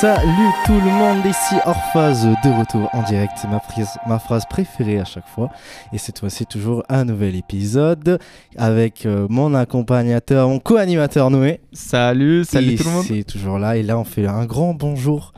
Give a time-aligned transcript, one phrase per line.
[0.00, 4.44] Salut tout le monde, ici Orphase de retour en direct, c'est ma, phrase- ma phrase
[4.48, 5.50] préférée à chaque fois.
[5.92, 8.18] Et cette fois-ci toujours un nouvel épisode
[8.56, 11.60] avec euh, mon accompagnateur, mon co-animateur Noé.
[11.72, 13.04] Salut, salut Et tout le monde.
[13.06, 15.32] C'est toujours là et là on fait un grand bonjour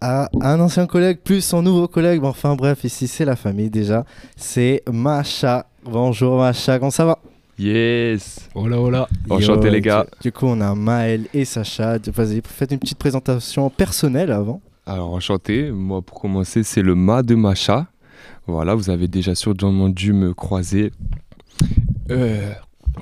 [0.00, 2.20] à un ancien collègue plus son nouveau collègue.
[2.22, 4.04] Bon, enfin bref, ici c'est la famille déjà.
[4.36, 5.66] C'est Macha.
[5.84, 7.18] Bonjour Macha, comment ça va?
[7.58, 8.48] Yes.
[8.54, 9.08] Oh là oh là.
[9.28, 10.06] Enchanté, Yo, les gars.
[10.20, 11.98] Du, du coup on a Maël et Sacha.
[12.14, 14.60] Vas-y, faites une petite présentation personnelle avant.
[14.86, 17.86] Alors enchanté, moi pour commencer c'est le mât de Macha.
[18.46, 20.92] Voilà, vous avez déjà sûrement dû me croiser
[22.10, 22.52] euh,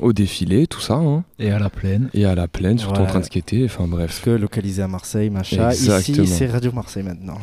[0.00, 1.22] au défilé, tout ça, hein.
[1.38, 2.10] Et à la plaine.
[2.12, 4.22] et à la plaine, surtout en train de skater, enfin Parce bref.
[4.24, 5.70] que localisé à Marseille, Macha.
[5.70, 6.24] Exactement.
[6.24, 7.38] Ici c'est Radio Marseille maintenant.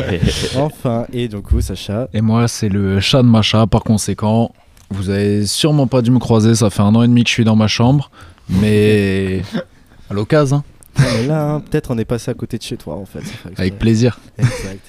[0.56, 2.08] enfin, et du coup Sacha.
[2.12, 3.66] Et moi, c'est le chat de Macha.
[3.66, 4.50] Par conséquent,
[4.90, 6.54] vous avez sûrement pas dû me croiser.
[6.54, 8.10] Ça fait un an et demi que je suis dans ma chambre.
[8.48, 9.42] Mais
[10.10, 10.62] à l'occasion,
[10.98, 13.22] hein, là, hein, peut-être on est passé à côté de chez toi en fait.
[13.56, 14.18] avec plaisir.
[14.38, 14.80] Exact.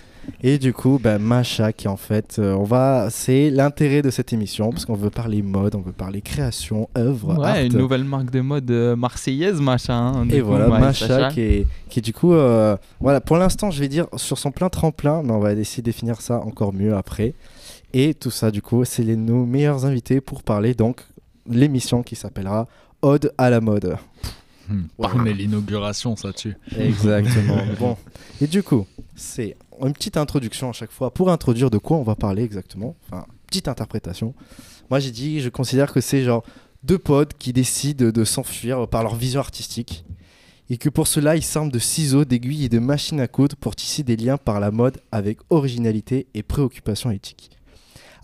[0.42, 4.33] Et du coup, bah, Macha, qui en fait, euh, on va, c'est l'intérêt de cette
[4.33, 7.55] émission parce qu'on veut parler mode, on veut parler création, œuvre, art.
[7.55, 10.14] Ouais, une nouvelle marque de mode euh, marseillaise, machin.
[10.16, 13.71] hein, Et coup, voilà, ouais, Macha qui est, qui du coup, euh, voilà, pour l'instant,
[13.71, 16.73] je vais dire sur son plein tremplin, mais on va essayer de définir ça encore
[16.73, 17.33] mieux après.
[17.93, 21.02] Et tout ça, du coup, c'est les, nos meilleurs invités pour parler donc
[21.49, 22.67] l'émission qui s'appellera
[23.02, 23.98] Ode à la mode.
[24.70, 24.83] Hmm.
[25.23, 26.58] Mais l'inauguration, ça tue.
[26.77, 27.58] Exactement.
[27.80, 27.98] bon.
[28.42, 28.86] Et du coup,
[29.16, 29.55] c'est
[29.86, 32.95] une petite introduction à chaque fois pour introduire de quoi on va parler exactement.
[33.05, 34.33] Enfin, petite interprétation.
[34.89, 36.43] Moi, j'ai dit, je considère que c'est genre
[36.83, 40.05] deux potes qui décident de s'enfuir par leur vision artistique.
[40.70, 43.76] Et que pour cela, ils s'arment de ciseaux, d'aiguilles et de machines à coudre pour
[43.76, 47.52] tisser des liens par la mode avec originalité et préoccupation éthique.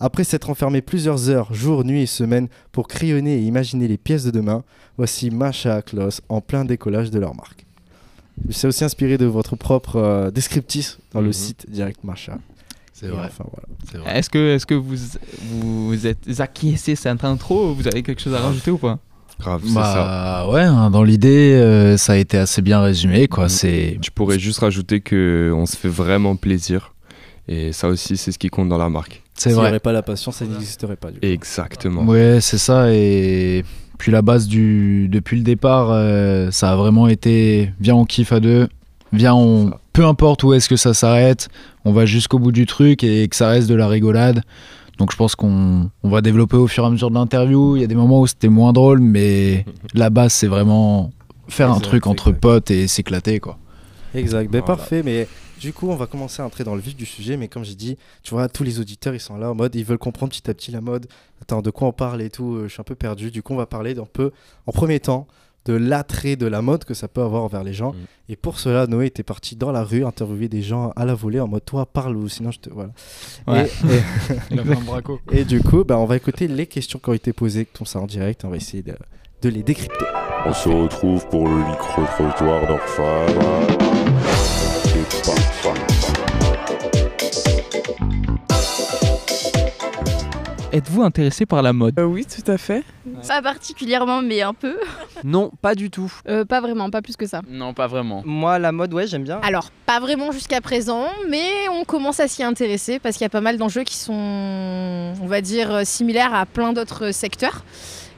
[0.00, 4.24] Après s'être enfermé plusieurs heures, jours, nuits et semaines pour crayonner et imaginer les pièces
[4.24, 4.64] de demain,
[4.98, 7.64] voici Macha Klaus en plein décollage de leur marque.
[8.50, 11.32] C'est aussi inspiré de votre propre euh, descriptif dans le Mhm.
[11.32, 12.38] site Direct Macha.
[12.92, 13.26] C'est vrai.
[13.26, 13.66] enfin, voilà.
[13.90, 14.18] C'est vrai.
[14.18, 14.96] Est-ce que, est-ce que vous,
[15.88, 18.98] vous êtes acquiescé cette intro Vous avez quelque chose à rajouter ou pas?
[19.40, 19.80] Grave, c'est ça.
[19.82, 23.26] Bah ouais, hein, dans l'idée, euh, ça a été assez bien résumé.
[23.26, 23.44] Quoi.
[23.44, 23.48] Mhm.
[23.50, 26.94] C'est Je pourrais juste rajouter que on se fait vraiment plaisir.
[27.48, 29.22] Et ça aussi, c'est ce qui compte dans la marque.
[29.34, 31.10] c'est S'il n'y aurait pas la passion, ça n'existerait pas.
[31.10, 31.26] Du coup.
[31.26, 32.04] Exactement.
[32.04, 32.92] Ouais, c'est ça.
[32.92, 33.64] Et
[34.04, 38.32] puis la base du depuis le départ, euh, ça a vraiment été viens on kiffe
[38.32, 38.68] à deux,
[39.14, 39.80] viens on Ça.
[39.94, 41.48] peu importe où est-ce que ça s'arrête,
[41.86, 44.42] on va jusqu'au bout du truc et que ça reste de la rigolade.
[44.98, 47.76] Donc je pense qu'on on va développer au fur et à mesure de l'interview.
[47.76, 49.64] Il y a des moments où c'était moins drôle, mais
[49.94, 51.10] la base c'est vraiment
[51.48, 52.40] faire un truc entre exact.
[52.42, 53.56] potes et s'éclater quoi.
[54.14, 54.76] Exact, ben Voilà.
[54.76, 55.02] parfait.
[55.02, 55.26] Mais
[55.64, 57.38] du coup, on va commencer à entrer dans le vif du sujet.
[57.38, 59.84] Mais comme j'ai dit, tu vois, tous les auditeurs, ils sont là en mode, ils
[59.84, 61.06] veulent comprendre petit à petit la mode.
[61.40, 63.30] Attends, de quoi on parle et tout, euh, je suis un peu perdu.
[63.30, 64.30] Du coup, on va parler d'un peu,
[64.66, 65.26] en premier temps,
[65.64, 67.92] de l'attrait de la mode que ça peut avoir envers les gens.
[67.92, 67.96] Mm.
[68.28, 71.40] Et pour cela, Noé était parti dans la rue, interviewer des gens à la volée
[71.40, 72.68] en mode, toi, parle ou sinon je te.
[72.68, 72.90] Voilà.
[73.46, 73.70] Ouais.
[74.50, 74.58] Et, et-
[75.40, 78.00] et du coup, ben, on va écouter les questions qui ont été posées, comme ça
[78.00, 78.44] en direct.
[78.44, 78.94] On va essayer de,
[79.40, 80.04] de les décrypter.
[80.44, 83.34] On se retrouve pour le micro-trottoir d'Orphane.
[83.70, 84.43] C'est parti.
[90.74, 92.82] Êtes-vous intéressé par la mode Euh, oui, tout à fait.
[93.28, 94.76] Pas particulièrement, mais un peu.
[95.24, 96.12] Non, pas du tout.
[96.28, 97.40] Euh, pas vraiment, pas plus que ça.
[97.48, 98.22] Non, pas vraiment.
[98.26, 99.40] Moi, la mode, ouais, j'aime bien.
[99.42, 103.30] Alors, pas vraiment jusqu'à présent, mais on commence à s'y intéresser parce qu'il y a
[103.30, 107.64] pas mal d'enjeux qui sont, on va dire, euh, similaires à plein d'autres secteurs.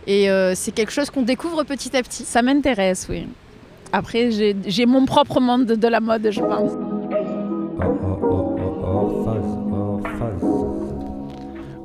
[0.07, 2.25] Et euh, c'est quelque chose qu'on découvre petit à petit.
[2.25, 3.27] Ça m'intéresse, oui.
[3.93, 6.73] Après, j'ai mon propre monde de la mode, je pense.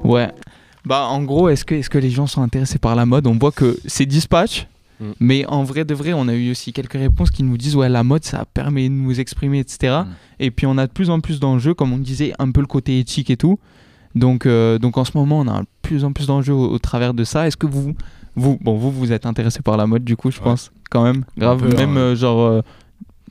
[0.04, 0.32] Ouais.
[0.86, 3.28] Bah, en gros, est-ce que, est que les gens sont intéressés par la mode?
[3.28, 4.68] On voit que c'est dispatch.
[5.00, 5.12] Mm.
[5.20, 7.90] Mais en vrai de vrai, on a eu aussi quelques réponses qui nous disent ouais
[7.90, 10.02] la mode ça permet de nous exprimer etc.
[10.06, 10.08] Mm.
[10.40, 12.68] Et puis on a de plus en plus d'enjeux comme on disait un peu le
[12.68, 13.60] côté éthique et tout.
[14.16, 16.80] Donc euh, donc en ce moment on a de plus en plus d'enjeux au, au
[16.80, 17.48] travers de ça.
[17.48, 17.96] Est-ce que vous
[18.36, 20.44] vous bon vous vous êtes intéressé par la mode du coup je Ouais.
[20.44, 22.02] pense quand même grave peu, même hein.
[22.02, 22.62] euh, genre euh,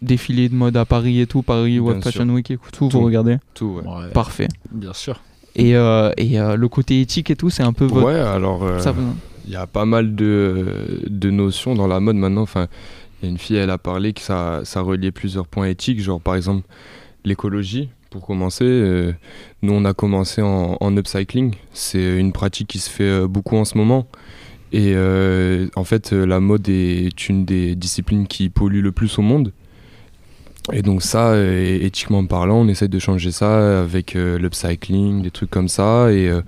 [0.03, 2.03] défilé de mode à Paris et tout Paris sûr.
[2.03, 2.89] Fashion Week et tout, Tout.
[2.91, 3.89] vous regardez Tout, ouais.
[3.91, 4.49] Ouais, parfait.
[4.73, 5.21] bien sûr.
[5.57, 8.63] Et euh, et euh, le côté éthique et tout c'est un peu votre Ouais, alors.
[8.65, 8.79] euh,
[9.47, 12.43] Il y a pas mal de, de notions dans la mode maintenant.
[12.43, 12.69] Enfin,
[13.21, 16.01] il y a une fille, elle a parlé que ça, ça reliait plusieurs points éthiques,
[16.01, 16.67] genre par exemple
[17.25, 17.89] l'écologie.
[18.11, 19.13] Pour commencer, euh,
[19.63, 21.55] nous on a commencé en, en upcycling.
[21.73, 24.07] C'est une pratique qui se fait euh, beaucoup en ce moment.
[24.73, 29.19] Et euh, en fait, euh, la mode est une des disciplines qui pollue le plus
[29.19, 29.53] au monde.
[30.73, 35.51] Et donc ça, éthiquement parlant, on essaye de changer ça avec euh, l'upcycling, des trucs
[35.51, 36.13] comme ça.
[36.13, 36.43] Et, euh,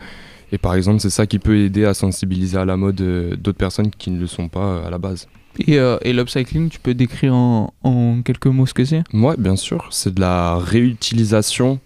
[0.52, 3.02] et par exemple, c'est ça qui peut aider à sensibiliser à la mode
[3.42, 5.26] d'autres personnes qui ne le sont pas à la base.
[5.58, 9.02] Et, et l'upcycling, tu peux décrire en, en quelques mots ce que c'est?
[9.12, 11.80] Moi, bien sûr, c'est de la réutilisation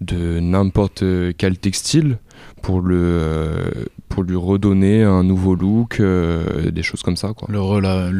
[0.00, 1.04] de n'importe
[1.36, 2.18] quel textile
[2.62, 7.48] pour le euh, pour lui redonner un nouveau look, euh, des choses comme ça quoi.
[7.50, 7.58] Le,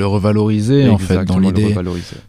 [0.07, 1.75] revaloriser en fait dans l'idée.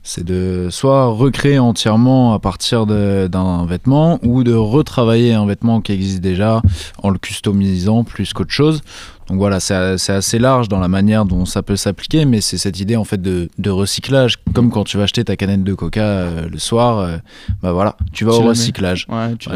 [0.04, 5.94] C'est de soit recréer entièrement à partir d'un vêtement ou de retravailler un vêtement qui
[5.94, 6.62] existe déjà
[7.02, 8.82] en le customisant plus qu'autre chose.
[9.28, 9.74] Donc voilà, c'est
[10.10, 13.22] assez large dans la manière dont ça peut s'appliquer, mais c'est cette idée en fait
[13.22, 14.36] de, de recyclage.
[14.54, 17.18] Comme quand tu vas acheter ta canette de coca euh, le soir, euh,
[17.62, 19.08] bah voilà, tu vas Tu au recyclage.
[19.10, 19.50] Ouais, tu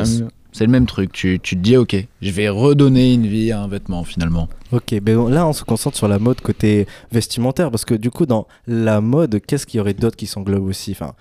[0.58, 3.62] c'est- le même truc, tu, tu te dis ok, je vais redonner une vie à
[3.62, 4.48] un vêtement finalement.
[4.72, 8.26] Ok, bon, là on se concentre sur la mode côté vestimentaire parce que du coup
[8.26, 10.92] dans la mode, qu'est-ce qu'il y aurait d'autre qui s'englobe aussi?
[10.92, 11.14] Enfin,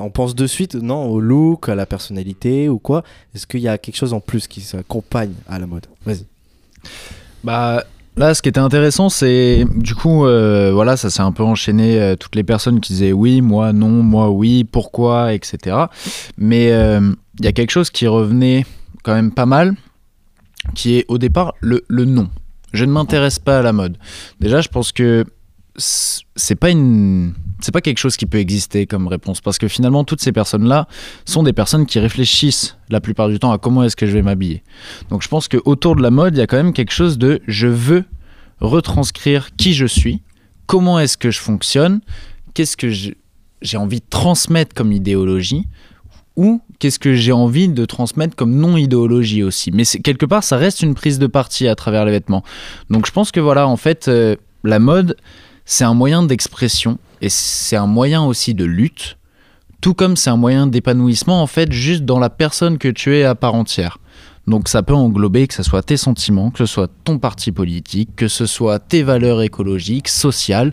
[0.00, 3.02] On pense de suite non au look, à la personnalité ou quoi?
[3.34, 5.86] Est-ce qu'il y a quelque chose en plus qui s'accompagne à la mode?
[6.06, 6.24] Vas-y.
[7.44, 7.84] Bah
[8.16, 12.00] là, ce qui était intéressant, c'est du coup, euh, voilà, ça s'est un peu enchaîné.
[12.00, 15.76] euh, toutes les personnes qui disaient oui, moi non, moi oui, pourquoi, etc.
[16.38, 17.00] Mais euh,
[17.40, 18.64] il y a quelque chose qui revenait
[19.02, 19.74] quand même pas mal,
[20.74, 22.28] qui est au départ le, le non.
[22.72, 23.98] Je ne m'intéresse pas à la mode.
[24.40, 25.24] Déjà, je pense que
[25.76, 30.04] c'est pas une c'est pas quelque chose qui peut exister comme réponse parce que finalement
[30.04, 30.86] toutes ces personnes là
[31.24, 34.20] sont des personnes qui réfléchissent la plupart du temps à comment est-ce que je vais
[34.20, 34.62] m'habiller
[35.08, 37.16] donc je pense que autour de la mode il y a quand même quelque chose
[37.16, 38.04] de je veux
[38.60, 40.20] retranscrire qui je suis
[40.66, 42.00] comment est-ce que je fonctionne
[42.52, 45.66] qu'est-ce que j'ai envie de transmettre comme idéologie
[46.36, 49.70] ou qu'est-ce que j'ai envie de transmettre comme non-idéologie aussi.
[49.70, 52.42] Mais quelque part, ça reste une prise de parti à travers les vêtements.
[52.90, 55.16] Donc je pense que voilà, en fait, euh, la mode,
[55.64, 59.18] c'est un moyen d'expression et c'est un moyen aussi de lutte,
[59.80, 63.24] tout comme c'est un moyen d'épanouissement, en fait, juste dans la personne que tu es
[63.24, 63.98] à part entière.
[64.46, 68.10] Donc ça peut englober que ce soit tes sentiments, que ce soit ton parti politique,
[68.16, 70.72] que ce soit tes valeurs écologiques, sociales,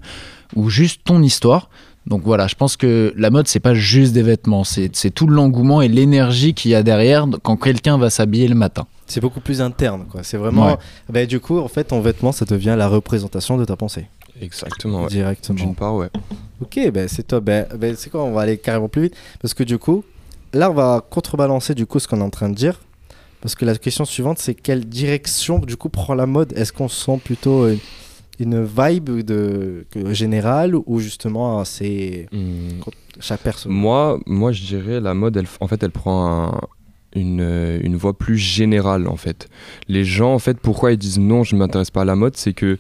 [0.56, 1.70] ou juste ton histoire.
[2.10, 5.28] Donc voilà, je pense que la mode, c'est pas juste des vêtements, c'est c'est tout
[5.28, 8.88] l'engouement et l'énergie qu'il y a derrière quand quelqu'un va s'habiller le matin.
[9.06, 10.24] C'est beaucoup plus interne quoi.
[10.24, 10.68] C'est vraiment.
[10.72, 10.78] Ouais.
[11.10, 14.08] Ben, du coup, en fait, ton vêtement ça devient la représentation de ta pensée.
[14.42, 15.04] Exactement.
[15.04, 15.10] ouais.
[15.10, 15.60] Directement.
[15.60, 16.10] D'une part, ouais.
[16.62, 17.44] Ok, ben c'est top.
[17.44, 19.16] Ben, ben, c'est quoi On va aller carrément plus vite.
[19.40, 20.04] Parce que du coup,
[20.54, 22.80] là, on va contrebalancer du coup ce qu'on est en train de dire.
[23.42, 26.54] Parce que la question suivante, c'est quelle direction du coup prend la mode?
[26.54, 27.78] Est-ce qu'on sent plutôt euh,
[28.40, 32.80] une vibe de, que- générale ou justement c'est Hmm.
[33.20, 36.62] chaque personne Moi, moi, je dirais la mode, elle, en fait, elle prend un-
[37.16, 39.50] une, une voie plus générale, en fait.
[39.88, 42.38] Les gens, en fait, pourquoi ils disent non, je ne m'intéresse pas à la mode,
[42.38, 42.78] c'est que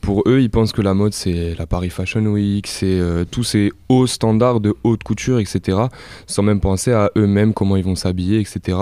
[0.00, 3.44] pour eux, ils pensent que la mode, c'est la Paris Fashion Week, c'est euh, tous
[3.44, 5.78] ces hauts standards de haute couture, etc.,
[6.26, 8.78] sans même penser à eux-mêmes, comment ils vont s'habiller, etc.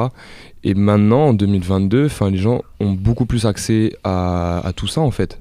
[0.64, 5.00] Et maintenant, en 2022, 'fin, les gens ont beaucoup plus accès à, à tout ça,
[5.00, 5.40] en fait.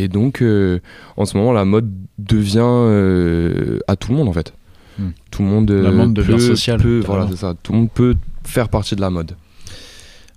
[0.00, 0.80] Et donc, euh,
[1.16, 4.52] en ce moment, la mode devient euh, à tout le monde, en fait.
[4.98, 5.10] Hmm.
[5.30, 7.24] Tout le monde, La euh, mode devient peut- sociale, peut- carrément.
[7.24, 7.54] voilà, c'est ça.
[7.62, 8.14] Tout le monde peut
[8.44, 9.32] faire partie de la mode.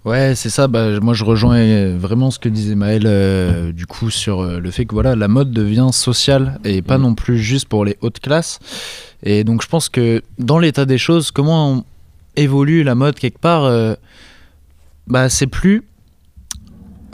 [0.05, 0.67] Ouais, c'est ça.
[0.67, 4.69] Bah, moi, je rejoins vraiment ce que disait Maël euh, du coup sur euh, le
[4.69, 7.01] fait que voilà, la mode devient sociale et pas Mm.
[7.03, 8.59] non plus juste pour les hautes classes.
[9.23, 11.83] Et donc, je pense que dans l'état des choses, comment on
[12.35, 13.93] évolue la mode quelque part, euh,
[15.07, 15.83] bah, c'est plus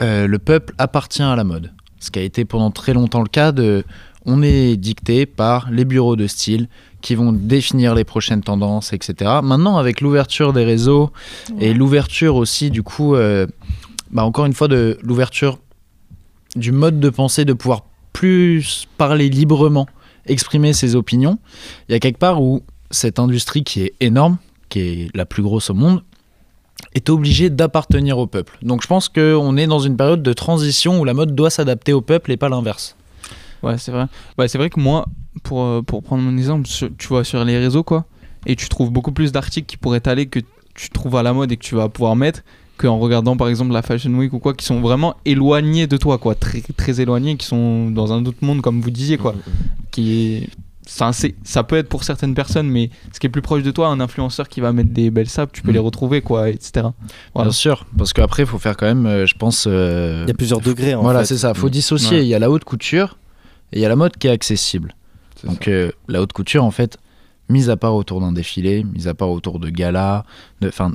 [0.00, 1.72] le peuple appartient à la mode.
[2.00, 3.84] Ce qui a été pendant très longtemps le cas de,
[4.26, 6.68] on est dicté par les bureaux de style
[7.00, 9.38] qui vont définir les prochaines tendances, etc.
[9.42, 11.10] Maintenant, avec l'ouverture des réseaux
[11.58, 13.46] et l'ouverture aussi, du coup, euh,
[14.10, 15.58] bah, encore une fois, de l'ouverture
[16.56, 19.86] du mode de pensée, de pouvoir plus parler librement,
[20.26, 21.38] exprimer ses opinions,
[21.88, 24.36] il y a quelque part où cette industrie qui est énorme,
[24.68, 26.02] qui est la plus grosse au monde,
[26.94, 28.58] est obligée d'appartenir au peuple.
[28.62, 31.92] Donc je pense qu'on est dans une période de transition où la mode doit s'adapter
[31.92, 32.96] au peuple et pas l'inverse.
[33.62, 34.06] Ouais, c'est vrai.
[34.38, 35.06] Ouais, c'est vrai que moi,
[35.42, 38.06] pour, euh, pour prendre mon exemple, sur- tu vois sur les réseaux, quoi,
[38.46, 40.40] et tu trouves beaucoup plus d'articles qui pourraient t'aller que
[40.74, 42.42] tu trouves à la mode et que tu vas pouvoir mettre
[42.78, 46.16] qu'en regardant par exemple la Fashion Week ou quoi, qui sont vraiment éloignés de toi,
[46.16, 49.34] quoi, très, très éloignés, qui sont dans un autre monde, comme vous disiez, quoi,
[49.90, 50.48] qui est.
[50.86, 54.00] Ça, peut être pour certaines personnes, mais ce qui est plus proche de toi, un
[54.00, 55.74] influenceur qui va mettre des belles sapes, tu peux Mm.
[55.74, 56.86] les retrouver, quoi, etc.
[57.34, 57.48] Voilà.
[57.50, 59.66] Bien sûr, parce qu'après, il faut faire quand même, euh, je pense...
[59.68, 61.54] euh, Il y a plusieurs degrés en voilà, c'est ça.
[61.54, 61.70] faut Mm.
[61.70, 62.18] dissocier.
[62.18, 62.24] Ouais.
[62.24, 63.18] Il y a la haute couture
[63.72, 64.94] et il y a la mode qui est accessible.
[65.44, 66.98] Donc euh, la haute couture, en fait,
[67.48, 70.24] mise à part autour d'un défilé, mise à part autour de galas,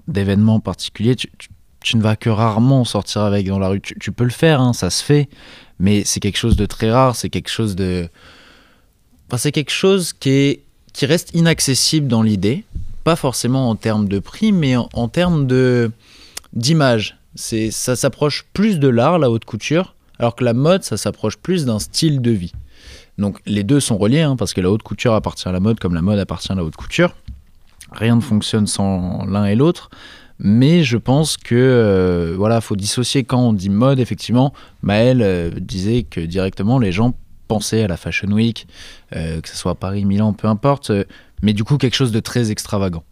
[0.07, 1.49] d'événements particuliers, tu, tu-
[1.81, 3.79] tu ne vas que rarement sortir avec dans la rue.
[3.79, 5.29] Tu, tu peux le faire, hein, ça se fait,
[5.77, 8.09] mais c'est quelque chose de très rare, c'est quelque chose de...
[9.37, 10.61] C'est quelque chose qui, est,
[10.93, 12.63] qui reste inaccessible dans l'idée,
[13.03, 15.91] pas forcément en termes de prix, mais en, termes de
[16.53, 17.17] d'image.
[17.35, 21.65] Ça s'approche plus de l'art, la haute couture, alors que la mode, ça s'approche plus
[21.65, 22.53] d'un style de vie.
[23.17, 25.79] Donc les deux sont reliés, hein, parce que la haute couture appartient à la mode
[25.79, 27.15] comme la mode appartient à la haute couture.
[27.91, 29.89] Rien ne fonctionne sans l'un et l'autre.
[30.39, 33.99] Mais je pense que euh, voilà, faut dissocier quand on dit mode.
[33.99, 37.15] Effectivement, Maël euh, disait que directement les gens
[37.47, 38.67] pensaient à la Fashion Week,
[39.15, 41.03] euh, que ce soit Paris, Milan, peu importe, euh,
[41.41, 43.03] mais du coup quelque chose de très extravagant.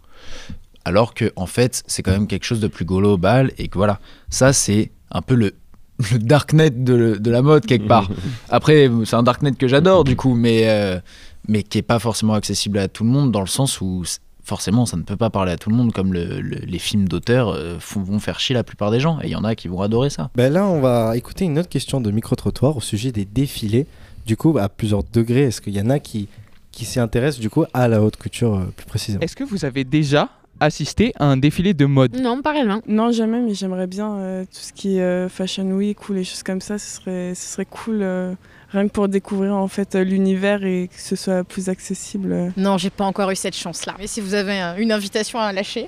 [0.85, 3.99] Alors que en fait, c'est quand même quelque chose de plus global et que voilà,
[4.29, 5.53] ça c'est un peu le,
[6.11, 8.09] le darknet de, de la mode quelque part.
[8.49, 10.99] Après, c'est un darknet que j'adore du coup, mais euh,
[11.47, 14.03] mais qui est pas forcément accessible à tout le monde dans le sens où
[14.43, 17.07] forcément ça ne peut pas parler à tout le monde comme le- le- les films
[17.07, 19.55] d'auteur euh, font- vont faire chier la plupart des gens et il y en a
[19.55, 20.29] qui vont adorer ça.
[20.35, 23.87] Ben là, on va écouter une autre question de micro-trottoir au sujet des défilés.
[24.25, 26.27] Du coup, à plusieurs degrés, est-ce qu'il y en a qui,
[26.71, 29.21] qui s'y intéressent du coup à la haute couture euh, plus précisément?
[29.21, 32.15] Est-ce que vous avez déjà assisté à un défilé de mode?
[32.19, 32.81] Non, pas réellement.
[32.87, 36.23] Non, jamais, mais j'aimerais bien euh, tout ce qui est euh, Fashion Week ou les
[36.23, 36.77] choses comme ça.
[36.77, 38.33] Ce serait, ce serait cool, euh,
[38.73, 42.31] rien que pour découvrir en fait euh, l'univers et que ce soit plus accessible.
[42.33, 42.49] euh.
[42.57, 43.95] Non, j'ai pas encore eu cette chance-là.
[43.99, 45.87] Mais si vous avez euh, une invitation à lâcher,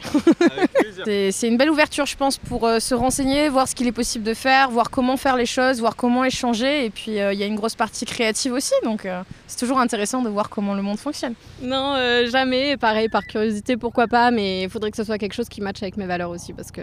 [1.05, 4.33] c'est une belle ouverture, je pense, pour se renseigner, voir ce qu'il est possible de
[4.33, 6.85] faire, voir comment faire les choses, voir comment échanger.
[6.85, 9.79] Et puis, euh, il y a une grosse partie créative aussi, donc euh, c'est toujours
[9.79, 11.33] intéressant de voir comment le monde fonctionne.
[11.61, 12.77] Non, euh, jamais.
[12.77, 15.81] Pareil, par curiosité, pourquoi pas, mais il faudrait que ce soit quelque chose qui matche
[15.83, 16.81] avec mes valeurs aussi, parce que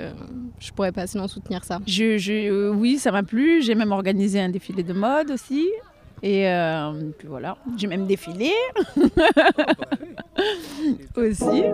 [0.59, 1.79] je pourrais pas sinon soutenir ça.
[1.87, 3.63] Je, je- euh, oui, ça m'a plu.
[3.63, 5.69] J'ai même organisé un défilé de mode aussi.
[6.23, 8.53] Et euh, puis voilà, j'ai même défilé
[11.17, 11.65] aussi.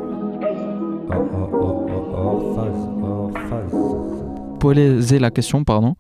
[4.61, 5.95] Poser la question, pardon.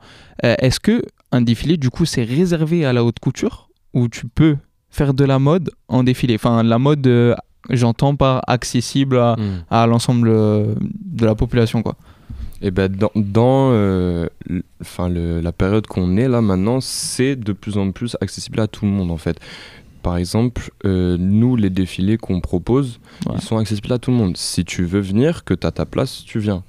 [0.45, 4.27] Euh, Est-ce que un défilé, du coup, c'est réservé à la haute couture ou tu
[4.27, 4.57] peux
[4.91, 6.35] faire de la mode en défilé?
[6.35, 7.35] Enfin, la mode, euh,
[7.71, 9.63] j'entends par accessible à, Hmm.
[9.71, 11.95] à l'ensemble de la population, quoi.
[12.61, 14.27] Et ben dans, dans euh,
[14.81, 18.67] enfin, le- la période qu'on est là maintenant, c'est de plus en plus accessible à
[18.67, 19.39] tout le monde en fait.
[20.03, 23.35] Par exemple, euh, nous, les défilés qu'on propose, Ouais.
[23.37, 24.37] ils sont accessibles à tout le monde.
[24.37, 26.63] Si tu veux venir, que tu as ta place, tu viens.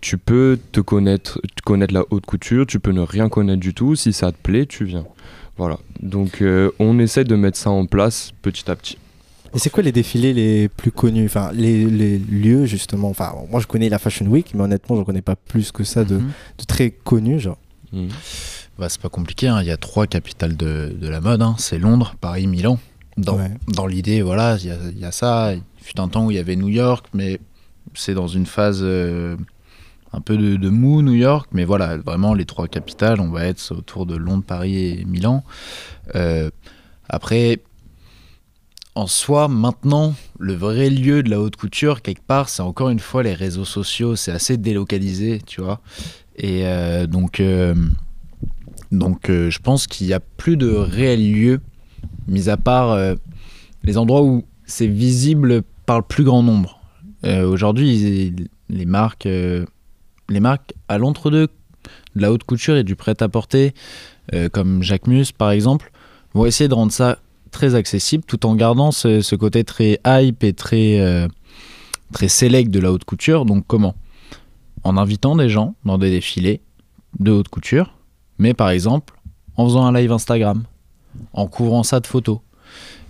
[0.00, 3.72] Tu peux te connaître, te connaître la haute couture, tu peux ne rien connaître du
[3.74, 3.96] tout.
[3.96, 5.04] Si ça te plaît, tu viens.
[5.56, 5.78] Voilà.
[6.02, 8.98] Donc, euh, on essaie de mettre ça en place petit à petit.
[9.54, 13.08] Et c'est quoi les défilés les plus connus Enfin, les, les lieux justement?
[13.08, 16.04] Enfin, moi je connais la Fashion Week, mais honnêtement, je connais pas plus que ça
[16.04, 16.30] de, Mhm.
[16.58, 17.40] de très connus.
[17.40, 17.58] Genre.
[17.92, 18.08] Mhm.
[18.78, 19.60] Bah, c'est pas compliqué, hein.
[19.62, 21.56] il y a trois capitales de, de la mode, hein.
[21.58, 22.78] c'est Londres, Paris, Milan.
[23.16, 23.50] Dans, Ouais.
[23.66, 25.52] dans l'idée, voilà, il y a, il y a ça.
[25.54, 27.40] Il fut un temps où il y avait New York, mais
[27.94, 29.36] c'est dans une phase euh,
[30.12, 31.48] un peu de, de mou, New York.
[31.52, 35.42] Mais voilà, vraiment, les trois capitales, on va être autour de Londres, Paris et Milan.
[36.14, 36.50] Euh,
[37.08, 37.58] après,
[38.98, 42.98] en soi, maintenant, le vrai lieu de la haute couture, quelque part, c'est encore une
[42.98, 44.16] fois les réseaux sociaux.
[44.16, 45.80] C'est assez délocalisé, tu vois.
[46.36, 47.76] Et euh, donc, euh,
[48.90, 51.60] donc euh, je pense qu'il n'y a plus de réel lieu,
[52.26, 52.98] mis à part
[53.84, 56.80] les endroits où c'est visible par le plus grand nombre.
[57.24, 58.34] Aujourd'hui,
[58.68, 61.46] les marques, les marques à l'entre-deux
[62.16, 63.74] de la haute couture et du prêt-à-porter,
[64.52, 65.90] comme Jacquemus par exemple,
[66.34, 67.18] vont essayer de rendre ça
[67.50, 71.28] très accessible tout en gardant ce, côté très hype et très, euh,
[72.12, 73.44] très select de la haute couture.
[73.44, 73.94] Donc comment?
[74.84, 76.60] En invitant des gens dans des défilés
[77.18, 77.94] de haute couture,
[78.38, 79.14] mais par exemple
[79.56, 80.62] en faisant un live Instagram,
[81.32, 82.38] en couvrant ça de photos.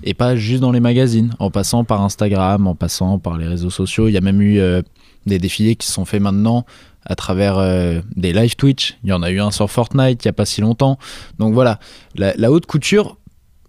[0.03, 3.71] Et pas juste dans les magazines, en passant par Instagram, en passant par les réseaux
[3.71, 4.09] sociaux.
[4.09, 4.81] Il y a même eu euh,
[5.27, 6.65] des défilés qui se sont faits maintenant
[7.05, 8.97] à travers euh, des live Twitch.
[9.05, 10.99] Il y en a eu un sur Fortnite il n'y a pas si longtemps.
[11.39, 11.81] Donc voilà,
[12.15, 13.19] la haute couture,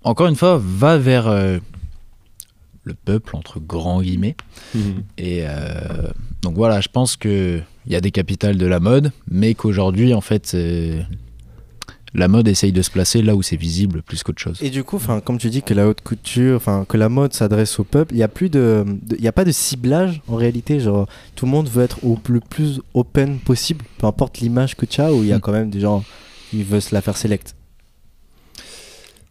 [0.03, 1.59] encore une fois, va vers euh,
[2.83, 4.35] le peuple, entre grands guillemets.
[5.17, 6.07] Et euh,
[6.41, 10.21] donc voilà, je pense qu'il y a des capitales de la mode, mais qu'aujourd'hui, en
[10.21, 11.01] fait, euh,
[12.15, 14.57] la mode essaye de se placer là où c'est visible plus qu'autre chose.
[14.63, 17.33] Et du coup, enfin, comme tu dis que la haute couture, enfin, que la mode
[17.33, 20.21] s'adresse au peuple, il y a plus de, de- il y a pas de ciblage
[20.27, 20.79] en réalité.
[20.79, 24.87] Genre, tout le monde veut être au le plus open possible, peu importe l'image que
[24.87, 25.41] tu as, ou il y a Mm.
[25.41, 26.03] quand même des gens
[26.49, 27.53] qui veulent se la faire select.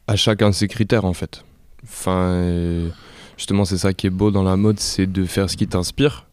[0.09, 1.45] À chacun ses critères en fait.
[1.85, 2.89] Enfin, euh,
[3.37, 6.27] justement, c'est ça qui est beau dans la mode, c'est de faire ce qui t'inspire.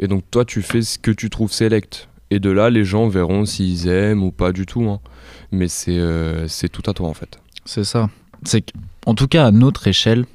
[0.00, 2.08] Et donc, toi, tu fais ce que tu trouves select.
[2.30, 4.82] Et de là, les gens verront s'ils aiment ou pas du tout.
[4.88, 5.00] hein.
[5.50, 7.38] Mais c'est euh, c'est tout à toi en fait.
[7.64, 8.10] C'est ça.
[8.44, 8.64] C'est
[9.06, 10.26] en tout cas, à notre échelle,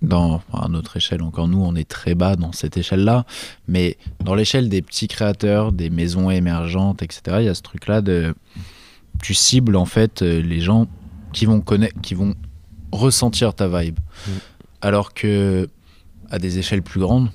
[0.00, 3.26] dans, à notre échelle, encore nous, on est très bas dans cette échelle-là,
[3.68, 8.00] mais dans l'échelle des petits créateurs, des maisons émergentes, etc., il y a ce truc-là
[8.00, 8.34] de.
[9.22, 10.86] Tu cibles en fait euh, les gens
[11.36, 12.34] qui vont connaître, qui vont
[12.90, 13.98] ressentir ta vibe.
[14.26, 14.30] Mm.
[14.80, 15.68] Alors que
[16.30, 17.30] à des échelles plus grandes,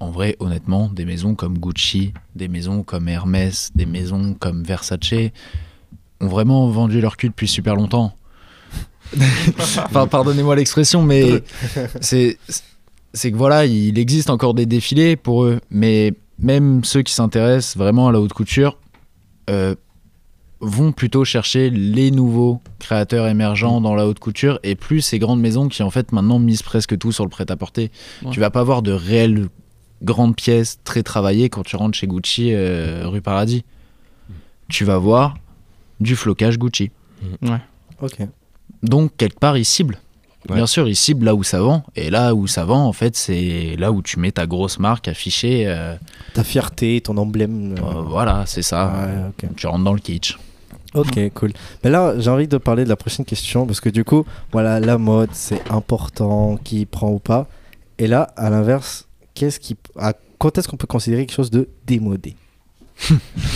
[0.00, 5.32] en vrai, honnêtement, des maisons comme Gucci, des maisons comme Hermès, des maisons comme Versace
[6.20, 8.14] ont vraiment vendu leur cul depuis super longtemps.
[9.58, 11.42] enfin, pardonnez-moi l'expression, mais
[12.00, 12.38] c'est
[13.14, 17.78] c'est que voilà, il existe encore des défilés pour eux, mais même ceux qui s'intéressent
[17.78, 18.76] vraiment à la haute couture
[19.48, 19.74] euh,
[20.60, 25.40] vont plutôt chercher les nouveaux créateurs émergents dans la haute couture et plus ces grandes
[25.40, 27.90] maisons qui en fait maintenant misent presque tout sur le prêt-à-porter.
[28.24, 28.30] Ouais.
[28.32, 29.46] Tu vas pas voir de réelles
[30.02, 33.64] grandes pièces très travaillées quand tu rentres chez Gucci euh, rue Paradis.
[34.68, 35.36] Tu vas voir
[36.00, 36.90] du flocage Gucci.
[37.42, 37.60] Ouais.
[38.02, 38.18] Ok.
[38.82, 39.98] Donc quelque part ils ciblent.
[40.48, 40.54] Ouais.
[40.56, 41.84] Bien sûr, ils ciblent là où ça vend.
[41.96, 45.08] Et là où ça vend, en fait, c'est là où tu mets ta grosse marque
[45.08, 45.64] affichée.
[45.66, 45.96] euh,
[46.32, 47.74] Ta fierté, ton emblème.
[47.76, 48.92] euh, euh, voilà, c'est ça.
[49.42, 49.48] Ouais.
[49.56, 50.38] Tu rentres dans le kitsch.
[50.94, 51.52] Ok, cool.
[51.84, 54.80] Mais là, j'ai envie de parler de la prochaine question parce que du coup, voilà,
[54.80, 57.46] la mode, c'est important, qui prend ou pas.
[57.98, 61.68] Et là, à l'inverse, qu'est-ce qui, à- quand est-ce qu'on peut considérer quelque chose de
[61.86, 62.34] démodé?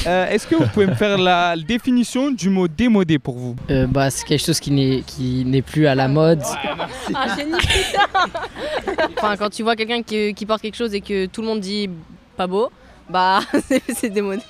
[0.07, 3.55] Euh, Est-ce que vous pouvez me faire la définition du mot démodé pour vous?
[3.71, 6.43] Euh, bah, c'est quelque chose qui n'est qui n'est plus à la mode.
[7.15, 7.53] Ah, génie
[9.17, 11.61] Enfin, quand tu vois quelqu'un qui, qui porte quelque chose et que tout le monde
[11.61, 11.89] dit
[12.37, 12.71] pas beau,
[13.13, 13.41] bah
[13.95, 14.43] c'est- démodé.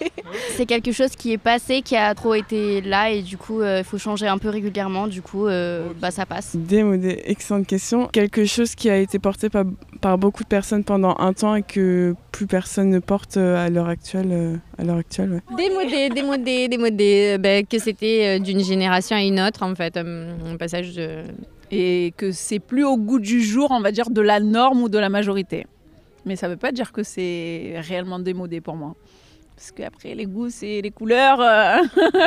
[0.57, 3.85] C'est quelque chose qui est passé, qui a trop été là et du coup il
[3.85, 6.57] faut changer un peu régulièrement, du coup euh, bah, ça passe.
[6.57, 8.07] Démodé, excellente question.
[8.07, 9.65] Quelque chose qui a été porté par,
[10.01, 13.69] par beaucoup de personnes pendant un temps et que plus personne ne porte euh, à
[13.69, 14.29] l'heure actuelle.
[14.31, 15.57] euh, à l'heure actuelle ouais.
[15.57, 17.65] Démodé, démodé, démodé.
[17.69, 21.23] Que c'était euh, d'une génération à une autre en fait, euh, un passage de.
[21.71, 24.89] Et que c'est plus au goût du jour, on va dire, de la norme ou
[24.91, 25.67] de la majorité.
[26.25, 28.95] Mais ça veut pas dire que c'est réellement démodé pour moi.
[29.57, 31.41] Parce qu'après, les goûts, c'est les couleurs.
[31.41, 31.77] euh.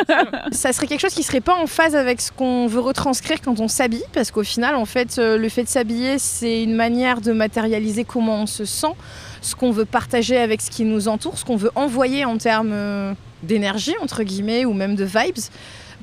[0.51, 3.59] ça serait quelque chose qui serait pas en phase avec ce qu'on veut retranscrire quand
[3.59, 7.21] on s'habille, parce qu'au final, en fait, euh, le fait de s'habiller, c'est une manière
[7.21, 8.93] de matérialiser comment on se sent,
[9.41, 12.71] ce qu'on veut partager avec ce qui nous entoure, ce qu'on veut envoyer en termes
[12.71, 15.43] euh, d'énergie, entre guillemets, ou même de vibes.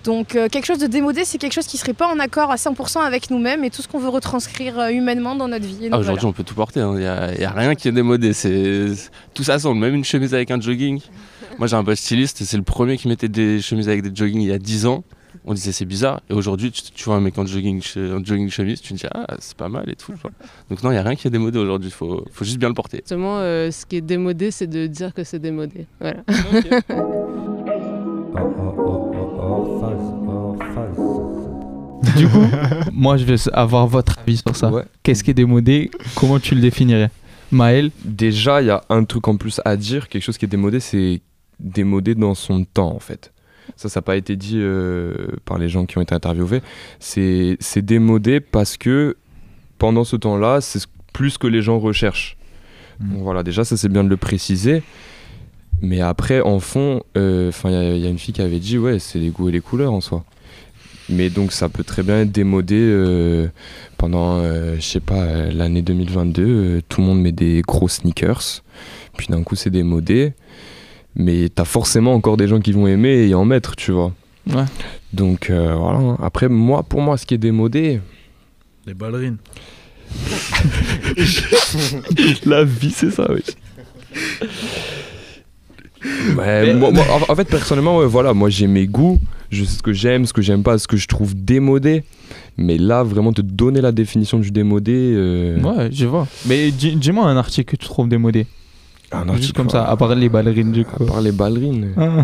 [0.05, 2.57] Donc euh, quelque chose de démodé, c'est quelque chose qui serait pas en accord à
[2.57, 5.89] 100% avec nous-mêmes et tout ce qu'on veut retranscrire euh, humainement dans notre vie.
[5.93, 6.81] Ah, Aujourd'hui, on peut tout porter.
[6.81, 8.33] Il n'y a, y a rien qui est démodé.
[8.33, 8.87] C'est
[9.35, 9.81] tout ça semble.
[9.81, 11.01] Même une chemise avec un jogging.
[11.59, 14.41] Moi, j'ai un pote styliste c'est le premier qui mettait des chemises avec des joggings
[14.41, 15.05] il y a 10 ans.
[15.45, 16.21] On disait c'est bizarre.
[16.31, 18.99] Et aujourd'hui, tu, tu vois un mec en jogging, che- en jogging chemise, tu te
[18.99, 20.13] dis ah c'est pas mal et tout.
[20.21, 20.31] quoi.
[20.71, 21.89] Donc non, il y a rien qui est démodé aujourd'hui.
[21.89, 22.99] Il faut, faut juste bien le porter.
[22.99, 25.87] Justement, euh, ce qui est démodé, c'est de dire que c'est démodé.
[26.01, 26.21] Voilà.
[32.17, 32.45] Du coup,
[32.93, 34.71] moi je vais avoir votre avis sur ça.
[35.03, 35.91] Qu'est-ce qui est démodé?
[36.17, 37.11] Comment tu le définirais?
[37.51, 37.91] Maël?
[38.05, 40.81] Déjà, il y a un truc en plus à dire, quelque chose qui est démodé,
[40.81, 41.21] c'est
[41.61, 43.33] démodé dans son temps en fait.
[43.77, 46.61] Ça, ça n'a pas été dit euh, par les gens qui ont été interviewés.
[46.99, 49.17] C'est démodé parce que
[49.79, 52.37] pendant ce temps-là, c'est ce- plus que les gens recherchent.
[53.01, 54.83] Donc voilà, déjà, ça c'est bien de le préciser.
[55.81, 58.99] Mais après, en fond, euh, y, il y a une fille qui avait dit, ouais,
[58.99, 60.25] c'est les goûts et les couleurs en soi.
[61.13, 63.49] Mais donc ça peut très bien être démodé euh,
[63.99, 66.43] pendant, euh, je sais pas, euh, l'année 2022.
[66.43, 68.63] euh, tout le monde met des gros sneakers.
[69.17, 70.33] Puis d'un coup c'est démodé.
[71.15, 74.13] Mais t'as forcément encore des gens qui vont aimer et en mettre, tu vois.
[74.51, 74.65] Ouais.
[75.13, 76.17] Donc euh, voilà.
[76.23, 78.01] Après, moi, pour moi, ce qui est démodé...
[78.87, 79.37] Les ballerines.
[82.47, 83.43] La vie, c'est ça, oui.
[86.37, 89.77] Ouais, moi- moi, en en fait, personnellement, ouais, voilà, moi j'ai mes goûts, je sais
[89.79, 92.05] ce que j'aime, ce que j'aime pas, ce que je trouve démodé.
[92.57, 95.13] Mais là, vraiment, te donner la définition du démodé.
[95.15, 96.27] euh, Ouais, je vois.
[96.47, 98.47] Mais dis- dis-moi un article que tu trouves démodé.
[99.13, 101.03] Un Juste article, comme ça, à part les ballerines du coup.
[101.03, 101.89] À part les ballerines.
[101.97, 102.23] Ah.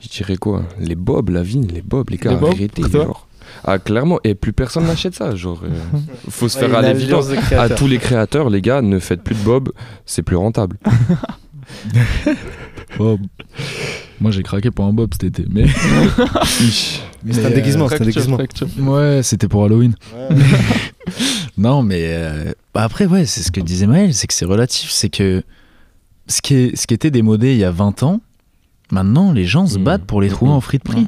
[0.00, 0.62] Je dirais quoi?
[0.80, 2.82] Les bobs, la vigne, les bobs, les gars, arrêtez.
[2.90, 3.28] genre.
[3.64, 5.34] Ah, clairement, et plus personne n'achète ça.
[5.36, 5.68] Genre, euh,
[6.28, 7.26] faut se Ouais, faire à une l'évidence.
[7.52, 9.70] À tous les créateurs, les gars, ne faites plus de bob,
[10.06, 10.78] c'est plus rentable.
[12.98, 13.20] Bob.
[14.20, 15.64] Moi j'ai craqué pour un bob cet été, mais.
[17.24, 18.38] Mais c'est un déguisement, c'est un déguisement.
[18.78, 19.94] Ouais, c'était pour Halloween.
[21.56, 24.90] non, mais euh, bah après, ouais, c'est ce que disait Maël, c'est que c'est relatif.
[24.90, 25.44] C'est que
[26.26, 28.20] ce qui, est, ce qui était démodé il y a 20 ans,
[28.90, 31.06] maintenant les gens se battent pour les trouver en free de prix.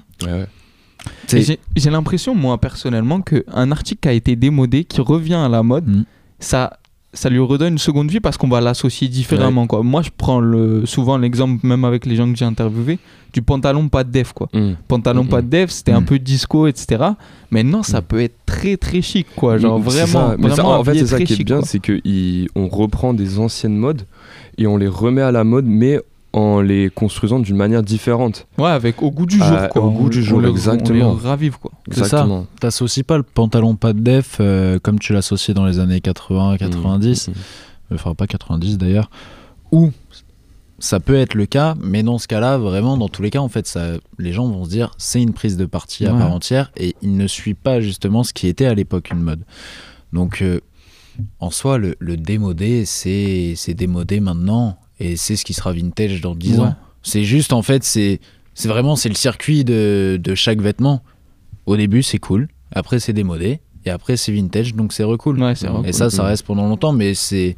[1.33, 5.49] Et J'ai j'ai l'impression, moi personnellement, qu'un article qui a été démodé, qui revient à
[5.49, 6.05] la mode, Mm.
[6.39, 6.79] ça,
[7.15, 9.67] ça lui redonne une seconde vie parce qu'on va l'associer différemment.
[9.67, 9.83] Quoi.
[9.83, 12.99] Moi, je prends le, souvent l'exemple, même avec les gens que j'ai interviewés,
[13.33, 14.33] du pantalon pas de def.
[14.33, 14.49] Quoi.
[14.53, 14.73] Mm.
[14.87, 15.45] Pantalon Mm, pas mm.
[15.45, 17.05] de def, c'était un peu disco, etc.
[17.51, 19.27] Maintenant, ça peut être très très chic.
[19.37, 19.59] Quoi.
[19.59, 20.37] Genre vraiment, ça.
[20.39, 24.03] Mais en fait, c'est ça qui est chic, bien, c'est qu'on reprend des anciennes modes
[24.59, 26.01] et on les remet à la mode, mais
[26.37, 28.47] en les construisant d'une manière différente.
[28.59, 29.47] Ouais, avec au goût du jour.
[29.51, 29.83] Ah, quoi.
[29.85, 31.13] Au goût On- du on jour, les- exactement.
[31.13, 31.59] On les ravive.
[31.59, 31.71] Quoi.
[31.91, 32.27] C'est ça.
[32.61, 36.57] T'associes pas le pantalon pas de def euh, comme tu l'associais dans les années 80,
[36.59, 37.33] 90, Mmh,
[37.95, 39.11] enfin pas 90 d'ailleurs,
[39.71, 39.91] où
[40.81, 43.49] ça peut être le cas, mais dans ce cas-là, vraiment, dans tous les cas, en
[43.49, 46.19] fait, ça, les gens vont se dire c'est une prise de parti à Ouais.
[46.19, 49.45] part entière et il ne suit pas justement ce qui était à l'époque une mode.
[50.13, 50.61] Donc, euh,
[51.39, 56.21] en soi, le, le démodé, c'est c'est démodé maintenant et c'est ce qui sera vintage
[56.21, 56.61] dans 10 Ouais.
[56.67, 56.77] ans.
[57.03, 58.21] C'est juste, en fait, c'est
[58.55, 61.03] c'est vraiment c'est le circuit de, de chaque vêtement.
[61.67, 65.41] Au début, c'est cool, après, c'est démodé et après, c'est vintage, donc c'est recool.
[65.43, 67.57] Ouais, c'est et ça, ça reste pendant longtemps, mais c'est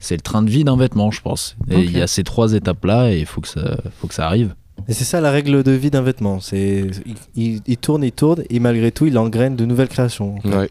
[0.00, 1.56] c'est le train de vie d'un vêtement, je pense.
[1.70, 1.82] Et Ok.
[1.86, 4.54] il y a ces trois étapes-là et il faut que ça, faut que ça arrive.
[4.86, 6.40] Et c'est ça la règle de vie d'un vêtement.
[6.40, 10.34] C'est il, il- il tourne, il tourne, et malgré tout, il engraine de nouvelles créations.
[10.44, 10.68] Ouais.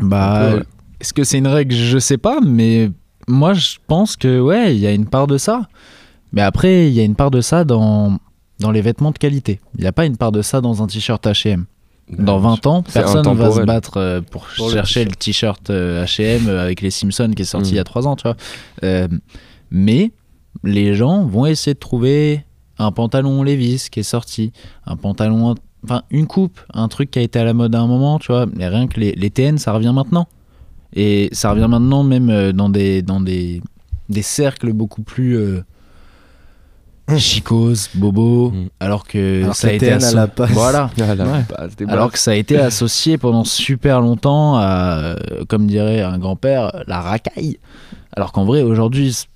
[0.00, 0.62] Bah, ouais.
[1.00, 1.74] est-ce que c'est une règle?
[1.74, 2.90] Je sais pas, mais
[3.28, 5.68] moi, je pense que ouais, il y a une part de ça.
[6.32, 8.18] Mais après, il y a une part de ça dans,
[8.60, 9.60] dans les vêtements de qualité.
[9.76, 11.64] Il n'y a pas une part de ça dans un t-shirt H&M.
[12.08, 16.80] Dans 20 ans, personne ne va se battre euh, pour, chercher le t-shirt H&M avec
[16.80, 17.74] les Simpsons qui est sorti Mm.
[17.74, 18.36] il y a 3 ans, tu vois.
[18.84, 19.08] Euh,
[19.70, 20.12] mais
[20.62, 22.44] les gens vont essayer de trouver
[22.78, 24.52] un pantalon Levi's qui est sorti,
[24.86, 27.88] un pantalon, enfin une coupe, un truc qui a été à la mode à un
[27.88, 28.46] moment, tu vois.
[28.54, 30.28] Mais rien que les, les TN, ça revient maintenant.
[30.96, 33.60] Et ça revient maintenant même euh, dans des, dans des,
[34.08, 35.62] des cercles beaucoup plus euh,
[37.18, 38.66] chicos, bobos, Mm.
[38.80, 40.50] alors que Alors ça que a été TN à asso- la base.
[40.52, 40.90] Voilà.
[40.96, 41.44] La Ouais.
[41.48, 42.12] base des Alors bases.
[42.12, 45.16] que ça a été associé pendant super longtemps à, euh,
[45.48, 47.58] comme dirait un grand-père, la racaille.
[48.16, 49.26] Alors qu'en vrai, aujourd'hui, c'est-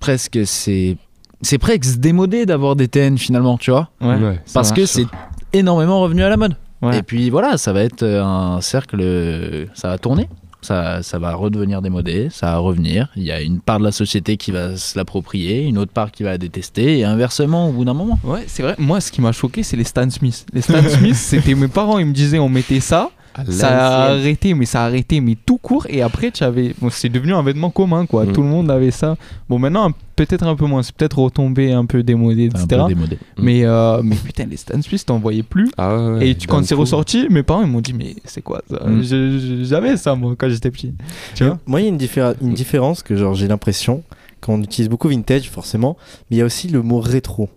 [0.00, 0.96] presque c'est.
[1.40, 3.90] C'est presque démodé d'avoir des TN finalement, tu vois.
[4.00, 4.16] Ouais.
[4.16, 4.40] Ouais.
[4.44, 5.06] Ça Parce que c'est
[5.52, 6.56] énormément revenu à la mode.
[6.82, 6.98] Ouais.
[6.98, 9.68] Et puis voilà, ça va être euh, un cercle.
[9.74, 10.28] Ça va tourner.
[10.60, 13.08] Ça, ça va redevenir démodé, ça va revenir.
[13.16, 16.10] Il y a une part de la société qui va se l'approprier, une autre part
[16.10, 18.18] qui va la détester, et inversement au bout d'un moment.
[18.24, 18.74] Ouais, c'est vrai.
[18.78, 20.46] Moi, ce qui m'a choqué, c'est les Stan Smith.
[20.52, 23.10] Les Stan Smith, c'était mes parents, ils me disaient on mettait ça.
[23.48, 25.86] Ça a arrêté, mais ça a arrêté, mais tout court.
[25.88, 26.74] Et après, tu avais.
[26.80, 28.24] Bon, c'est devenu un vêtement commun, quoi.
[28.24, 28.32] Mm.
[28.32, 29.16] Tout le monde avait ça.
[29.48, 30.82] Bon, maintenant, peut-être un peu moins.
[30.82, 32.82] C'est peut-être retombé un peu démodé, Un etc.
[32.86, 33.16] peu démodé.
[33.16, 33.42] Mm.
[33.42, 35.70] Mais, euh, mais putain, les Stan Smith, t'en voyais plus.
[35.76, 38.62] Ah ouais, et tu, quand c'est ressorti, mes parents ils m'ont dit mais c'est quoi
[38.68, 38.80] ça?
[38.86, 39.02] Mm.
[39.02, 40.92] Je- je- J'avais ça moi quand j'étais petit.
[41.34, 41.58] Tu vois?
[41.66, 44.02] Moi, il y a une, diffé- une différence que genre j'ai l'impression
[44.40, 45.96] qu'on utilise beaucoup vintage forcément,
[46.30, 47.48] mais il y a aussi le mot rétro.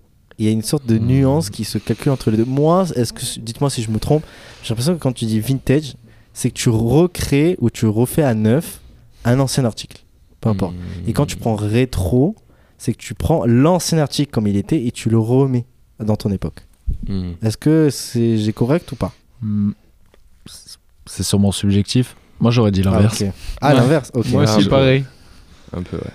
[0.41, 1.06] Il y a une sorte de Hmm.
[1.06, 2.45] nuance qui se calcule entre les deux.
[2.45, 4.23] Moi, est-ce que dites-moi si je me trompe,
[4.63, 5.93] j'ai l'impression que quand tu dis vintage,
[6.34, 8.82] c'est que tu recrées ou tu refais à neuf
[9.23, 10.01] un ancien article,
[10.39, 10.73] peu importe.
[10.73, 11.10] Mm.
[11.10, 12.36] Et quand tu prends rétro,
[12.80, 15.65] c'est que tu prends l'ancien article comme il était et tu le remets
[16.04, 16.62] dans ton époque.
[17.08, 17.34] Mm.
[17.43, 19.13] Est-ce que c'est j'ai correct ou pas?
[19.43, 19.71] Hmm.
[21.06, 22.15] C'est sûrement subjectif.
[22.39, 23.21] Moi, j'aurais dit l'inverse.
[23.21, 23.34] Ah, ok.
[23.62, 23.75] Ah, Ouais.
[23.80, 24.12] l'inverse.
[24.15, 24.27] Ok.
[24.32, 25.06] Moi Ah, aussi bah, pareil.
[25.73, 26.12] Un peu, ouais.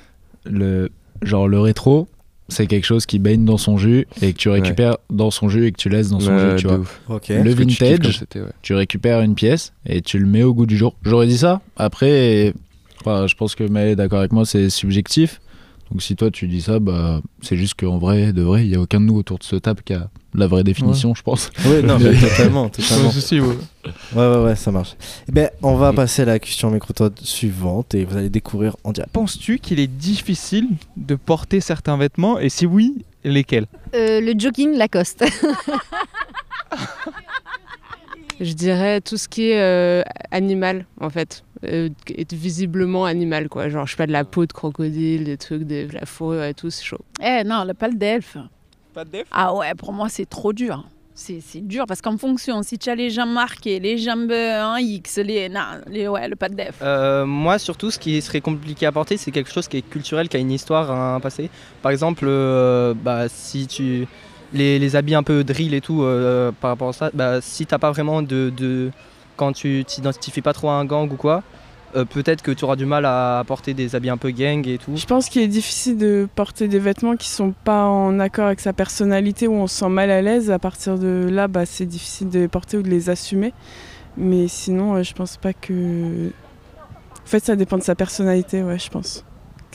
[0.51, 0.91] le
[1.23, 2.09] genre le rétro
[2.49, 5.67] c'est quelque chose qui baigne dans son jus et que tu récupères dans son jus
[5.67, 6.79] et que tu laisses dans son jus tu vois.
[6.79, 8.43] le tu vintage ouais.
[8.63, 10.97] tu récupères une pièce et tu le mets au goût du jour.
[11.03, 11.61] J'aurais dit ça.
[11.77, 12.55] Après
[13.01, 15.41] enfin, je pense que Maël est d'accord avec moi c'est subjectif
[15.91, 18.75] donc si toi tu dis ça bah c'est juste qu'en vrai de vrai il y
[18.75, 21.51] a aucun de nous autour de ce table qui a la vraie définition je pense
[21.65, 23.09] Oui, non, mais totalement, totalement.
[23.09, 23.57] Ouais, si, ouais.
[24.15, 24.95] Ouais, ouais, ouais, ça marche.
[25.29, 28.93] Eh ben, on va passer à la question micro suivante et vous allez découvrir en
[28.93, 29.13] direct.
[29.13, 33.67] Penses-tu qu'il est difficile de porter certains vêtements et si oui, lesquels?
[33.95, 35.25] Euh, le jogging Lacoste.
[38.41, 41.43] Je dirais tout ce qui est euh, animal, en fait.
[41.65, 43.69] Euh, être visiblement animal, quoi.
[43.69, 46.55] Genre, je sais pas, de la peau de crocodile, des trucs, de la fourrure et
[46.55, 47.01] tout, c'est chaud.
[47.23, 48.37] Eh non, le pas delphes.
[48.93, 50.85] Pas de def Ah ouais, pour moi, c'est trop dur.
[51.19, 54.77] C'est c'est dur parce qu'en fonction, si tu as les jambes marquées, les jambes en
[54.77, 55.49] X, les.
[55.49, 56.77] Non, les, ouais, le pas de def.
[56.83, 60.29] Euh, moi, surtout, ce qui serait compliqué à porter, c'est quelque chose qui est culturel,
[60.29, 61.49] qui a une histoire, un passé.
[61.81, 64.07] Par exemple, euh, bah, si tu.
[64.53, 67.67] Les, les habits un peu drill et tout, euh, par rapport à ça, bah, si
[67.67, 68.91] t'as pas vraiment de, de-
[69.37, 71.43] Quand tu t'identifies pas trop à un gang ou quoi,
[71.95, 74.79] euh, peut-être que tu auras du mal à porter des habits un peu gang et
[74.79, 74.97] tout.
[74.97, 78.61] Je pense qu'il est difficile de porter des vêtements qui sont pas en accord avec
[78.61, 80.51] sa personnalité ou on se sent mal à l'aise.
[80.51, 83.53] À partir de là, bah, c'est difficile de les porter ou de les assumer.
[84.17, 86.29] Mais sinon, euh, je pense pas que.
[86.29, 89.23] En fait, ça dépend de sa personnalité, ouais, je pense.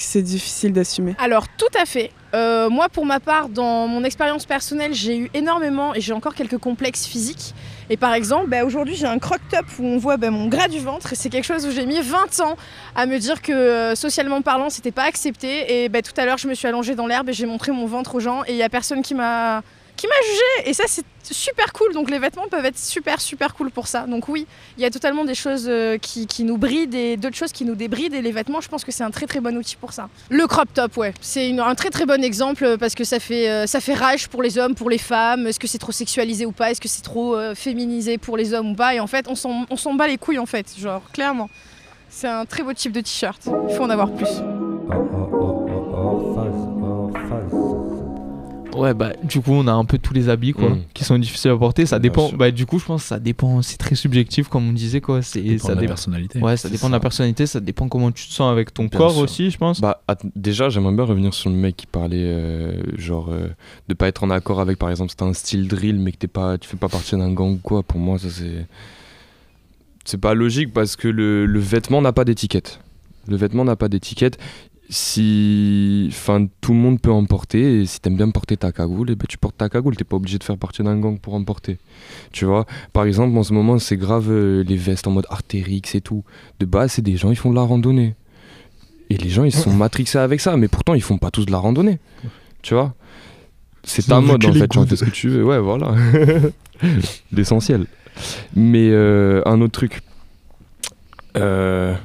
[0.02, 1.16] C'est difficile d'assumer.
[1.20, 2.12] Alors tout à fait.
[2.34, 6.34] Euh, moi pour ma part, dans mon expérience personnelle, j'ai eu énormément et j'ai encore
[6.34, 7.54] quelques complexes physiques.
[7.90, 10.68] Et par exemple, bah, aujourd'hui j'ai un croc top où on voit bah, mon gras
[10.68, 12.56] du ventre c'est quelque chose où j'ai mis 20 ans
[12.96, 15.84] à me dire que euh, socialement parlant c'était pas accepté.
[15.84, 17.86] Et bah, tout à l'heure je me suis allongée dans l'herbe et j'ai montré mon
[17.86, 19.62] ventre aux gens et il y a personne qui m'a
[20.02, 23.54] qui m'a jugé et ça c'est super cool donc les vêtements peuvent être super super
[23.54, 26.58] cool pour ça donc oui il y a totalement des choses euh, qui, qui nous
[26.58, 29.12] brident et d'autres choses qui nous débrident et les vêtements je pense que c'est un
[29.12, 32.24] très très bon outil pour ça le crop top ouais c'est un très très bon
[32.24, 34.98] exemple euh, parce que ça fait euh, ça fait rage pour les hommes pour les
[34.98, 38.38] femmes est-ce que c'est trop sexualisé ou pas est-ce que c'est trop euh, féminisé pour
[38.38, 41.04] les hommes ou pas et en fait on s'en bat les couilles en fait genre
[41.14, 41.52] clairement
[42.10, 44.42] c'est un très beau type de t-shirt il faut en avoir plus
[48.76, 50.80] Ouais, bah, du coup, on a un peu tous les habits, quoi, Mm.
[50.94, 51.86] qui sont difficiles à porter.
[51.86, 52.32] Ça dépend.
[52.32, 53.62] Bah, du coup, je pense que ça dépend.
[53.62, 55.22] C'est très subjectif, comme on disait, quoi.
[55.22, 56.40] C'est, dépend ça de la dé- personnalité.
[56.40, 57.46] Ouais, ça dépend de la personnalité.
[57.48, 59.22] Ça dépend comment tu te sens avec ton Bien corps sûr.
[59.22, 59.82] aussi, je pense.
[59.82, 60.02] Bah,
[60.36, 63.48] déjà, j'aimerais bien revenir sur le mec qui parlait, euh, genre, euh,
[63.90, 66.28] de pas être en accord avec, par exemple, c'est un style drill, mais que t'es
[66.28, 67.84] pas, tu fais pas partie d'un gang ou quoi.
[67.84, 68.66] Pour moi, ça c'est.
[70.06, 72.80] C'est pas logique parce que le, le vêtement n'a pas d'étiquette.
[73.28, 74.40] Le vêtement n'a pas d'étiquette.
[74.94, 76.10] Si.
[76.12, 79.16] Enfin, tout le monde peut en porter, et si t'aimes bien porter ta cagoule, et
[79.16, 79.96] ben tu portes ta cagoule.
[79.96, 81.78] T'es pas obligé de faire partie d'un gang pour en porter.
[82.34, 82.66] Tu vois?
[82.92, 86.26] Par exemple, en ce moment, c'est grave euh, les vestes en mode Artérix et tout.
[86.60, 88.16] De base, c'est des gens, ils font de la randonnée.
[89.10, 91.52] Et les gens, ils sont matrixés avec ça, mais pourtant, ils font pas tous de
[91.52, 92.00] la randonnée.
[92.62, 92.94] Tu vois?
[93.84, 95.44] C'est ta mode en fait, tu fais ce que tu veux.
[95.44, 95.96] Ouais, voilà.
[97.32, 97.88] L'essentiel.
[98.56, 100.02] Mais euh, un autre truc.
[101.38, 101.96] Euh,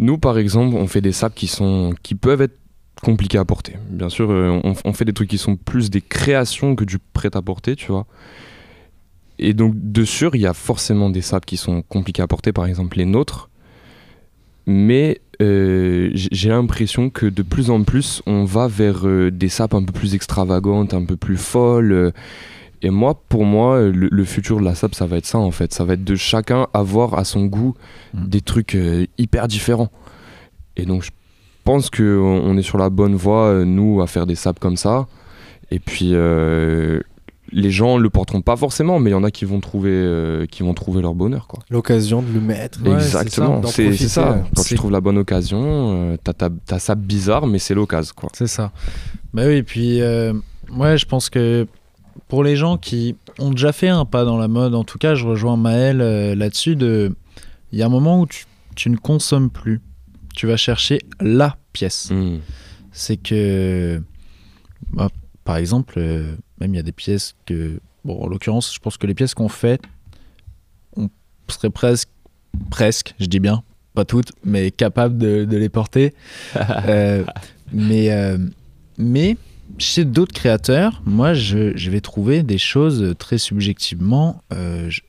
[0.00, 2.58] nous, par exemple, on fait des sacs qui, peuvent être
[3.02, 3.74] compliqués à porter.
[3.90, 7.76] Bien sûr, euh, on, fait des trucs qui sont plus des créations que du prêt-à-porter,
[7.76, 8.06] tu vois.
[9.38, 12.52] Et donc, de sûr, il y a forcément des sables qui sont compliqués à porter,
[12.52, 13.50] par exemple les nôtres.
[14.66, 19.74] Mais euh, j'ai l'impression que de plus en plus, on va vers euh, des sapes
[19.74, 22.12] un peu plus extravagantes, un peu plus folles.
[22.82, 25.50] Et moi, pour moi, le, le futur de la sape, ça va être ça en
[25.50, 25.72] fait.
[25.74, 27.74] Ça va être de chacun avoir à son goût
[28.14, 29.90] des trucs euh, hyper différents.
[30.76, 31.10] Et donc, je
[31.64, 34.76] pense qu'on on est sur la bonne voie, euh, nous, à faire des sapes comme
[34.76, 35.06] ça.
[35.70, 37.00] Et puis, euh,
[37.52, 40.46] les gens le porteront pas forcément, mais il y en a qui vont trouver, euh,
[40.46, 41.60] qui vont trouver leur bonheur, quoi.
[41.68, 42.78] L'occasion de le mettre.
[42.86, 44.42] Exactement, c'est c'est ça.
[44.54, 45.62] Quand tu trouves la bonne occasion,
[46.12, 48.30] euh, t'as ta, ta sape bizarre, mais c'est l'occasion, quoi.
[48.32, 48.72] C'est ça.
[49.34, 50.32] Bah oui, et puis, euh,
[50.76, 51.66] ouais, je pense que
[52.30, 55.16] pour les gens qui ont déjà fait un pas dans la mode, en tout cas,
[55.16, 56.76] je rejoins Maël euh, là-dessus.
[56.76, 57.14] De...
[57.72, 59.80] Il y a un moment où tu, tu ne consommes plus.
[60.34, 62.10] Tu vas chercher la pièce.
[62.10, 62.38] Hmm.
[62.92, 64.00] C'est que,
[64.92, 65.08] bah,
[65.44, 68.96] par exemple, euh, même il y a des pièces que, bon, en l'occurrence, je pense
[68.96, 69.82] que les pièces qu'on fait,
[70.96, 71.10] on
[71.48, 72.10] serait presque,
[72.70, 73.64] presque, je dis bien,
[73.94, 76.14] pas toutes, mais capable de, de les porter.
[76.86, 77.24] Euh,
[77.72, 78.10] mais,
[78.98, 79.36] mais
[79.78, 85.00] chez d'autres créateurs, moi, je, je vais trouver des choses très subjectivement, euh, je-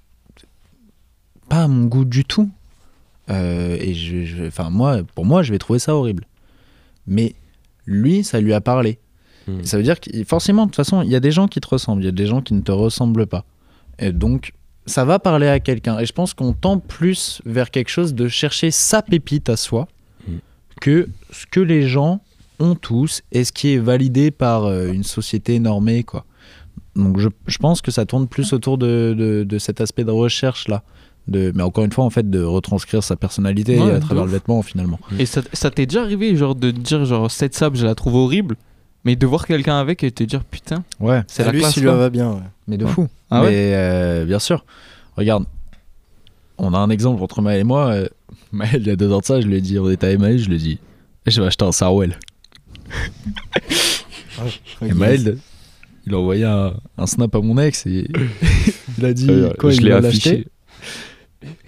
[1.50, 2.50] pas à mon goût du tout.
[3.30, 6.26] Euh, et je, je- enfin, moi, pour moi, je vais trouver ça horrible.
[7.08, 7.36] Mais
[7.86, 9.00] lui, ça lui a parlé.
[9.47, 9.63] Hmm.
[9.63, 11.67] Ça veut dire que forcément, de toute façon, il y a des gens qui te
[11.67, 13.45] ressemblent, il y a des gens qui ne te ressemblent pas.
[14.00, 14.54] Et donc,
[14.86, 16.00] ça va parler à quelqu'un.
[16.00, 19.88] Et je pense qu'on tend plus vers quelque chose de chercher sa pépite à soi
[20.28, 20.38] Hmm.
[20.80, 22.21] que ce que les gens
[22.62, 26.04] ont tous et ce qui est validé par euh, une société normée.
[26.04, 26.24] Quoi.
[26.95, 30.12] Donc, je, je pense que ça tourne plus autour de, de- de cet aspect de
[30.12, 30.84] recherche là.
[31.28, 34.24] De, mais encore une fois, en fait, de retranscrire sa personnalité Ouais, à de travers
[34.24, 34.30] ouf.
[34.30, 35.00] le vêtement finalement.
[35.19, 38.15] Et ça, ça t'est déjà arrivé, genre, de dire, genre, cette sable, je la trouve
[38.15, 38.56] horrible,
[39.06, 41.21] mais de voir quelqu'un avec et te dire, putain, Ouais.
[41.28, 41.74] c'est la lui, classe.
[41.74, 42.32] s'il lui va bien.
[42.32, 42.39] ouais.
[42.67, 42.91] Mais de Ouais.
[42.91, 43.08] fou.
[43.30, 44.65] Ah ouais mais euh, bien sûr.
[45.15, 45.45] Regarde,
[46.58, 47.88] on a un exemple entre Maël et moi.
[47.91, 48.08] euh,
[48.52, 50.17] Maël, il y a deux ans de ça, je lui ai dit, on était à
[50.17, 50.80] Maël, je lui ai dit,
[51.28, 52.17] je vais acheter un Sarwell.
[54.82, 55.38] Et Maël,
[56.08, 58.08] il a envoyé un, un snap à mon ex et
[58.98, 60.48] il a dit Euh, quoi je il l'ai affiché.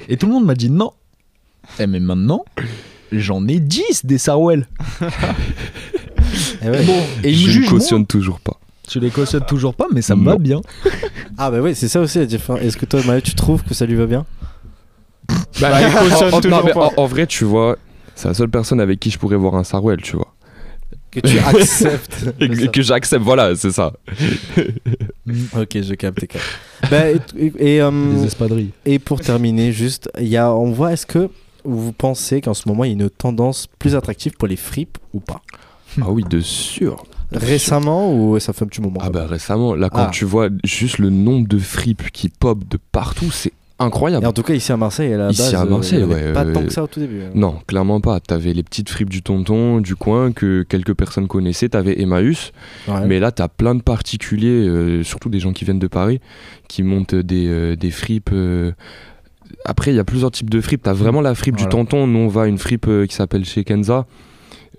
[0.10, 0.92] Et tout le monde m'a dit non.
[1.80, 2.44] Eh, mais maintenant,
[3.12, 4.68] j'en ai 10 des Sarwell.
[6.62, 6.84] Eh ouais.
[6.86, 7.72] Bon, et il me je ne moi.
[7.72, 8.60] cautionne toujours pas.
[8.88, 10.62] Tu les cautionnes toujours pas, mais ça me va bien.
[11.36, 12.62] Ah bah oui, c'est ça aussi la différence.
[12.62, 14.24] Est-ce que toi, Maël, tu trouves que ça lui va bien?
[15.60, 15.72] Bah,
[16.48, 17.76] non, mais en- en vrai, tu vois,
[18.14, 20.32] c'est la seule personne avec qui je pourrais voir un Sarwell, tu vois.
[21.13, 23.93] Que tu acceptes que, que j'accepte, voilà, c'est ça.
[25.58, 26.26] Ok, je capte.
[26.91, 27.17] Bah, et
[27.58, 28.71] et, euh, Des espadrilles.
[28.86, 31.30] et pour terminer, juste, il y a, on voit, est-ce que
[31.63, 34.97] vous pensez qu'en ce moment, il y a une tendance plus attractive pour les fripes
[35.13, 35.41] ou pas?
[36.02, 37.04] Ah oui, de sûr.
[37.32, 38.99] Récemment ou ça fait un petit moment?
[39.02, 40.12] Ah bah récemment, là quand Ah.
[40.12, 44.24] tu vois juste le nombre de fripes qui pop de partout, c'est incroyable.
[44.26, 46.13] Et en tout cas, ici à Marseille, à la Ici base, à euh, Marseille, avait
[46.15, 47.22] ouais, Pas euh, tant que ça au tout début.
[47.22, 47.30] hein.
[47.36, 48.19] Non, clairement pas.
[48.19, 51.69] T'avais les petites fripes du tonton du coin que quelques personnes connaissaient.
[51.69, 52.52] T'avais Emmaüs.
[52.88, 53.06] Ouais.
[53.08, 56.19] Mais là, t'as plein de particuliers, euh, surtout des gens qui viennent de Paris,
[56.67, 58.30] qui montent des, euh, des fripes.
[58.34, 58.72] euh.
[59.65, 60.84] Après, il y a plusieurs types de fripes.
[60.84, 61.69] T'as vraiment la fripe Voilà.
[61.69, 62.08] du tonton.
[62.08, 64.06] Nous, on va à une fripe euh, qui s'appelle chez Kenza.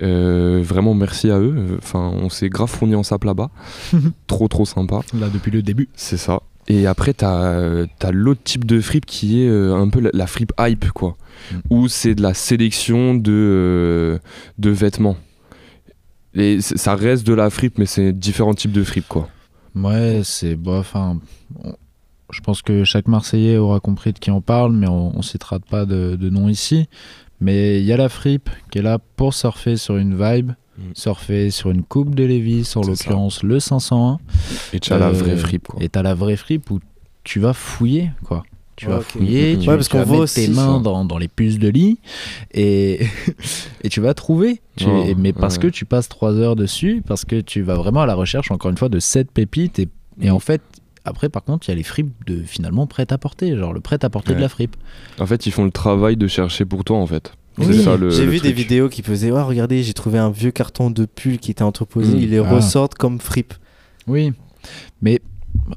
[0.03, 1.79] Euh, vraiment merci à eux.
[1.79, 3.51] Enfin, on s'est grave fourni en sap là-bas.
[4.27, 5.01] trop trop sympa.
[5.19, 5.89] Là, depuis le début.
[5.95, 6.43] C'est ça.
[6.69, 10.11] Et après, t'as euh, t'as l'autre type de fripe qui est euh, un peu la,
[10.15, 11.17] la fripe hype, quoi.
[11.53, 11.57] Mm.
[11.71, 14.19] Où c'est de la sélection de, euh,
[14.59, 15.17] de vêtements.
[16.35, 19.29] Et ça reste de la fripe, mais c'est différents types de fripe, quoi.
[19.75, 20.57] Ouais, c'est.
[20.67, 21.19] Enfin.
[21.63, 21.75] on-
[22.33, 25.61] Je pense que chaque Marseillais aura compris de qui on parle, mais on, on citera
[25.61, 26.89] pas de, de nom ici.
[27.41, 30.53] Mais il y a la fripe qui est là pour surfer sur une vibe,
[30.95, 34.19] surfer sur une coupe de Levis, en l'occurrence le 501.
[34.73, 35.83] Et tu as la vraie fripe, quoi.
[35.83, 36.81] Et tu as la vraie fripe où
[37.25, 38.43] tu vas fouiller, quoi.
[38.77, 41.05] Tu Ouais, vas fouiller, tu, Ouais, parce tu vas qu'on voit mettre tes mains dans,
[41.05, 42.01] dans les puces de lit
[42.53, 43.07] et,
[43.85, 44.61] et tu vas trouver.
[44.77, 45.63] Tu- Oh, mais parce ouais.
[45.63, 48.71] que tu passes 3 heures dessus, parce que tu vas vraiment à la recherche, encore
[48.73, 49.79] une fois, de cette pépite.
[49.79, 49.89] Et,
[50.21, 50.35] et Mm.
[50.35, 50.61] en fait,
[51.05, 53.81] après, par contre, il y a les fripes de finalement prêt à porter, genre le
[53.81, 54.77] prêt à porter de la fripe.
[55.21, 57.33] En fait, ils font le travail de chercher pour toi, en fait.
[57.59, 58.11] C'est Oui, ça le.
[58.11, 61.05] j'ai le vu des vidéos qui faisaient Ouais, regardez, j'ai trouvé un vieux carton de
[61.05, 62.21] pull qui était entreposé, Mm.
[62.21, 62.51] ils les Ah.
[62.55, 63.55] ressortent comme fripe.
[64.09, 64.33] Oui,
[65.03, 65.21] mais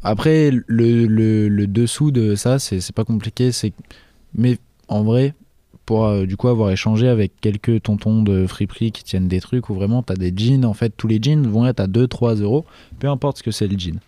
[0.02, 3.52] après, le, le- le dessous de ça, c'est c'est pas compliqué.
[3.52, 3.74] c'est
[4.34, 5.34] Mais en vrai,
[5.86, 9.70] pour euh, du coup avoir échangé avec quelques tontons de friperie qui tiennent des trucs
[9.70, 12.66] où vraiment t'as des jeans, en fait, tous les jeans vont être à 2-3 euros,
[13.00, 14.00] peu importe ce que c'est le jean.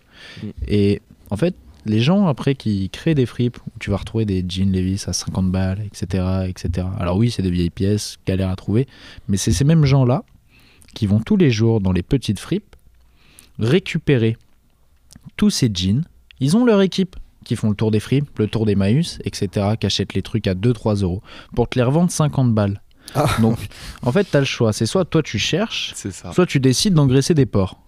[0.42, 0.46] Mm.
[0.68, 1.54] Et en fait,
[1.86, 5.12] les gens après qui créent des fripes, où tu vas retrouver des jeans Levi's à
[5.12, 6.44] 50 balles, etc.
[6.48, 6.86] etc.
[6.98, 8.86] Alors oui, c'est des vieilles pièces, galère à trouver,
[9.28, 10.24] mais c'est ces mêmes gens-là
[10.94, 12.76] qui vont tous les jours dans les petites fripes
[13.58, 14.36] récupérer
[15.36, 16.04] tous ces jeans.
[16.40, 19.74] Ils ont leur équipe qui font le tour des fripes, le tour des maïs, etc.,
[19.78, 21.22] qui achètent les trucs à 2-3 euros
[21.54, 22.82] pour te les revendre 50 balles.
[23.40, 23.58] Donc,
[24.02, 24.72] en fait, tu as le choix.
[24.72, 25.94] C'est soit toi tu cherches,
[26.32, 27.80] soit tu décides d'engraisser des porcs.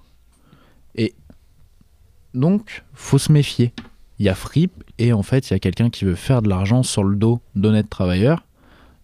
[2.34, 3.72] Donc, faut se méfier.
[4.18, 6.48] Il y a fripe et en fait, il y a quelqu'un qui veut faire de
[6.48, 8.44] l'argent sur le dos d'honnêtes travailleurs,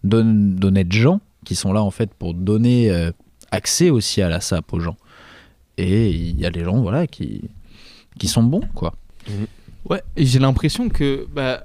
[0.03, 0.23] d'hon-
[0.55, 3.11] d'honnêtes gens qui sont là en fait pour donner euh,
[3.51, 4.97] accès aussi à la SAP aux gens.
[5.77, 7.49] Et il y a des gens voilà qui
[8.17, 8.93] qui sont bons quoi.
[9.89, 11.63] Ouais, et j'ai l'impression que bah,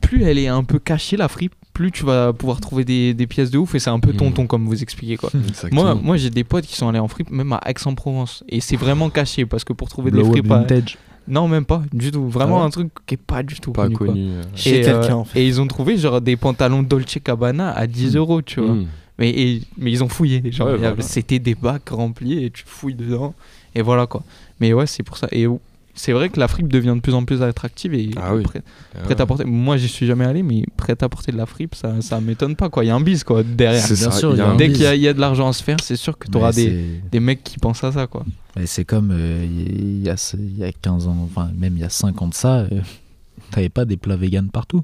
[0.00, 3.26] plus elle est un peu cachée la fripe, plus tu vas pouvoir trouver des, des
[3.26, 5.30] pièces de ouf et c'est un peu tonton comme vous expliquez quoi.
[5.48, 5.82] Exactement.
[5.82, 8.76] moi, moi j'ai des potes qui sont allés en fripe même à Aix-en-Provence et c'est
[8.76, 10.98] vraiment caché parce que pour trouver des Blow Up fripes à- Vintage.
[11.28, 12.28] Non, même pas du tout.
[12.28, 14.30] Vraiment Ah ouais un truc qui est pas du tout Pas connu.
[14.32, 14.42] euh.
[14.56, 15.40] Chez Et, quelqu'un, en fait.
[15.40, 18.74] et ils ont trouvé genre des pantalons Dolce Gabbana à 10 euros, tu vois.
[18.74, 18.86] Mm.
[19.18, 20.42] Mais, et- mais ils ont fouillé.
[20.50, 20.96] Genre, Ouais, voilà.
[21.00, 23.34] C'était des bacs remplis et tu fouilles dedans.
[23.74, 24.24] Et voilà quoi.
[24.58, 25.28] Mais ouais, c'est pour ça.
[25.30, 25.46] Et
[25.94, 28.42] c'est vrai que la fripe devient de plus en plus attractive et Ah oui.
[28.42, 28.62] prêt,
[28.94, 29.26] Ah prêt à ouais.
[29.26, 29.44] porter.
[29.44, 32.56] Moi, j'y suis jamais allé, mais prêt à porter de la fripe, ça, ça m'étonne
[32.56, 32.84] pas quoi.
[32.84, 33.82] Il y a un bise quoi derrière.
[33.84, 35.20] C'est Bien ça, sûr, y a un Dès qu'il y, a- il y a de
[35.20, 37.92] l'argent à se faire, c'est sûr que tu auras des, des mecs qui pensent à
[37.92, 38.24] ça quoi.
[38.64, 41.84] C'est comme euh, il y, a, il y a 15 ans, enfin même il y
[41.84, 42.68] a 5 ans de ça, euh,
[43.50, 44.82] t'avais pas des plats véganes partout.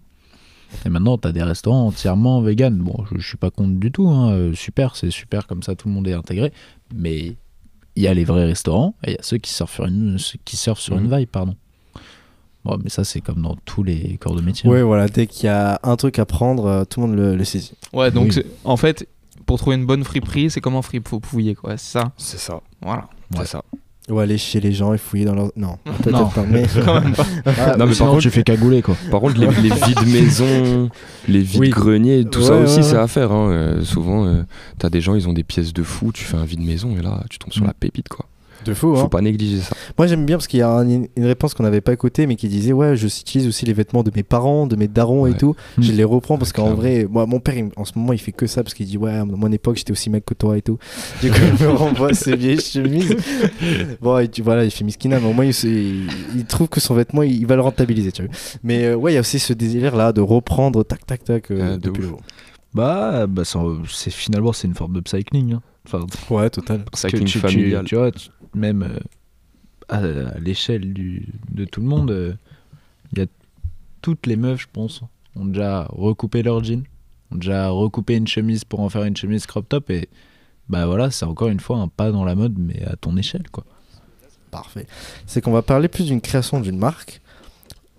[0.85, 2.77] Et maintenant, t'as des restaurants entièrement véganes.
[2.77, 4.07] Bon, je, je suis pas contre du tout.
[4.09, 6.53] hein, euh, super, c'est super comme ça, tout le monde est intégré.
[6.95, 7.37] Mais
[7.99, 10.17] il y a les vrais restaurants et il y a ceux qui surfent sur une,
[10.45, 11.19] qui surfent sur une Mhm.
[11.19, 11.57] vibe, pardon.
[12.65, 14.69] Bon, mais ça, c'est comme dans tous les corps de métier.
[14.71, 14.83] Hein.
[14.85, 17.45] voilà, dès qu'il y a un truc à prendre, euh, tout le monde le, le
[17.45, 17.73] saisit.
[17.93, 18.43] Ouais, donc Oui.
[18.65, 19.09] en fait,
[19.47, 21.77] pour trouver une bonne friperie, c'est comme en fripe, faut fouiller quoi.
[21.77, 22.13] C'est ça?
[22.17, 22.61] C'est ça.
[22.83, 23.09] Voilà.
[23.37, 23.63] C'est ça.
[24.11, 25.51] Ou aller chez les gens et fouiller dans leur.
[25.57, 26.29] Non, peut-être Non.
[26.29, 26.63] pas, mais.
[26.85, 27.27] Quand même pas.
[27.47, 28.97] Ah, Non, mais sinon, par contre- tu fais cagouler quoi.
[29.11, 30.89] Par contre, les, les vides maisons,
[31.29, 31.69] les vides Oui.
[31.71, 33.33] greniers, tout ça Ouais, aussi, ouais, c'est à faire.
[33.33, 33.51] hein.
[33.51, 34.43] Euh, souvent, euh,
[34.79, 37.03] t'as des gens, ils ont des pièces de fou, tu fais un vide maison et
[37.03, 37.69] là, tu tombes sur Mm.
[37.69, 38.25] la pépite, quoi.
[38.69, 39.09] De fou, Faut hein.
[39.09, 39.75] pas négliger ça.
[39.97, 42.37] Moi j'aime bien parce qu'il y a un- une réponse qu'on n'avait pas écoutée mais
[42.37, 45.35] qui disait ouais je utilise aussi les vêtements de mes parents, de mes darons et
[45.37, 45.55] tout.
[45.79, 45.83] Mm.
[45.83, 48.33] Je les reprends parce qu'en vrai, moi mon père il- en ce moment il fait
[48.33, 50.63] que ça parce qu'il dit ouais à mon époque j'étais aussi mec que toi et
[50.63, 50.79] tout.
[51.23, 53.17] Du coup il me renvoie ses vieilles chemises.
[54.01, 56.69] Bon et tu voilà il fait miskina mais au moins il, se- il- il trouve
[56.69, 58.33] que son vêtement il, il va le rentabiliser tu vois.
[58.63, 61.51] Mais euh, ouais il y a aussi ce désir là de reprendre tac tac tac
[61.51, 62.21] euh, de depuis le haut.
[62.75, 65.55] Bah, bah c'est c'est- finalement, c'est une forme de cycling.
[65.55, 65.63] hein.
[65.91, 66.85] Enfin, Ouais total.
[66.85, 67.39] Parce que tu,
[67.85, 68.99] tu- vois, tu- même euh,
[69.89, 72.35] à, à l'échelle du- de tout le monde, euh,
[73.13, 73.27] il y a
[74.03, 75.03] toutes les meufs, je pense,
[75.35, 76.83] ont déjà recoupé leur jean,
[77.33, 80.09] ont déjà recoupé une chemise pour en faire une chemise crop top et
[80.69, 83.49] bah voilà, c'est encore une fois un pas dans la mode, mais à ton échelle
[83.51, 83.65] quoi.
[84.51, 84.87] Parfait.
[85.27, 87.21] C'est qu'on va parler plus d'une création d'une marque.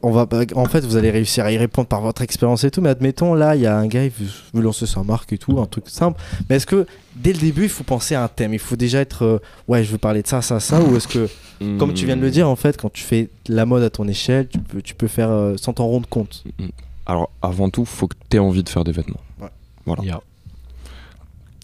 [0.02, 0.26] On va,
[0.56, 3.34] en fait, vous allez réussir à y répondre par votre expérience et tout, mais admettons,
[3.34, 5.66] là, il y a un gars, il veut, veut lancer sa marque et tout, un
[5.66, 6.22] truc simple.
[6.50, 6.86] Mais est-ce que,
[7.18, 8.54] dès le début, il faut penser à un thème?
[8.54, 11.08] Il faut déjà être, euh, ouais, je veux parler de ça, ça, ça, ou est-ce
[11.10, 11.28] que,
[11.78, 14.08] comme tu viens de le dire, en fait, quand tu fais la mode à ton
[14.08, 16.68] échelle, tu peux, tu peux faire euh, sans t'en rendre compte Mm.
[17.06, 19.20] Alors, avant tout, faut que tu aies envie de faire des vêtements.
[19.42, 19.50] Ouais.
[19.86, 20.04] Voilà.
[20.04, 20.22] Yeah.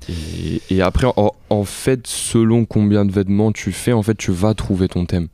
[0.10, 4.32] Et, et après, en, en fait, selon combien de vêtements tu fais, en fait, tu
[4.32, 5.28] vas trouver ton thème.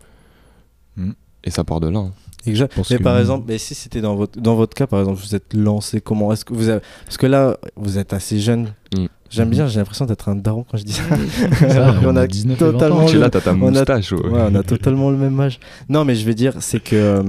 [0.97, 1.12] Mm.
[1.45, 1.99] Et ça part de là.
[1.99, 2.12] hein.
[2.46, 5.36] Mais que- par exemple, mais si c'était dans votre, dans votre cas, par exemple, vous
[5.36, 6.82] êtes lancé, comment est-ce que vous avez...
[7.06, 8.74] Parce que là, vous êtes assez jeune.
[8.98, 9.06] Mm.
[9.30, 11.04] J'aime bien, j'ai l'impression d'être un daron quand je dis ça.
[11.70, 12.72] Ça, Alors qu'on on a 19 et 20 ans.
[12.74, 14.12] totalement Tu es le- là, t'as ta on a- moustache.
[14.12, 14.28] ouais.
[14.28, 15.60] Ouais, on a totalement le même âge.
[15.88, 17.24] Non, mais je veux dire, c'est que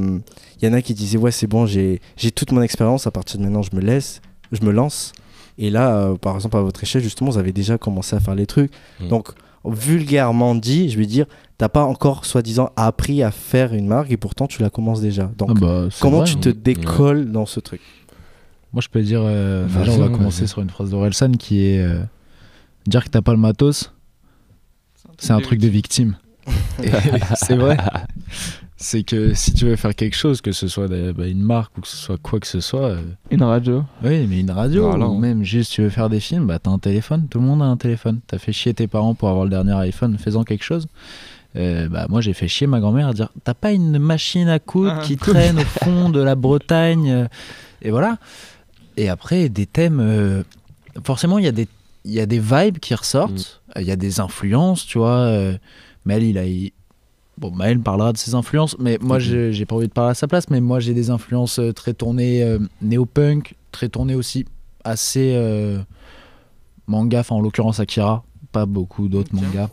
[0.60, 3.06] il y en a qui disaient ouais, c'est bon, j'ai j'ai toute mon expérience.
[3.06, 5.12] À partir de maintenant, je me laisse, je me lance.
[5.58, 8.34] Et là, euh, par exemple, à votre échelle, justement, vous avez déjà commencé à faire
[8.34, 8.72] les trucs.
[9.00, 9.08] Mm.
[9.08, 9.28] Donc,
[9.64, 11.26] vulgairement dit, je vais dire,
[11.58, 15.30] t'as pas encore, soi-disant, appris à faire une marque et pourtant tu la commences déjà.
[15.38, 16.40] Donc, Ah bah, comment vrai, tu hein.
[16.40, 17.80] te décolles dans ce truc?
[18.72, 19.20] Moi, je peux dire.
[19.22, 22.00] euh, déjà, on va commencer sur une phrase d'Orelsan qui est euh,
[22.86, 23.92] dire que t'as pas le matos,
[25.18, 26.16] c'est un truc de victime.
[27.36, 27.76] C'est vrai?
[28.82, 31.82] C'est que si tu veux faire quelque chose, que ce soit bah, une marque ou
[31.82, 32.86] que ce soit quoi que ce soit.
[32.88, 33.84] euh, Une radio.
[34.02, 35.06] Oui, mais une radio Voilà.
[35.06, 37.28] ou même juste tu veux faire des films, bah t'as un téléphone.
[37.28, 38.18] Tout le monde a un téléphone.
[38.26, 40.86] T'as fait chier tes parents pour avoir le dernier iPhone, faisant quelque chose.
[41.54, 44.58] Euh, bah moi j'ai fait chier ma grand-mère à dire t'as pas une machine à
[44.58, 47.26] coudre Ah, qui traîne au fond de la Bretagne euh,
[47.82, 48.16] et voilà
[48.96, 50.44] et après des thèmes euh,
[51.04, 51.68] forcément il y a des
[52.06, 55.30] y a des vibes qui ressortent il y a des influences tu vois
[56.06, 56.44] Maël il a
[57.38, 60.14] bon Maël parlera de ses influences mais moi j'ai j'ai pas envie de parler à
[60.14, 64.44] sa place mais moi j'ai des influences euh, très tournées euh, néo-punk très tournées aussi
[64.84, 65.78] assez euh,
[66.86, 69.68] manga enfin en l'occurrence Akira pas beaucoup d'autres mangas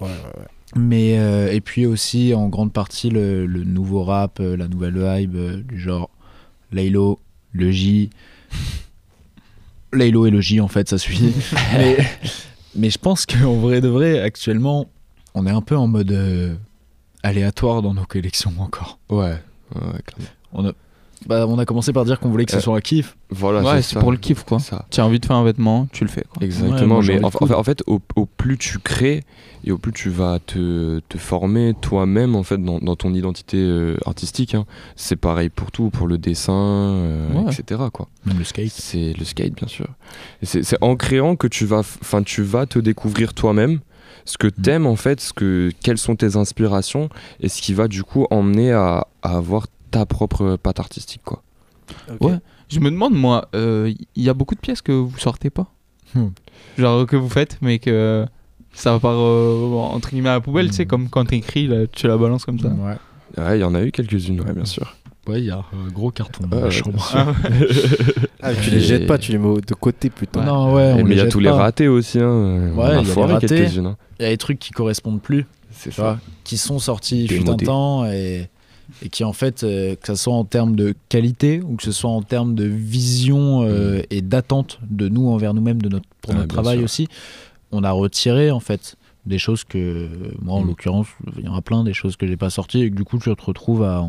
[0.76, 4.96] mais euh, et puis aussi en grande partie le, le nouveau rap, euh, la nouvelle
[4.98, 6.10] hype euh, du genre
[6.72, 7.20] Laylo,
[7.54, 8.10] le J.
[9.94, 11.34] Laylo et le J en fait, ça suffit.
[11.74, 11.98] mais,
[12.76, 14.88] mais je pense qu'en vrai de vrai, actuellement,
[15.34, 16.54] on est un peu en mode euh,
[17.24, 19.00] aléatoire dans nos collections encore.
[19.10, 19.38] Ouais,
[19.76, 20.32] ouais, clairement.
[20.54, 20.72] On a,
[21.28, 23.18] bah, on a commencé par dire qu'on voulait que ce Euh, soit un kiff.
[23.30, 24.58] Voilà, ouais, c'est pour le kiff quoi.
[24.90, 26.42] Tu as envie de faire un vêtement, tu le fais quoi.
[26.44, 27.58] Exactement, mais en, fait, coudre.
[27.60, 29.24] en fait, au, au plus tu crées
[29.66, 33.58] et au plus tu vas te, te former toi-même en fait dans, dans ton identité
[33.58, 34.56] euh, artistique.
[34.56, 34.66] hein.
[34.96, 37.52] C'est pareil pour tout, pour le dessin, euh, Ouais.
[37.54, 37.82] etc.
[37.94, 38.08] Quoi.
[38.26, 38.72] Même le skate.
[38.72, 39.88] C'est le skate bien sûr.
[40.42, 43.80] C'est c'est en créant que tu vas, enfin tu vas te découvrir toi-même,
[44.26, 47.10] ce que t'aimes en fait, ce que, quelles sont tes inspirations
[47.40, 51.42] et ce qui va du coup emmener à, à avoir ta propre patte artistique quoi.
[52.20, 52.38] Ouais.
[52.70, 55.68] Je me demande, moi, il y a beaucoup de pièces que vous sortez pas
[56.16, 56.30] Hmm.
[56.78, 58.26] Genre que vous faites, mais que
[58.74, 62.08] ça va par euh, entre guillemets à la poubelle, tu sais, comme quand t'écris, tu
[62.08, 62.70] la balances comme ça.
[62.70, 62.98] Ouais.
[63.38, 64.96] Ouais, il y en a eu quelques-unes, ouais, bien sûr.
[65.30, 66.94] Ouais, il y a un gros carton dans Ouais, la ouais, chambre.
[66.94, 67.36] bien sûr.
[68.42, 70.42] Ah, tu les jettes pas, tu les mets de côté plutôt.
[70.42, 72.20] Non, ouais, on mais il y a tous les ratés aussi.
[72.20, 72.72] Hein.
[72.74, 73.66] Ouais, il y a les ratés.
[73.80, 73.98] hein.
[74.20, 75.46] Il y a des trucs qui correspondent plus.
[75.72, 76.02] C'est ça.
[76.02, 78.50] vois, qui sont sortis fut un temps et,
[79.04, 81.92] et qui en fait, euh, que ce soit en termes de qualité ou que ce
[81.92, 86.34] soit en termes de vision euh, et d'attente de nous envers nous-mêmes, de notre, pour
[86.34, 86.38] Mm.
[86.38, 86.86] Ah, notre travail sûr.
[86.86, 87.08] aussi,
[87.72, 90.08] on a retiré en fait des choses que
[90.42, 90.68] moi en Mm.
[90.68, 91.08] l'occurrence
[91.38, 93.18] il y en a plein des choses que j'ai pas sorties et que du coup
[93.20, 94.04] tu te retrouves à,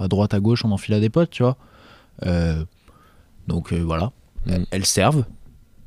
[0.00, 1.56] à droite à gauche on enfile à des potes tu vois
[2.26, 2.64] Euh,
[3.48, 4.12] donc euh, voilà
[4.46, 4.64] Mm.
[4.72, 5.24] elles servent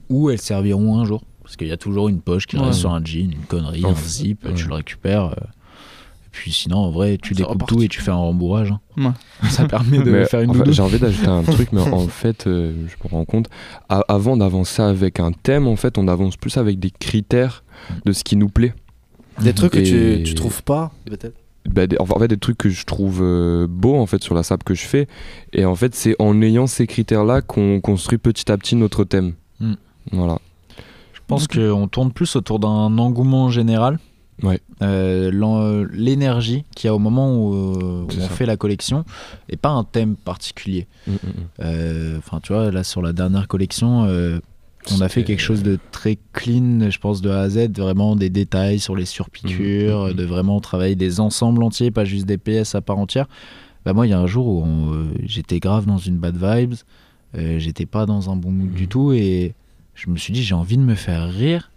[0.10, 2.64] ou elles serviront un jour parce qu'il y a toujours une poche qui Ouais.
[2.66, 4.54] reste sur un jean une connerie un zip ouais.
[4.54, 5.36] tu le récupères euh,
[6.36, 7.76] puis sinon en vrai tu Ça découpes repartit.
[7.76, 8.80] tout et tu fais un rembourrage hein.
[8.98, 9.50] Ouais.
[9.50, 10.74] ça permet de Mais faire une en fait, doudoune.
[10.74, 13.48] J'ai envie d'ajouter un truc, mais en fait, euh, je me rends compte,
[13.90, 17.64] a- avant d'avancer avec un thème, en fait, on avance plus avec des critères
[18.06, 18.74] de ce qui nous plaît.
[19.42, 21.36] Des trucs que tu, tu trouves pas, peut-être?
[21.70, 24.44] Bah, des- en fait, des trucs que je trouve euh, beaux en fait sur la
[24.44, 25.08] sable que je fais.
[25.54, 29.34] Et en fait, c'est en ayant ces critères-là qu'on construit petit à petit notre thème.
[29.62, 29.74] Mm.
[30.12, 30.38] Voilà.
[31.14, 33.98] Je pense qu'on tourne plus autour d'un engouement général.
[34.44, 34.60] Ouais.
[34.82, 38.28] Euh, L'énergie qu'il y a au moment où, on ça.
[38.30, 39.06] fait la collection
[39.50, 40.88] et pas un thème particulier.
[41.08, 41.32] Mm, mm, mm.
[41.62, 44.40] Euh, Enfin, tu vois, là sur la dernière collection, euh,
[44.92, 48.16] on a fait quelque chose de très clean, je pense, de A à Z, vraiment
[48.16, 52.76] des détails sur les surpiqûres, de vraiment travailler des ensembles entiers, pas juste des PS
[52.76, 53.28] à part entière.
[53.86, 54.66] Bah, moi, il y a un jour où
[55.24, 56.76] j'étais grave dans une bad vibes,
[57.34, 59.56] j'étais pas dans un bon mood du tout, et
[59.96, 61.72] je me suis dit, j'ai envie de me faire rire.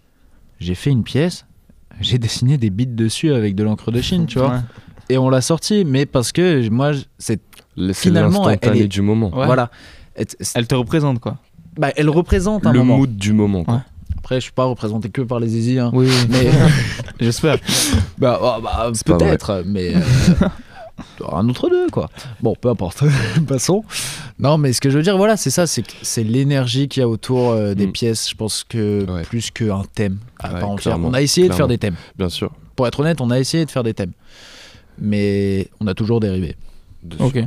[0.59, 1.45] J'ai fait une pièce,
[2.01, 4.49] j'ai dessiné des bits dessus avec de l'encre de Chine, tu vois.
[4.49, 4.59] Ouais.
[5.09, 7.39] Et on l'a sorti, mais parce que moi, c'est
[7.77, 9.29] Le- C'est Finalement, elle est- du moment.
[9.35, 9.45] Ouais.
[9.45, 9.69] voilà.
[10.55, 11.37] Elle te représente quoi.
[11.77, 12.97] bah, elle représente un Le moment.
[12.97, 13.63] mood du moment.
[13.63, 13.75] quoi.
[13.75, 13.79] Ouais.
[14.17, 15.89] Après, je suis pas représenté que par les zizi, hein.
[15.93, 16.49] Oui, mais
[17.21, 17.57] j'espère.
[18.17, 19.99] bah, oh, bah, peut-être, mais euh,
[21.31, 22.09] un autre deux, quoi.
[22.41, 23.03] Bon, peu importe.
[23.47, 23.83] Passons.
[24.39, 27.07] Non, mais ce que je veux dire, voilà, c'est ça, c'est l'énergie qu'il y a
[27.09, 27.91] autour euh, des Mm.
[27.91, 28.29] pièces.
[28.29, 29.23] Je pense que Ouais.
[29.23, 30.93] plus qu'un thème à Ouais, part entière.
[30.93, 31.95] clairement, On a essayé de faire des thèmes.
[32.17, 32.51] Bien sûr.
[32.75, 34.13] Pour être honnête, on a essayé de faire des thèmes,
[34.97, 36.55] mais on a toujours dérivé.
[37.03, 37.21] Dessus.
[37.23, 37.39] Ok.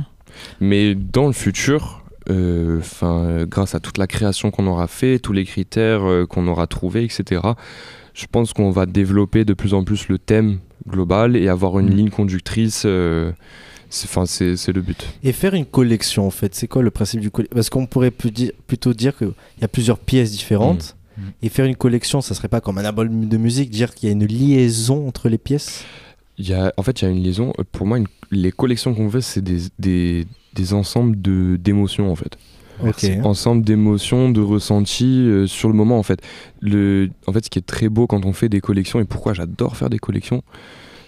[0.59, 5.19] Mais dans le futur, euh, 'fin, euh, grâce à toute la création qu'on aura fait,
[5.19, 7.41] tous les critères euh, qu'on aura trouvés, etc.,
[8.13, 11.87] je pense qu'on va développer de plus en plus le thème global et avoir une
[11.89, 11.95] Mm.
[11.97, 12.83] ligne conductrice.
[12.85, 13.31] euh,
[13.89, 15.05] c'est 'fin, c'est le but.
[15.23, 18.09] Et faire une collection, en fait, c'est quoi le principe du collection Parce qu'on pourrait
[18.11, 20.95] plutôt dire qu'il y a plusieurs pièces différentes.
[21.17, 21.21] Mm.
[21.21, 21.31] Mm.
[21.43, 24.11] Et faire une collection, ça serait pas comme un album de musique, dire qu'il y
[24.11, 25.85] a une liaison entre les pièces?
[26.39, 27.53] Il y a, en fait, il y a une liaison.
[27.71, 32.15] Pour moi, une- les collections qu'on fait, c'est des, des, des ensembles de- d'émotions, en
[32.15, 32.35] fait.
[32.85, 33.05] Ok.
[33.23, 36.21] ensemble d'émotions, de ressentis euh, sur le moment en fait.
[36.61, 39.33] Le, en fait, ce qui est très beau quand on fait des collections et pourquoi
[39.33, 40.43] j'adore faire des collections,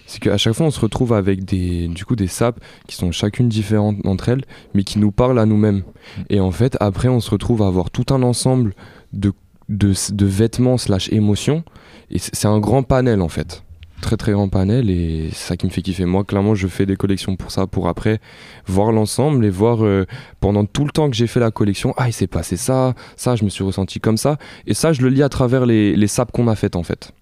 [0.06, 3.10] c'est qu'à chaque fois on se retrouve avec des du coup des sapes qui sont
[3.10, 5.82] chacune différentes entre elles mais qui nous parlent à nous-mêmes
[6.30, 8.74] et en fait après on se retrouve à avoir tout un ensemble
[9.12, 9.32] de
[9.68, 11.64] de, de vêtements slash émotions
[12.10, 13.64] et c'est un grand panel en fait
[14.00, 16.86] très très grand panel et c'est ça qui me fait kiffer moi clairement je fais
[16.86, 18.20] des collections pour ça pour après
[18.66, 20.04] voir l'ensemble et voir euh,
[20.40, 23.36] pendant tout le temps que j'ai fait la collection ah il s'est passé ça ça
[23.36, 24.36] je me suis ressenti comme ça
[24.66, 27.12] et ça je le lis à travers les, les sapes qu'on a faites en fait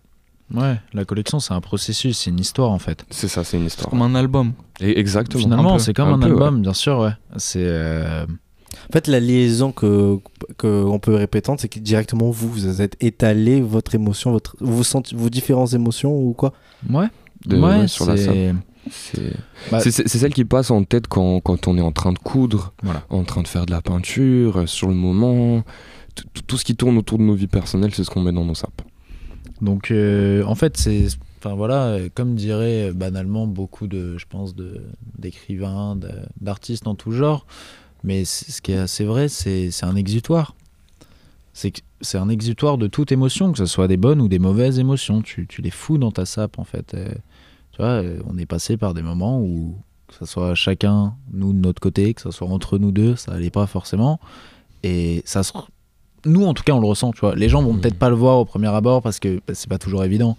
[0.53, 3.07] Ouais, la collection, c'est un processus, c'est une histoire en fait.
[3.09, 4.53] c'est ça c'est une histoire Comme un album.
[4.79, 6.33] Et exactement Finalement, c'est comme un un, peu, ouais.
[6.33, 7.13] album, bien sûr, ouais.
[7.39, 7.63] C'est.
[7.65, 8.27] euh,
[8.89, 10.19] En fait, la liaison que
[10.59, 15.15] qu'on peut répéter, c'est que directement vous, vous êtes étalé votre émotion, votre, vos, senti-
[15.15, 16.53] vos différentes émotions ou quoi?
[16.91, 17.07] Ouais.
[17.47, 18.17] De- ouais, ouais, sur la.
[18.17, 18.53] C'est
[19.71, 22.13] Bah- c'est- c'est- c'est celle qui passe en tête quand, quand on est en train
[22.13, 23.03] de coudre, Voilà.
[23.09, 25.63] en train de faire de la peinture, euh, sur le moment.
[26.47, 28.55] Tout- ce qui tourne autour de nos vies personnelles, c'est ce qu'on met dans nos
[28.55, 28.83] sapes.
[29.63, 31.07] Donc, euh, en fait, c'est.
[31.39, 34.83] Enfin voilà, euh, comme diraient banalement beaucoup de, je pense, de
[35.19, 36.09] d'écrivains, de-
[36.41, 37.47] d'artistes en tout genre.
[38.05, 40.55] Mais ce qui est assez vrai, c'est un exutoire.
[41.53, 45.23] C'est un exutoire de toute émotion, que ce soit des bonnes ou des mauvaises émotions.
[45.23, 46.95] Tu, tu les fous dans ta sape, en fait.
[47.73, 49.75] Tu vois, euh, on est passé par des moments où,
[50.09, 53.33] que ce soit chacun, nous de notre côté, que ce soit entre nous deux, ça
[53.33, 54.21] allait pas forcément.
[54.83, 55.53] Et ça se.
[56.27, 57.35] Nous, en tout cas, on le ressent, tu vois.
[57.35, 59.79] Les gens vont peut-être pas le voir au premier abord parce que bah, c'est pas
[59.79, 60.37] toujours évident.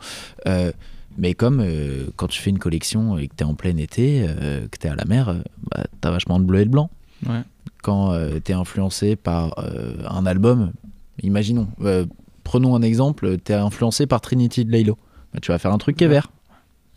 [0.48, 0.72] Euh,
[1.18, 4.26] mais comme euh, quand tu fais une collection et que tu es en plein été,
[4.28, 5.36] euh, que tu es à la mer,
[5.72, 6.90] bah, tu as vachement de bleu et de blanc.
[7.28, 7.42] Ouais.
[7.84, 10.74] Quand tu es influencé par euh, un album,
[11.22, 12.06] imaginons, euh,
[12.44, 14.98] prenons un exemple, tu es influencé par Trinity de Laylo.
[15.34, 16.32] Bah, tu vas faire un truc qui est vert.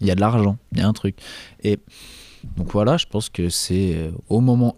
[0.01, 1.16] Il y a de l'argent, il y a un truc.
[1.62, 1.79] Et
[2.57, 4.77] donc voilà, je pense que c'est euh, au moment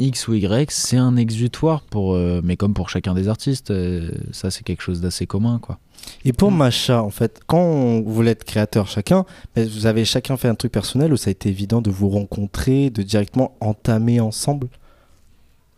[0.00, 4.10] X ou Y, c'est un exutoire pour, euh, mais comme pour chacun des artistes, euh,
[4.32, 5.78] ça c'est quelque chose d'assez commun, quoi.
[6.24, 9.24] Et pour Macha, en fait, quand on voulait être créateur chacun,
[9.56, 12.88] vous avez chacun fait un truc personnel où ça a été évident de vous rencontrer,
[12.90, 14.68] de directement entamer ensemble?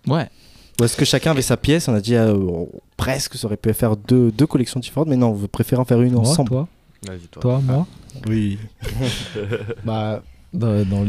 [0.06, 0.28] Ouais.
[0.80, 3.56] Ou est-ce que chacun avait sa pièce On a dit euh, on- presque, ça aurait
[3.56, 6.48] pu faire deux, deux collections différentes, mais non, vous préférez en faire une Moi, ensemble?
[6.50, 6.68] toi.
[7.40, 7.86] Toi, moi?
[8.28, 8.58] Oui.
[9.84, 10.22] bah,
[10.55, 11.07] dans,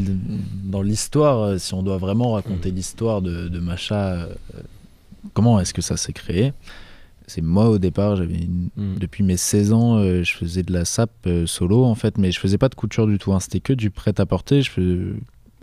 [0.65, 4.33] dans l'histoire, euh, si on doit vraiment raconter l'histoire de, de Macha, euh,
[5.33, 6.53] comment est-ce que ça s'est créé?
[7.27, 8.95] C'est moi au départ, j'avais une- Mm.
[8.99, 12.31] depuis mes 16 ans, euh, je faisais de la sape euh, solo en fait, mais
[12.31, 14.61] je faisais pas de couture du tout, hein, c'était que du prêt-à-porter.
[14.61, 14.81] Je fais-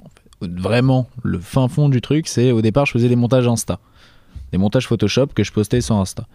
[0.05, 3.47] en fait, vraiment, le fin fond du truc, c'est au départ, je faisais des montages
[3.49, 3.79] Insta,
[4.53, 6.27] des montages Photoshop que je postais sur Insta.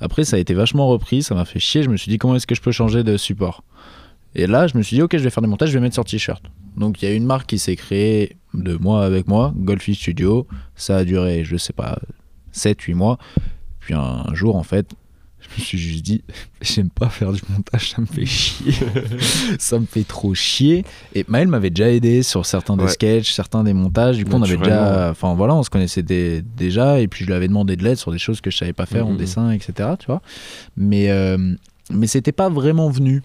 [0.00, 1.82] Après, ça a été vachement repris, ça m'a fait chier.
[1.82, 3.62] Je me suis dit, comment est-ce que je peux changer de support?
[4.34, 5.94] Et là, je me suis dit, ok, je vais faire des montages, je vais mettre
[5.94, 6.42] sur t-shirt.
[6.76, 10.46] Donc, il y a une marque qui s'est créée de moi avec moi, Golfy Studio.
[10.74, 11.98] Ça a duré, je sais pas,
[12.54, 13.18] 7-8 mois.
[13.80, 14.86] Puis un jour, en fait,
[15.40, 16.22] je me suis juste dit,
[16.62, 18.72] j'aime pas faire du montage, ça me fait chier.
[19.58, 20.84] ça me fait trop chier.
[21.14, 22.90] Et Maël m'avait déjà aidé sur certains des Ouais.
[22.90, 24.16] sketchs, certains des montages.
[24.16, 25.10] Du coup, on avait déjà.
[25.10, 27.00] Enfin, voilà, on se connaissait des- déjà.
[27.00, 28.86] Et puis, je lui avais demandé de l'aide sur des choses que je savais pas
[28.86, 29.16] faire en Mhm.
[29.18, 29.90] dessin, etc.
[29.98, 30.22] Tu vois.
[30.76, 31.54] Mais, euh,
[31.90, 33.22] mais c'était pas vraiment venu.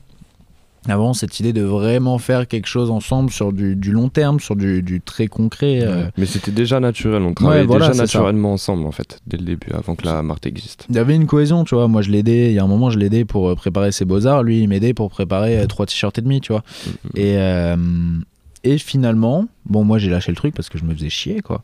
[0.88, 4.56] Avant, cette idée de vraiment faire quelque chose ensemble sur du, du long terme, sur
[4.56, 5.82] du, du très concret.
[5.84, 8.04] euh, Mais c'était déjà naturel, on travaillait voilà, déjà ça.
[8.04, 10.86] naturellement ensemble en fait, dès le début, avant que la marque existe.
[10.90, 11.88] Il y avait une cohésion, tu vois.
[11.88, 12.52] Moi, je l'aidais.
[12.52, 14.44] Il y a un moment, je l'aidais pour euh, préparer ses beaux-arts.
[14.44, 16.64] Lui, il m'aidait pour préparer euh, trois t-shirts et demi, tu vois.
[17.16, 17.76] Et, euh,
[18.64, 21.64] et finalement, bon, moi, j'ai lâché le truc parce que je me faisais chier, quoi.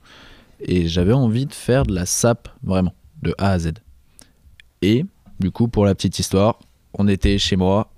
[0.59, 3.71] Et j'avais envie de faire de la sape, vraiment, de A à Z.
[4.81, 5.05] Et,
[5.39, 6.59] du coup, pour la petite histoire,
[6.93, 7.89] on était chez moi,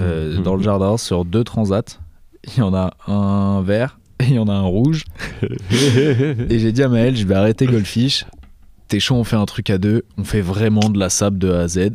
[0.00, 1.98] euh, dans le jardin, sur deux transats.
[2.44, 5.04] Il y en a un vert et il y en a un rouge.
[5.70, 8.24] et j'ai dit à Maël, je vais arrêter Goldfish.
[8.88, 10.04] T'es chaud, on fait un truc à deux.
[10.16, 11.90] On fait vraiment de la sape de A à Z.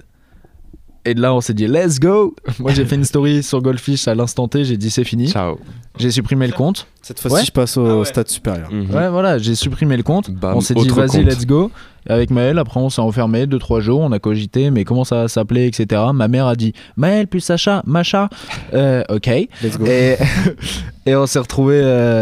[1.06, 4.08] Et de là, on s'est dit, let's go Moi, j'ai fait une story sur Goldfish
[4.08, 4.64] à l'instant T.
[4.64, 5.30] J'ai dit, c'est fini.
[5.30, 5.60] Ciao.
[6.00, 6.88] J'ai supprimé le compte.
[7.02, 7.44] Cette fois-ci, Ouais.
[7.46, 8.72] je passe au stade supérieur.
[8.72, 8.90] Mhm.
[8.96, 10.32] Ouais, voilà, j'ai supprimé le compte.
[10.32, 11.72] Bam, on s'est dit, vas-y, let's go.
[12.08, 14.00] Et avec Maël, après, on s'est enfermé 2-3 jours.
[14.00, 16.02] On a cogité, mais comment ça va s'appeler, etc.
[16.14, 18.30] Ma mère a dit, Maël plus Sacha, Macha.
[18.74, 19.28] Euh, ok.
[19.62, 19.86] Let's go.
[19.86, 20.18] Et,
[21.06, 21.82] et on s'est retrouvé.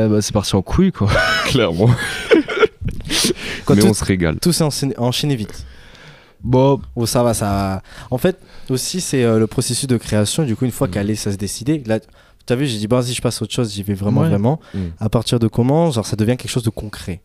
[0.09, 1.07] bah, c'est parti en couille, quoi.
[1.45, 1.89] Clairement.
[3.65, 4.37] Quand Mais tout- on se régale.
[4.41, 4.65] Tout s'est
[4.97, 5.65] enchaîné vite.
[6.43, 7.83] Bon, Oh, ça va, ça va.
[8.09, 8.37] En fait,
[8.69, 10.43] aussi, c'est euh, le processus de création.
[10.43, 10.91] Du coup, une fois Mm.
[10.91, 11.83] qu'elle est, ça se décider.
[11.85, 14.21] Là, tu as vu, j'ai dit, vas-y, je passe à autre chose, j'y vais vraiment,
[14.21, 14.29] Ouais.
[14.29, 14.59] vraiment.
[14.73, 14.79] Mm.
[14.99, 17.21] À partir de comment Genre, ça devient quelque chose de concret?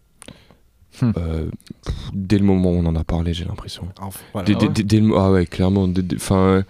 [1.03, 1.51] Euh,
[1.85, 3.87] pff, dès le moment où on en a parlé, j'ai l'impression.
[4.01, 4.47] Enfin, voilà.
[4.47, 5.89] Dès- dès- dès- dès le mo- ah ouais, clairement.
[5.89, 6.65] dès- dès- Enfin,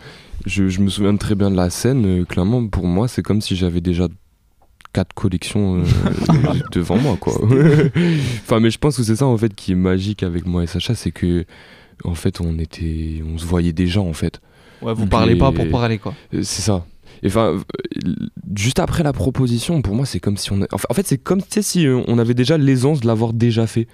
[0.46, 2.04] je, je me souviens très bien de la scène.
[2.06, 4.08] euh, clairement, pour moi, c'est comme si j'avais déjà
[4.92, 5.84] quatre collections euh,
[6.72, 7.34] devant moi, quoi.
[8.42, 10.66] enfin, mais je pense que c'est ça en fait qui est magique avec moi et
[10.66, 11.44] Sacha, c'est que
[12.04, 14.40] en fait, on était, on se voyait déjà en fait.
[14.82, 16.14] Ouais, vous Donc parlez pas pour parler, quoi.
[16.34, 16.84] Euh, C'est ça.
[17.22, 18.12] Et Enfin, euh,
[18.54, 20.60] juste après la proposition, pour moi, c'est comme si on.
[20.62, 23.06] a- enfin, en fait, c'est comme tu sais, si euh, on avait déjà l'aisance de
[23.06, 23.88] l'avoir déjà fait,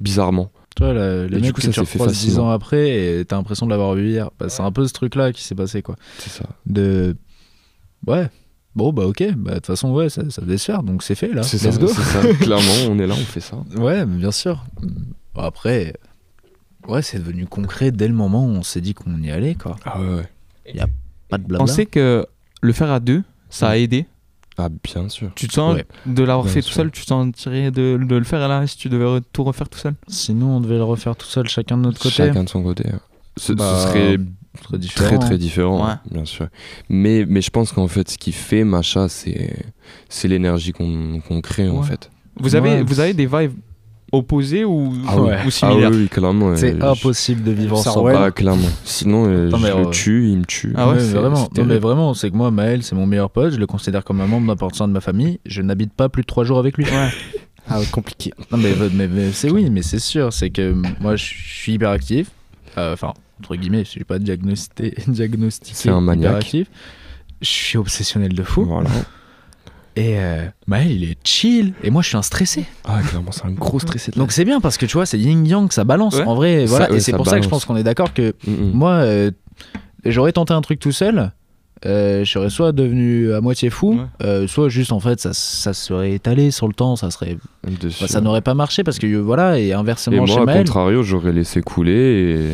[0.00, 0.50] bizarrement.
[0.76, 2.48] Tu vois, la- Et les du coup, que ça tu s'est fait recroises 10 facilement.
[2.48, 2.90] ans après
[3.20, 4.30] et t'as l'impression de l'avoir vu hier.
[4.38, 5.96] Bah, c'est un peu ce truc-là qui s'est passé, quoi.
[6.18, 6.44] C'est ça.
[6.66, 7.16] De.
[8.06, 8.28] Ouais.
[8.74, 9.22] Bon, bah ok.
[9.38, 11.42] Bah, de toute façon, ouais, ça, ça devait se faire, donc c'est fait, là.
[11.42, 11.86] C'est ça, Let's go.
[11.88, 12.20] c'est ça.
[12.40, 13.56] Clairement, on est là, on fait ça.
[13.74, 14.66] Ouais, bien sûr.
[15.34, 15.94] Après,
[16.88, 19.76] ouais, c'est devenu concret dès le moment où on s'est dit qu'on y allait, quoi.
[19.84, 20.28] Ah ouais, ouais.
[20.68, 20.86] Il y a
[21.28, 21.62] pas de blabla.
[21.64, 22.26] On sait que
[22.62, 24.06] le faire à deux, ça a aidé.
[24.58, 25.30] Ah, bien sûr.
[25.34, 25.84] Tu te sens Ouais.
[26.06, 26.70] de l'avoir Bien fait sûr.
[26.72, 29.22] tout seul, tu te sens tiré de, de le faire là si tu devais re-
[29.32, 32.14] tout refaire tout seul Sinon, on devait le refaire tout seul, chacun de notre côté.
[32.14, 32.84] Chacun de son côté.
[32.90, 33.00] hein.
[33.36, 34.16] Ce, ce Bah, serait
[34.62, 35.08] très différent.
[35.10, 35.94] très très différent, Ouais.
[36.10, 36.48] bien sûr.
[36.88, 39.54] Mais, mais je pense qu'en fait, ce qui fait Macha, c'est
[40.08, 41.86] c'est l'énergie qu'on qu'on crée en Ouais.
[41.86, 42.10] fait.
[42.40, 42.82] Vous avez, Ouais.
[42.82, 43.52] vous avez des vibes
[44.12, 45.28] opposées ou, Ah oui.
[45.28, 46.50] ou Ah similaires oui, oui, clairement.
[46.50, 48.06] euh, C'est je- impossible de vivre ensemble.
[48.06, 48.12] ouais.
[48.14, 48.68] Bah, clairement.
[48.84, 50.72] Sinon, euh, Non, je le euh, tue, il me tue.
[50.76, 53.58] Ah ouais, vraiment, non, mais vraiment, c'est que moi, Maël, c'est mon meilleur pote, je
[53.58, 56.44] le considère comme un membre important de ma famille, je n'habite pas plus de trois
[56.44, 56.86] jours avec lui.
[57.68, 58.32] Ah, ouais, compliqué.
[58.52, 61.90] Non, mais, mais- mais c'est oui, mais c'est sûr, c'est que moi, je suis hyper
[61.90, 62.28] actif,
[62.78, 66.26] Euh, enfin, entre guillemets, je suis pas diagnostiqué, diagnostiqué C'est un maniaque.
[66.30, 66.68] hyperactif.
[67.42, 68.64] Je suis obsessionnel de fou.
[68.66, 68.88] Voilà.
[69.96, 72.66] Et euh, Maël, il est chill, et moi, je suis un stressé.
[72.84, 75.18] Ah, clairement, c'est un gros stressé de Donc c'est bien parce que tu vois, c'est
[75.18, 76.16] yin-yang, ça balance.
[76.16, 76.24] Ouais.
[76.24, 76.90] En vrai, Ça, voilà.
[76.90, 78.70] ouais, et c'est pour ça que je pense qu'on est d'accord que Mm, mm.
[78.74, 79.30] moi, euh,
[80.04, 81.32] j'aurais tenté un truc tout seul.
[81.84, 84.06] Euh, je serais soit devenu à moitié fou, Ouais.
[84.22, 88.06] euh, soit juste en fait ça, ça serait étalé sur le temps, ça serait, bah,
[88.08, 91.02] ça n'aurait pas marché parce que euh, voilà et Et inversement moi, chez Maël, contrario,
[91.02, 92.48] j'aurais laissé couler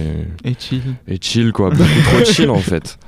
[0.45, 0.51] et...
[0.51, 0.81] Et chill.
[1.07, 1.71] et chill, quoi.
[1.71, 2.99] Beaucoup trop chill, en fait.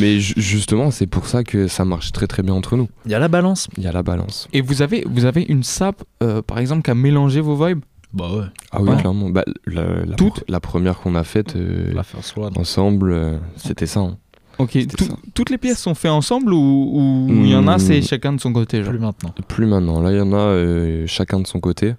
[0.00, 2.88] Mais ju- justement, c'est pour ça que ça marche très très bien entre nous.
[3.06, 3.68] il y a la balance.
[3.76, 4.48] Il y a la balance.
[4.52, 7.80] Et vous avez, vous avez une sap, euh, par exemple, qui a mélangé vos vibes?
[8.12, 8.44] Bah ouais.
[8.72, 8.96] Ah oui, Ouais.
[8.96, 9.30] clairement.
[9.30, 12.52] Bah, la, la, Toutes la première qu'on a faite euh, La first one.
[12.56, 14.00] ensemble, euh, c'était ça.
[14.00, 14.16] hein.
[14.60, 17.78] Ok, tout- toutes les pièces sont faites ensemble ou il y en a, Hmm.
[17.80, 19.34] c'est chacun de son côté genre Plus maintenant.
[19.48, 20.00] Plus maintenant.
[20.00, 21.94] Là, il y en a euh, chacun de son côté.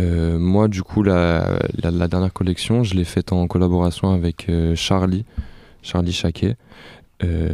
[0.00, 4.46] Euh, moi, du coup, la, la, la dernière collection, je l'ai faite en collaboration avec
[4.48, 5.24] euh, Charlie,
[5.82, 6.56] Charlie Chaquet.
[7.24, 7.50] Euh,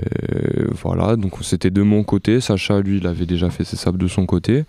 [0.82, 2.40] voilà, donc c'était de mon côté.
[2.40, 4.64] Sacha, lui, il avait déjà fait ses sables de son côté.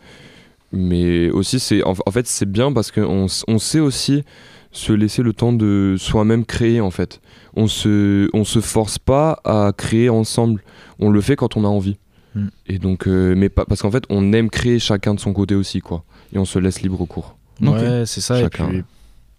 [0.72, 4.24] Mais aussi, c'est en, en fait, c'est bien parce qu'on on sait aussi
[4.72, 7.22] se laisser le temps de soi-même créer, en fait.
[7.62, 10.62] On se, on se force pas à créer ensemble.
[10.99, 11.97] On le fait quand on a envie.
[12.36, 12.47] Mm.
[12.68, 15.55] Et donc, euh, mais pas, parce qu'en fait, on aime créer chacun de son côté
[15.55, 16.03] aussi, quoi.
[16.34, 17.36] Et on se laisse libre cours.
[17.62, 17.74] Ok.
[17.74, 18.39] Ouais, c'est ça.
[18.39, 18.84] Chacun, et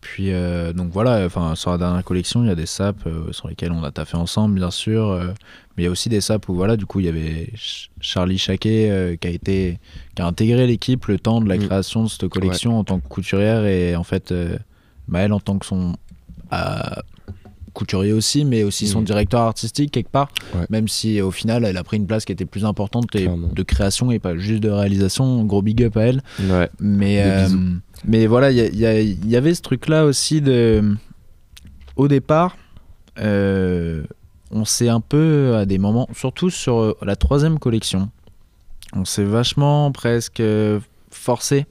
[0.03, 3.33] puis, euh, donc voilà, enfin sur la dernière collection, il y a des saps euh,
[3.33, 5.09] sur lesquels on a taffé ensemble, bien sûr.
[5.11, 5.29] euh,
[5.77, 7.91] mais il y a aussi des saps où voilà, du coup, il y avait Ch-
[8.01, 9.79] Charlie Chaquet euh, qui a été,
[10.15, 11.67] qui a intégré l'équipe le temps de la Mm.
[11.67, 14.57] création de cette collection en tant que couturière et en fait euh,
[15.07, 15.97] Maël en tant que son
[16.53, 16.57] euh,
[17.73, 19.05] couturier aussi, mais aussi son Mm.
[19.05, 20.29] directeur artistique quelque part.
[20.55, 20.67] Ouais.
[20.71, 23.63] Même si au final, elle a pris une place qui était plus importante et de
[23.63, 25.45] création et pas juste de réalisation.
[25.45, 26.23] Gros big up à elle.
[26.41, 26.69] Ouais.
[26.81, 27.49] Mais, euh,
[28.05, 30.97] mais voilà, il y, avait ce truc-là aussi de.
[31.97, 32.57] Au départ,
[33.19, 34.03] euh,
[34.51, 38.11] on s'est un peu, à des moments, surtout sur euh, la troisième collection,
[38.95, 41.67] on s'est vachement presque euh, forcé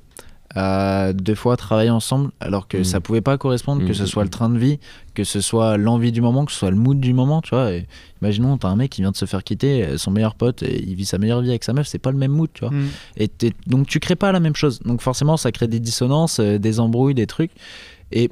[0.55, 2.83] à deux fois travailler ensemble, alors que Mhm.
[2.83, 4.79] ça pouvait pas correspondre, que ce soit le train de vie,
[5.13, 7.71] que ce soit l'envie du moment, que ce soit le mood du moment, tu vois.
[7.71, 7.85] Et
[8.21, 10.81] imaginons, t'as un mec qui vient de se faire quitter, euh, son meilleur pote, et
[10.83, 12.73] il vit sa meilleure vie avec sa meuf, c'est pas le même mood, tu vois.
[12.73, 12.87] Hmm.
[13.17, 14.79] Et t'es- donc tu crées pas la même chose.
[14.85, 17.51] Donc forcément, ça crée des dissonances, euh, des embrouilles, des trucs.
[18.11, 18.31] Et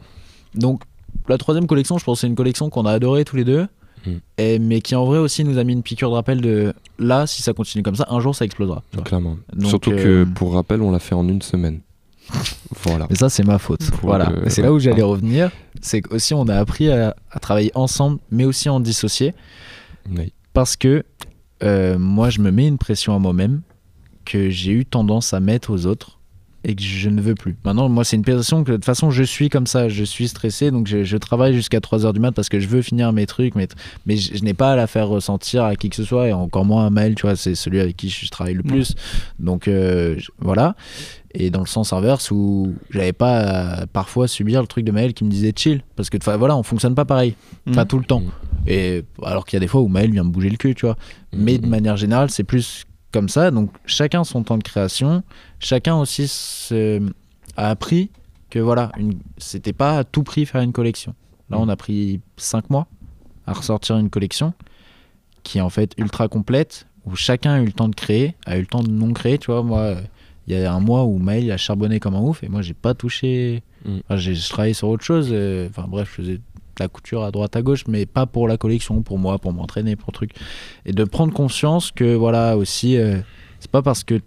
[0.55, 0.82] donc
[1.30, 3.68] la troisième collection, je pense que c'est une collection qu'on a adorée tous les deux.
[4.05, 4.11] Mm.
[4.38, 7.28] Et, mais qui en vrai aussi nous a mis une piqûre de rappel de là,
[7.28, 8.82] si ça continue comme ça, un jour ça explosera.
[8.91, 9.05] tu vois.
[9.05, 9.38] Clairement.
[9.53, 11.82] Donc, Surtout euh, que, pour rappel, on l'a fait en une semaine.
[12.84, 13.07] voilà.
[13.09, 13.89] Mais ça, c'est ma faute.
[13.91, 14.30] Pour voilà.
[14.30, 15.51] le- c'est là où j'allais revenir.
[15.82, 19.34] C'est qu'aussi, on a appris à, à travailler ensemble, mais aussi en dissocier.
[20.09, 20.34] Oui.
[20.53, 21.03] Parce que
[21.63, 23.61] euh, moi, je me mets une pression à moi-même
[24.25, 26.13] que j'ai eu tendance à mettre aux autres
[26.63, 27.55] et que je ne veux plus.
[27.63, 29.88] Maintenant, moi, c'est une pression que de toute façon, je suis comme ça.
[29.88, 32.82] Je suis stressé, donc je, je travaille jusqu'à 3h du mat parce que je veux
[32.82, 33.67] finir mes trucs, mais,
[34.05, 36.34] mais je, je n'ai pas à la faire ressentir à qui que ce soit, et
[36.34, 38.95] encore moins à Maël, tu vois, c'est celui avec qui je travaille le plus.
[39.39, 40.75] Donc euh, voilà.
[41.34, 43.39] Et dans le sens inverse où j'avais pas
[43.82, 45.84] à parfois subir le truc de Maël qui me disait chill.
[45.95, 47.36] Parce que enfin, voilà, on fonctionne pas pareil.
[47.73, 47.88] Pas Mhm.
[47.88, 48.21] tout le temps.
[48.21, 48.32] Mhm.
[48.67, 50.86] Et alors qu'il y a des fois où Maël vient me bouger le cul, tu
[50.86, 50.95] vois.
[51.34, 51.69] Mais de Mhm.
[51.71, 53.51] manière générale, c'est plus comme ça.
[53.51, 55.21] Donc chacun son temps de création.
[55.59, 57.01] Chacun aussi se-
[57.57, 58.09] a appris
[58.49, 59.15] que voilà, une...
[59.38, 61.13] c'était pas à tout prix faire une collection.
[61.49, 62.88] Là, on a pris 5 mois
[63.45, 64.53] à ressortir une collection
[65.43, 68.57] qui est en fait ultra complète, où chacun a eu le temps de créer, a
[68.57, 69.38] eu le temps de non créer.
[69.38, 70.01] Tu vois, moi, euh,
[70.48, 72.74] il y a un mois où Maël a charbonné comme un ouf et moi, j'ai
[72.74, 73.64] pas touché.
[73.86, 73.98] Mm.
[74.06, 75.30] Enfin, j'ai je travaillais sur autre chose.
[75.32, 76.41] euh, Enfin, bref, je faisais de
[76.80, 79.95] la couture à droite à gauche, mais pas pour la collection, pour moi, pour m'entraîner,
[79.95, 80.32] pour truc.
[80.86, 82.98] Et de prendre conscience que voilà aussi.
[82.98, 83.20] euh,
[83.60, 84.22] C'est pas parce que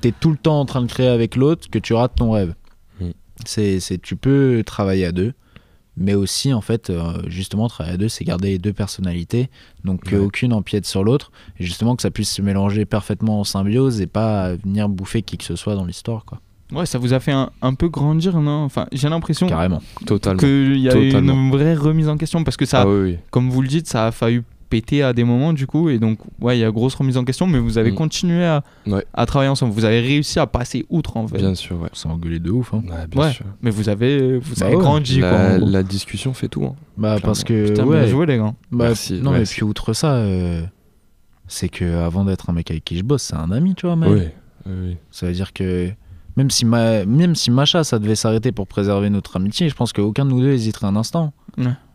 [0.00, 2.54] t'es tout le temps en train de créer avec l'autre que tu rates ton rêve.
[3.00, 3.10] Mm.
[3.46, 5.32] C'est, c'est, tu peux travailler à deux,
[5.98, 9.50] mais aussi, en fait, euh, justement, travailler à deux, c'est garder les deux personnalités,
[9.84, 10.12] donc Ouais.
[10.18, 14.06] qu'aucune empiète sur l'autre, et justement que ça puisse se mélanger parfaitement en symbiose et
[14.06, 16.40] pas venir bouffer qui que ce soit dans l'histoire, quoi.
[16.70, 18.62] Ouais, ça vous a fait un, un peu grandir, non?
[18.64, 19.80] Enfin, j'ai l'impression Carrément.
[20.06, 20.38] Totalement.
[20.38, 21.32] qu'il y a Totalement.
[21.32, 23.16] une vraie remise en question parce que ça, Ah oui, oui.
[23.30, 26.18] comme vous le dites, ça a failli péter à des moments du coup, et donc
[26.40, 27.94] ouais, il y a grosse remise en question, mais vous avez Mm.
[27.94, 29.04] continué à, Ouais.
[29.14, 29.72] à travailler ensemble.
[29.72, 31.38] Vous avez réussi à passer outre en fait.
[31.38, 31.88] Bien sûr, ouais.
[31.92, 32.82] On s'est engueulé de ouf, hein.
[32.88, 33.46] Ouais, bien Ouais, sûr.
[33.62, 34.82] mais vous avez, vous Bah avez ouais.
[34.82, 35.30] grandi quoi.
[35.32, 35.68] La, gros.
[35.68, 36.64] la discussion fait tout.
[36.64, 36.74] hein.
[36.96, 38.00] Bah, parce que, Putain, ouais.
[38.00, 38.54] bien joué les gars.
[38.70, 40.62] Bah, Merci, non, mais puis outre ça, euh,
[41.46, 43.96] c'est que avant d'être un mec avec qui je bosse, c'est un ami, tu vois.
[43.96, 44.20] Oui,
[44.66, 44.96] oui, oui.
[45.10, 45.90] Ça veut dire que
[46.36, 47.04] même si, ma...
[47.04, 50.40] même si Macha, ça devait s'arrêter pour préserver notre amitié, je pense qu'aucun de nous
[50.40, 51.32] deux hésiterait un instant.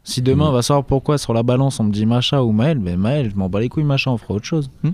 [0.05, 0.11] Ouais.
[0.11, 0.49] Si demain, Mm.
[0.49, 3.29] on va savoir pourquoi sur la balance on me dit Macha ou Maël, ben Maël,
[3.31, 4.69] je m'en bats les couilles, Macha, on fera autre chose.
[4.83, 4.89] Mm.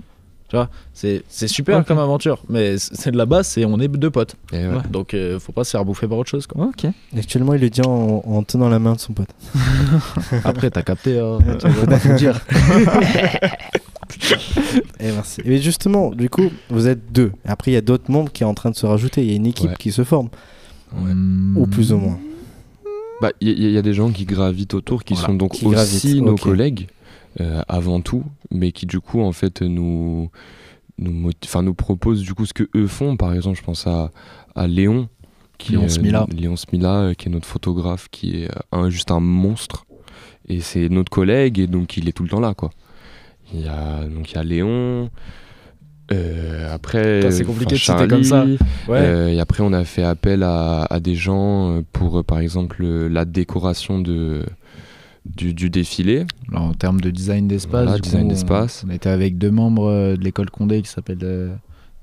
[0.48, 3.86] Tu vois, c'est c'est super comme aventure, mais c'est de la base, c'est on est
[3.86, 4.34] deux potes.
[4.52, 4.78] Et ouais.
[4.90, 6.46] Donc euh, faut pas se faire bouffer par autre chose.
[6.48, 6.64] Quoi.
[6.66, 6.86] Ok.
[7.16, 9.28] Actuellement, il le dit en, en tenant la main de son pote.
[10.44, 11.20] Après, t'as capté.
[11.20, 11.38] hein.
[11.60, 12.40] Tu vas dire.
[14.98, 15.40] Et merci.
[15.44, 17.32] Et justement, du coup, vous êtes deux.
[17.46, 19.22] Et après, il y a d'autres membres qui est en train de se rajouter.
[19.22, 19.76] Il y a une équipe Ouais.
[19.78, 20.28] qui se forme,
[20.92, 21.12] Ouais.
[21.56, 22.18] ou plus ou moins.
[23.20, 25.34] Bah, il y, a- il y a des gens qui gravitent autour, qui Voilà, sont
[25.34, 26.88] donc qui aussi gravitent, nos collègues
[27.40, 30.30] euh, avant tout, mais qui du coup en fait nous
[30.98, 31.30] nous,
[31.62, 33.16] nous proposent du coup ce que eux font.
[33.16, 34.10] Par exemple, je pense à,
[34.54, 35.08] à Léon,
[35.58, 36.26] qui Léon est, Smila.
[36.36, 39.86] Léon Smila, euh, qui est notre photographe, qui est euh, un, juste un monstre.
[40.48, 42.70] Et c'est notre collègue, et donc il est tout le temps là, quoi.
[43.54, 45.10] Il y a donc il y a Léon.
[46.12, 48.44] Euh, après, c'est compliqué de citer comme ça.
[48.44, 48.56] Ouais.
[48.98, 52.84] euh, et après, on a fait appel à, à des gens euh, pour, par exemple,
[52.84, 54.44] la décoration de,
[55.24, 56.24] du, du défilé.
[56.50, 58.84] Alors, en termes de design d'espace, Voilà, design on- d'espace.
[58.86, 61.54] On, était avec deux membres de l'école Condé qui s'appellent euh,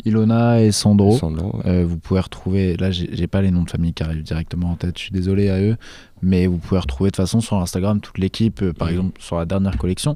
[0.05, 1.17] Ilona et Sandro.
[1.17, 1.63] Sandro, ouais.
[1.71, 4.75] Euh, vous pouvez retrouver, là j'ai pas les noms de famille qui arrivent directement en
[4.75, 5.75] tête, je suis désolé à eux,
[6.21, 8.93] mais vous pouvez retrouver de toute façon sur Instagram toute l'équipe, par Mhm.
[8.93, 10.15] exemple sur la dernière collection.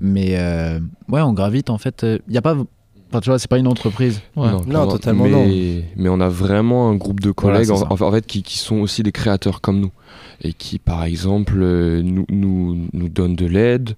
[0.00, 2.04] Mais euh, ouais, on gravite en fait.
[2.26, 2.56] Il y a pas.
[3.12, 4.22] Enfin, tu vois, c'est pas une entreprise.
[4.66, 5.82] Non, totalement mais, non.
[5.96, 9.12] Mais on a vraiment un groupe de collègues en, fait qui, qui sont aussi des
[9.12, 9.92] créateurs comme nous
[10.44, 13.94] et qui par exemple euh, nous, nous, nous donnent de l'aide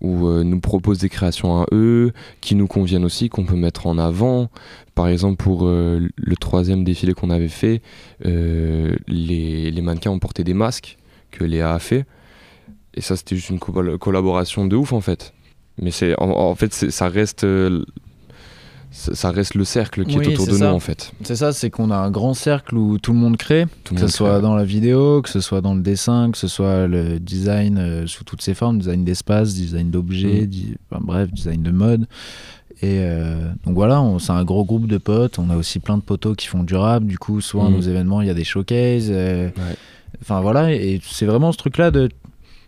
[0.00, 3.86] ou euh, nous proposent des créations à eux qui nous conviennent aussi, qu'on peut mettre
[3.86, 4.48] en avant.
[4.94, 7.82] Par exemple pour euh, le troisième défilé qu'on avait fait,
[8.26, 10.96] euh, les, les mannequins ont porté des masques
[11.30, 12.06] que Léa a fait
[12.94, 15.32] et ça c'était juste une co- collaboration de ouf en fait.
[15.80, 17.84] Mais c'est en, en fait ça reste euh,
[18.96, 20.68] ça ça reste le cercle qui Oui, est autour de ça.
[20.70, 21.12] nous en fait.
[21.24, 24.00] C'est ça, c'est qu'on a un grand cercle où tout le monde crée, Tout que
[24.00, 24.42] ce soit crée.
[24.42, 28.06] dans la vidéo, que ce soit dans le dessin, que ce soit le design euh,
[28.06, 30.46] sous toutes ses formes, design d'espace, design d'objets, Mm.
[30.46, 32.06] di- enfin, bref, design de mode.
[32.82, 35.38] Et euh, donc voilà, c'est un gros groupe de potes.
[35.38, 37.06] On a aussi plein de potos qui font durable.
[37.06, 37.74] Du coup, souvent à Mm.
[37.74, 39.08] nos événements, il y a des showcases.
[39.10, 39.76] euh, Ouais.
[40.22, 42.08] Enfin voilà, et c'est vraiment ce truc-là de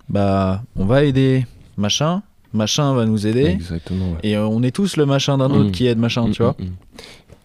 [0.09, 1.47] bah, on va aider
[1.77, 2.22] machin,
[2.53, 3.44] machin va nous aider.
[3.47, 4.12] Exactement.
[4.12, 4.18] ouais.
[4.22, 5.72] Et euh, on est tous le machin d'un autre Mm.
[5.72, 6.57] qui aide machin, Mm, tu vois.
[6.59, 6.64] mm.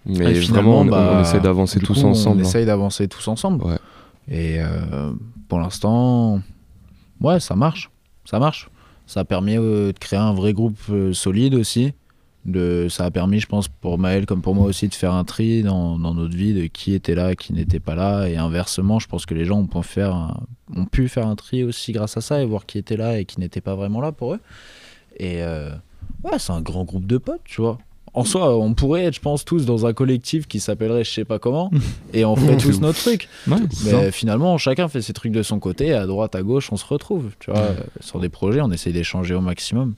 [0.07, 2.37] Mais Et vraiment, on, bah, on essaie d'avancer tous ensemble.
[2.37, 2.43] On hein.
[2.47, 3.63] essaye d'avancer tous ensemble.
[4.29, 5.11] Et euh,
[5.47, 6.41] pour l'instant,
[7.21, 7.89] ouais, ça marche.
[8.25, 8.69] Ça marche.
[9.05, 10.79] Ça a permis euh, de créer un vrai groupe
[11.13, 11.93] solide aussi.
[12.43, 15.23] De, ça a permis, je pense, pour Maël comme pour moi aussi, de faire un
[15.23, 18.25] tri dans, dans notre vie de qui était là, qui n'était pas là.
[18.27, 20.39] Et inversement, je pense que les gens ont pu, faire un,
[20.75, 23.25] ont pu faire un tri aussi grâce à ça et voir qui était là et
[23.25, 24.39] qui n'était pas vraiment là pour eux.
[25.22, 25.69] Et euh,
[26.24, 27.78] ouais, c'est un grand groupe de potes, tu vois.
[28.13, 31.24] En soi, on pourrait être, je pense, tous dans un collectif qui s'appellerait je sais
[31.26, 31.72] pas comment,
[32.13, 33.30] et on ferait tous notre truc.
[33.47, 33.55] Ouais,
[33.86, 34.11] Mais ça.
[34.11, 37.30] finalement, chacun fait ses trucs de son côté, à droite, à gauche, on se retrouve.
[37.39, 39.93] Tu vois, euh, sur des projets, on essaye d'échanger au maximum.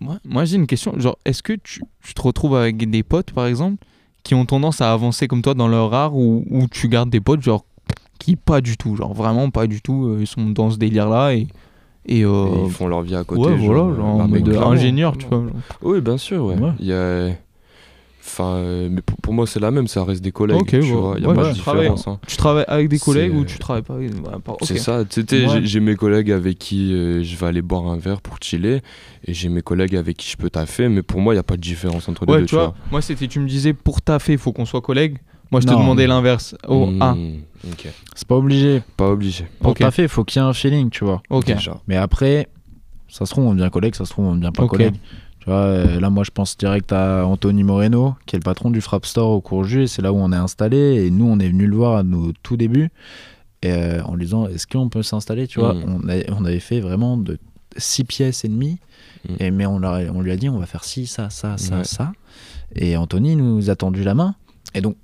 [0.00, 0.98] Moi, moi, j'ai une question.
[0.98, 3.84] Genre, est-ce que tu, tu te retrouves avec des potes, par exemple,
[4.24, 7.20] qui ont tendance à avancer comme toi dans leur art ou, ou tu gardes des
[7.20, 7.66] potes, genre,
[8.18, 11.34] qui pas du tout, genre vraiment pas du tout, euh, ils sont dans ce délire-là
[11.34, 11.46] et.
[12.06, 13.40] Et, euh, Et ils font leur vie à côté.
[13.42, 14.70] Ouais, voilà, genre, genre en bah, mais mode clairement.
[14.70, 15.38] ingénieur, tu vois.
[15.38, 15.50] genre.
[15.82, 16.56] Oui, bien sûr, ouais.
[16.56, 16.70] Ouais.
[16.78, 17.28] Il y a...
[18.26, 20.56] Enfin, euh, mais pour, pour moi, c'est la même, ça reste des collègues.
[20.56, 20.90] Ok, tu ouais.
[20.92, 22.08] vois, il y a Ouais, pas de différence.
[22.08, 22.18] hein.
[22.26, 24.10] Tu travailles avec des collègues ou tu travailles pas avec.
[24.14, 24.58] ouais, pas- ok.
[24.64, 25.04] C'est ça,
[25.62, 28.80] j'ai- mes collègues avec qui euh, je vais aller boire un verre pour chiller,
[29.26, 31.44] et j'ai mes collègues avec qui je peux taffer, mais pour moi, il n'y a
[31.44, 34.00] pas de différence entre les Ouais, deux, tu vois, moi c'était, tu me disais pour
[34.00, 35.18] taffer, il faut qu'on soit collègues.
[35.50, 35.80] Moi je te Non.
[35.80, 36.54] demandais l'inverse.
[36.66, 37.14] Oh, Hmm, ah,
[37.70, 37.88] ok.
[38.14, 38.82] C'est pas obligé.
[38.96, 39.46] Pas obligé.
[39.60, 39.78] Pour Ok.
[39.78, 41.22] taffer, il faut qu'il y ait un feeling, tu vois.
[41.30, 41.46] ok.
[41.46, 41.80] Déjà.
[41.86, 42.48] Mais après,
[43.08, 44.70] ça se trouve, on devient collègue, ça se trouve, on devient pas Ok.
[44.70, 44.94] collègue.
[45.40, 48.70] Tu vois, euh, là, moi, je pense direct à Anthony Moreno, qui est le patron
[48.70, 51.04] du Frapp Store au Courju, et c'est là où on est installé.
[51.04, 52.90] Et nous, on est venu le voir à nos tout débuts,
[53.62, 55.84] et, euh, en lui disant Est-ce qu'on peut s'installer Tu vois, Mm.
[56.02, 57.38] on, a- on avait fait vraiment de
[57.76, 58.78] 6 pièces et demie,
[59.28, 59.34] Mm.
[59.38, 61.58] et, mais on, leur a- on lui a dit On va faire ci, ça, ça,
[61.58, 61.84] ça, Ouais.
[61.84, 62.12] ça.
[62.74, 64.34] Et Anthony nous a tendu la main.
[64.74, 64.96] Et donc,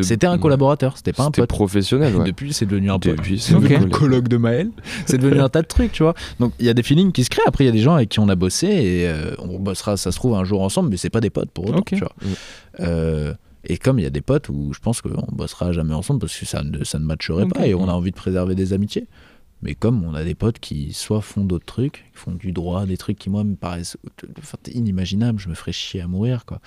[0.00, 1.48] c'était un collaborateur, c'était pas un C'était pote.
[1.50, 2.24] professionnel, ouais.
[2.24, 3.16] Depuis, c'est devenu un pote.
[3.16, 4.70] Depuis, c'est devenu un colloque de Maël.
[5.06, 6.14] C'est devenu un tas de trucs, tu vois.
[6.40, 7.42] Donc, il y a des feelings qui se créent.
[7.46, 9.96] Après, il y a des gens avec qui on a bossé et euh, on bossera,
[9.96, 11.86] ça se trouve, un jour ensemble, mais c'est pas des potes pour autant, Ok.
[11.86, 12.12] tu vois.
[12.80, 16.20] Euh, et comme il y a des potes où je pense qu'on bossera jamais ensemble
[16.20, 18.72] parce que ça ne, ça ne matcherait pas et on a envie de préserver des
[18.74, 19.06] amitiés.
[19.62, 22.84] Mais comme on a des potes qui soit font d'autres trucs, qui font du droit,
[22.84, 23.96] des trucs qui moi me paraissent
[24.72, 26.60] inimaginables, je me ferais chier à mourir quoi.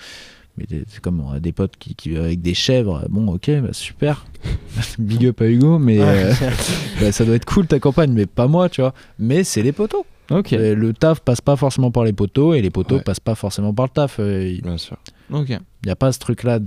[0.58, 3.72] Mais c'est comme on a des potes qui, qui avec des chèvres, bon ok, bah,
[3.72, 4.26] super,
[4.98, 6.32] big up à Hugo, mais euh,
[7.00, 8.94] bah, ça doit être cool ta campagne, mais pas moi, tu vois.
[9.18, 10.04] Mais c'est les poteaux.
[10.30, 10.52] Ok.
[10.52, 13.72] Et Le taf passe pas forcément par les poteaux et les poteaux passent pas forcément
[13.72, 14.16] par le taf.
[14.20, 14.98] euh, Il Bien sûr.
[15.32, 15.48] Ok.
[15.84, 16.58] n'y a pas ce truc-là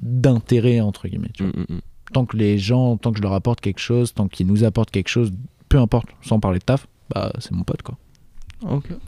[0.00, 1.30] d'intérêt entre guillemets.
[1.34, 1.52] tu vois.
[1.68, 1.80] Mm,
[2.12, 4.90] Tant que les gens, tant que je leur apporte quelque chose, tant qu'ils nous apportent
[4.90, 5.30] quelque chose,
[5.68, 7.96] peu importe, sans parler de taf, bah c'est mon pote quoi.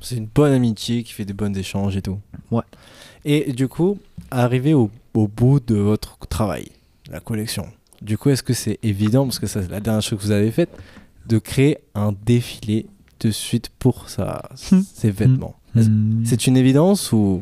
[0.01, 2.19] C'est une bonne amitié qui fait des bons échanges et tout.
[2.51, 2.63] Ouais.
[3.25, 3.99] Et du coup,
[4.31, 6.69] arrivé au, au bout de votre travail,
[7.11, 7.67] la collection,
[8.03, 10.31] du coup, est-ce que c'est évident, parce que ça, c'est la dernière chose que vous
[10.31, 10.71] avez faite,
[11.27, 12.87] de créer un défilé
[13.21, 16.23] de suite pour sa, ses vêtements Est-ce- Hmm.
[16.27, 17.41] C'est une évidence ou.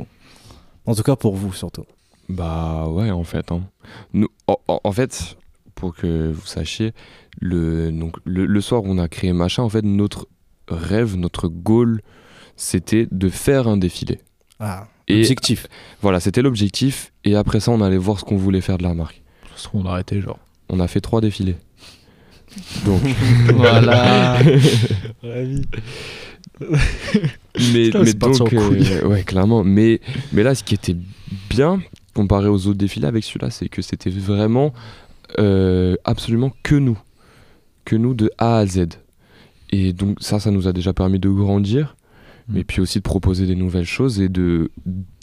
[0.86, 1.84] En tout cas pour vous surtout.
[2.28, 3.50] Bah ouais, en fait.
[3.52, 3.62] hein.
[4.12, 5.36] Nous, en, en- en fait,
[5.74, 6.92] pour que vous sachiez,
[7.40, 10.28] le, donc, le, le soir où on a créé Machin, en fait, notre
[10.68, 12.00] rêve, notre goal,
[12.56, 14.20] c'était de faire un défilé.
[14.60, 15.66] Ah, Et objectif.
[16.00, 17.12] Voilà, c'était l'objectif.
[17.24, 19.22] Et après ça, on allait voir ce qu'on voulait faire de la marque.
[19.74, 20.38] On a arrêté genre.
[20.68, 21.56] On a fait trois défilés.
[22.84, 23.00] Donc
[23.54, 24.38] Voilà.
[26.60, 30.00] mais Putain, mais c'est parti donc euh, ouais clairement mais
[30.32, 30.96] mais là ce qui était
[31.50, 31.80] bien
[32.14, 34.72] comparé aux autres défilés avec celui-là c'est que c'était vraiment
[35.38, 36.98] euh, absolument que nous
[37.84, 38.86] que nous de A à Z
[39.72, 41.96] et donc ça ça nous a déjà permis de grandir
[42.48, 42.54] Mm.
[42.54, 44.72] mais puis aussi de proposer des nouvelles choses et de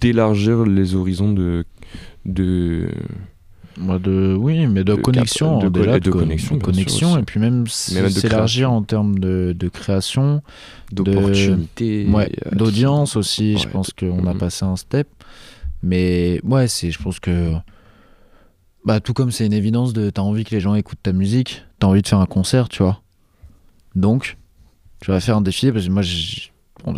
[0.02, 1.66] d'élargir les horizons de
[2.26, 2.88] de
[3.78, 7.18] de, oui, mais de, De connexion, cap- de déjà, de, de con- connexion, de connexion,
[7.18, 10.42] et puis même s'élargir en termes de, création,
[10.92, 13.58] D'opportunités, ouais, euh, d'audience aussi.
[13.58, 15.08] je pense qu'on a passé un step,
[15.84, 17.52] mais ouais, c'est, je pense que
[18.86, 21.64] bah tout comme c'est une évidence de, t'as envie que les gens écoutent ta musique,
[21.80, 23.02] t'as envie de faire un concert, tu vois.
[23.96, 24.38] Donc,
[25.02, 26.50] tu vas faire un défilé parce que moi, je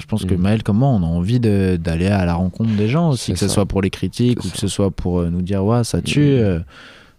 [0.08, 0.42] pense que Mhm.
[0.42, 3.48] Maël comme moi, on a envie d'aller à la rencontre des gens aussi, que ce
[3.48, 6.20] soit pour les critiques ou que ce soit pour euh, nous dire ouais ça tue.
[6.20, 6.26] Mhm.
[6.40, 6.60] euh,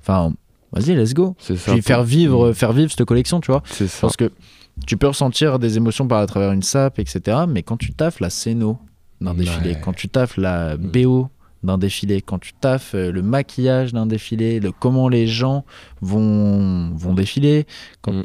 [0.01, 0.33] Enfin,
[0.72, 1.37] vas-y, let's go.
[1.39, 1.55] Ça.
[1.55, 3.62] Puis faire vivre, faire vivre cette collection, tu vois.
[3.66, 3.85] Ça.
[4.01, 4.33] Parce que
[4.87, 7.43] tu peux ressentir des émotions par à travers une sape, etc.
[7.49, 8.78] Mais quand tu taffes la scéno
[9.20, 9.76] d'un défilé, Ouais.
[9.76, 9.80] Mm.
[9.85, 11.28] quand tu taffes la BO
[11.62, 15.64] d'un défilé, quand tu taffes euh, le maquillage d'un défilé, le comment les gens
[16.01, 17.66] vont, vont défiler,
[18.01, 18.24] quand, Mm.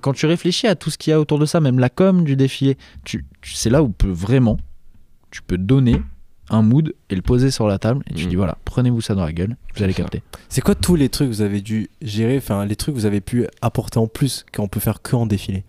[0.00, 2.24] Quand tu réfléchis à tout ce qu'il y a autour de ça, même la com
[2.24, 4.58] du défilé, tu, tu- c'est là où peut vraiment,
[5.30, 6.00] tu peux donner
[6.50, 8.28] un mood et le poser sur la table et tu Mm.
[8.28, 10.22] dis voilà, prenez-vous ça dans la gueule, vous allez capter.
[10.48, 13.06] C'est quoi tous les trucs que vous avez dû gérer, enfin les trucs que vous
[13.06, 15.64] avez pu apporter en plus qu'on peut faire que en défilé?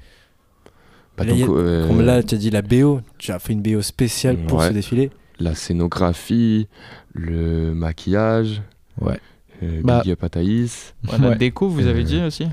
[1.17, 3.61] Bah, Là, a- euh, Comme là, tu as dit la BO, tu as fait une
[3.61, 4.67] BO spéciale pour Ouais.
[4.67, 5.11] ce défilé.
[5.39, 6.67] la scénographie,
[7.13, 8.61] le maquillage.
[8.99, 9.19] Ouais.
[9.63, 10.93] Euh, Bah, Big up à Thaïs.
[11.09, 11.35] Ouais, la Ouais.
[11.37, 12.47] déco, vous avez Euh, dit aussi?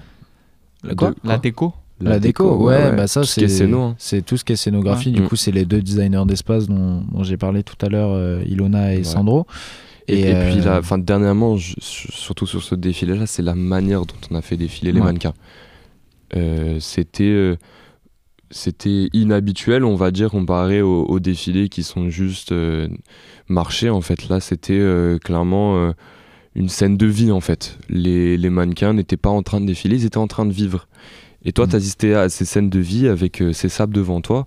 [0.82, 3.40] La quoi La déco La, déco, ouais, bah ça ce
[3.74, 3.94] hein.
[3.98, 5.10] c'est tout ce qui est scénographie.
[5.10, 5.14] Ouais.
[5.20, 8.42] Du coup, c'est les deux designers d'espace dont, dont j'ai parlé tout à l'heure, euh,
[8.46, 9.04] Ilona et Ouais.
[9.04, 9.46] Sandro.
[10.08, 14.00] Et, et puis euh, là, enfin, dernièrement, je- surtout sur ce défilé-là, c'est la manière
[14.04, 15.34] dont on a fait défiler les mannequins.
[16.34, 17.56] Euh, c'était euh,
[18.50, 22.88] c'était inhabituel, on va dire, comparé aux, aux défilés qui sont juste euh,
[23.48, 23.90] marchés.
[23.90, 25.92] En fait, là, c'était euh, clairement euh,
[26.54, 27.30] une scène de vie.
[27.32, 30.46] En fait, les, les mannequins n'étaient pas en train de défiler, ils étaient en train
[30.46, 30.86] de vivre.
[31.44, 31.70] Et toi, Mhm.
[31.70, 34.46] tu assistais à ces scènes de vie avec euh, ces sables devant toi.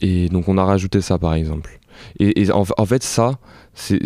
[0.00, 1.78] Et donc, on a rajouté ça, par exemple.
[2.18, 3.38] Et, et en, en fait, ça,
[3.74, 4.00] c'est.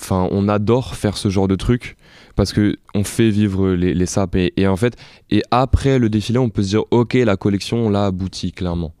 [0.00, 1.96] Enfin, on adore faire ce genre de truc
[2.34, 4.96] parce que on fait vivre les, les sapes et, et en fait
[5.30, 8.94] et après le défilé on peut se dire ok la collection on l'a abouti clairement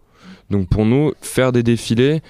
[0.50, 2.20] donc pour nous faire des défilés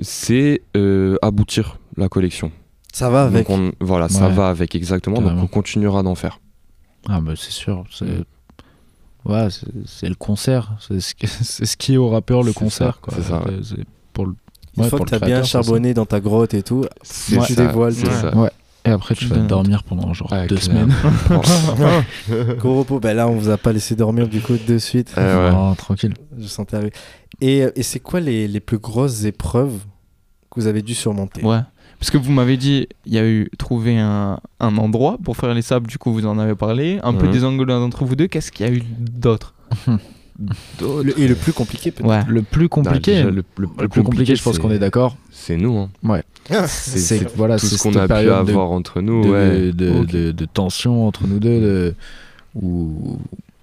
[0.00, 2.52] c'est euh, aboutir la collection
[2.92, 3.48] Ça va avec.
[3.48, 5.40] Donc on- voilà ça va avec exactement Carrément.
[5.42, 6.40] donc on continuera d'en faire
[7.08, 8.24] Ah bah c'est sûr, c'est Mm.
[9.26, 9.48] ouais,
[10.02, 11.26] le concert, c'est ce, qui-
[11.66, 13.22] ce qui est au rappeur le concert ça, quoi.
[13.22, 13.84] ça, ouais.
[14.12, 14.34] Pour le
[14.76, 17.34] Une fois pour que le tu as bien charbonné dans ta grotte et tout, tu
[17.40, 17.94] ça, dévoiles.
[17.94, 18.36] ça.
[18.36, 18.50] Ouais.
[18.86, 20.92] Et après tu vas dormir pendant genre Ouais, deux semaines.
[22.58, 25.12] Gros repos, ben là on vous a pas laissé dormir du coup de suite.
[25.16, 25.74] Eh ouais.
[25.76, 26.14] Tranquille.
[26.38, 26.90] Je sentais.
[27.40, 29.78] Et, et c'est quoi les, les plus grosses épreuves
[30.50, 31.42] que vous avez dû surmonter?
[31.44, 31.60] Ouais.
[32.00, 35.54] Parce que vous m'avez dit, il y a eu trouver un, un endroit pour faire
[35.54, 36.98] les sables, du coup vous en avez parlé.
[37.04, 37.32] Un peu Mhm.
[37.32, 39.54] des angles d'entre vous deux, qu'est-ce qu'il y a eu d'autre
[41.18, 42.08] et le plus compliqué, peut-être.
[42.08, 42.22] Ouais.
[42.26, 45.16] Le plus compliqué, déjà, le, le- le plus compliqué, compliqué, je pense qu'on est d'accord.
[45.30, 45.76] C'est nous.
[45.76, 45.90] Hein.
[46.02, 46.22] Ouais.
[46.50, 49.22] Ah, C'est c'est voilà, tout ce qu'on a pu de- avoir entre nous.
[49.22, 49.72] de, ouais.
[49.72, 51.60] de, de- de tension entre nous deux.
[51.60, 51.94] De,
[52.54, 53.18] où,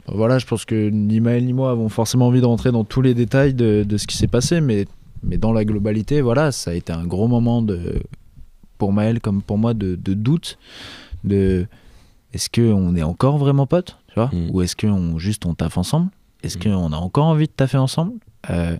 [0.07, 3.01] voilà, je pense que ni Maël ni moi avons forcément envie de rentrer dans tous
[3.01, 4.85] les détails de, de ce qui s'est passé, mais,
[5.23, 8.01] mais dans la globalité, voilà, ça a été un gros moment de,
[8.77, 10.57] pour Maël comme pour moi de, de doute.
[11.23, 11.67] De
[12.33, 14.49] est-ce qu'on est encore vraiment potes, tu vois, Mm.
[14.51, 16.09] ou est-ce qu'on juste on taffe ensemble?
[16.43, 18.13] Est-ce qu'on a encore envie de taffer ensemble?
[18.49, 18.77] Euh,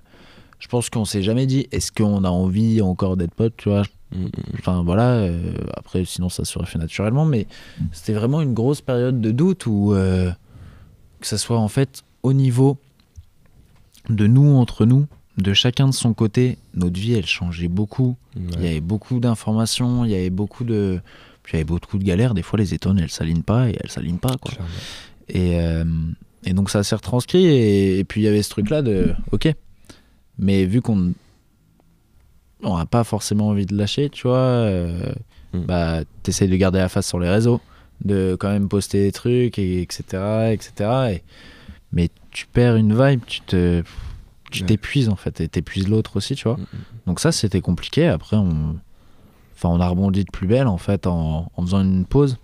[0.60, 3.84] Je pense qu'on s'est jamais dit est-ce qu'on a envie encore d'être potes, tu vois?
[4.12, 4.26] Mm,
[4.60, 7.46] Enfin voilà, euh, après sinon ça serait fait naturellement, mais
[7.92, 10.32] c'était vraiment une grosse période de doute où euh,
[11.20, 12.78] que ça soit en fait au niveau
[14.10, 15.06] de nous entre nous,
[15.38, 18.16] de chacun de son côté, notre vie elle changeait beaucoup.
[18.36, 21.00] Il y avait beaucoup d'informations, il y avait beaucoup de,
[21.44, 22.34] puis il y avait beaucoup de galères.
[22.34, 24.54] Des fois les étoiles elles s'alignent pas et elles s'alignent pas quoi.
[25.30, 25.84] Et, euh,
[26.44, 29.14] et donc ça s'est retranscrit et, et puis il y avait ce truc là de
[29.32, 29.54] ok,
[30.40, 31.14] mais vu qu'on
[32.64, 35.14] on n'a pas forcément envie de lâcher, tu vois, euh,
[35.54, 37.62] bah t'essayes de garder la face sur les réseaux,
[38.04, 40.72] de quand même poster des trucs et etc etc.
[41.12, 41.24] Et,
[41.92, 43.84] mais tu perds une vibe, tu te
[44.58, 44.68] tu Ouais.
[44.68, 46.58] t'épuises en fait et t'épuises l'autre aussi, tu vois.
[47.06, 48.08] Donc ça c'était compliqué.
[48.08, 48.76] Après on
[49.56, 52.38] enfin on a rebondi de plus belle en fait en, en faisant une pause.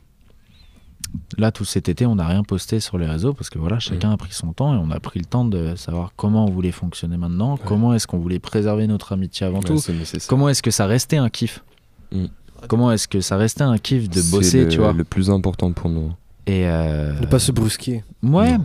[1.38, 4.12] Là tout cet été on n'a rien posté sur les réseaux parce que voilà chacun
[4.12, 6.72] a pris son temps et on a pris le temps de savoir comment on voulait
[6.72, 10.64] fonctionner maintenant, comment est-ce qu'on voulait préserver notre amitié avant Ouais, tout, c'est comment est-ce
[10.64, 11.64] que ça restait un kiff,
[12.12, 12.26] Mm.
[12.68, 14.94] comment est-ce que ça restait un kiff de C'est bosser, le- tu vois.
[14.94, 16.14] le plus important pour nous.
[16.48, 18.04] Et euh, Ne pas se brusquer.
[18.24, 18.58] Ouais.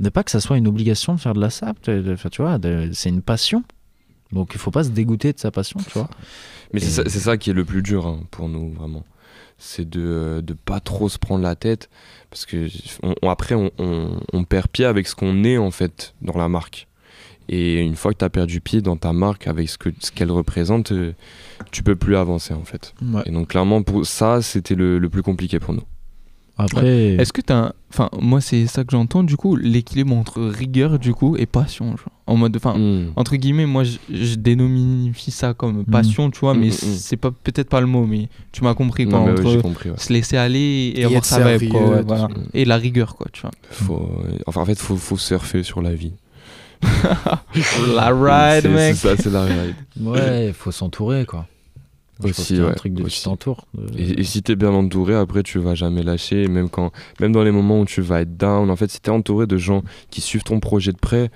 [0.00, 2.28] Ne pas que ça soit une obligation de faire de la sap, de- de- enfin,
[2.30, 3.62] tu vois, de- c'est une passion.
[4.32, 6.08] Donc il faut pas se dégoûter de sa passion, tu vois.
[6.72, 9.04] Mais c'est Et- ça, c'est ça qui est le plus dur hein, pour nous, vraiment.
[9.58, 11.90] C'est de ne pas trop se prendre la tête.
[12.30, 12.68] Parce que
[13.02, 16.86] on- on- après, on, perd pied avec ce qu'on est, en fait, dans la marque.
[17.48, 20.12] Et une fois que tu as perdu pied dans ta marque, avec ce que- ce
[20.12, 21.12] qu'elle représente, euh,
[21.72, 22.94] tu peux plus avancer, en fait.
[23.02, 23.22] Ouais.
[23.26, 25.82] Et donc, clairement, pour ça, c'était le, le plus compliqué pour nous.
[26.64, 27.16] Après, Ouais.
[27.18, 27.72] Est-ce que t'as un...
[27.92, 31.90] Enfin, moi, c'est ça que j'entends, du coup, l'équilibre entre rigueur, du coup, et passion.
[31.90, 32.06] genre.
[32.26, 32.56] En mode...
[32.56, 33.12] Enfin, Mm.
[33.16, 37.30] entre guillemets, moi, je, je dénomifie ça comme passion, tu vois, Mm, mais c'est pas
[37.30, 39.18] peut-être pas le mot, mais tu m'as compris, quoi.
[39.20, 39.98] Non, ouais, entre j'ai compris, ouais.
[39.98, 40.58] se laisser aller
[40.94, 42.28] et, Et avoir sa vibe, quoi, voilà.
[42.54, 43.50] Et la rigueur, quoi, tu vois.
[43.70, 44.08] Faut,
[44.46, 46.12] enfin, en fait, faut, faut surfer sur la vie.
[47.94, 48.94] La ride, mec.
[48.96, 49.74] C'est ça, c'est la ride.
[50.00, 51.46] Ouais, il faut s'entourer, quoi.
[52.28, 53.24] Aussi, un truc de tu aussi.
[53.24, 53.66] t'entoures.
[53.74, 56.46] de- Et, et si t'es bien entouré, après tu vas jamais lâcher.
[56.48, 59.10] Même quand, même dans les moments où tu vas être down, en fait, si t'es
[59.10, 61.30] entouré de gens qui suivent ton projet de près,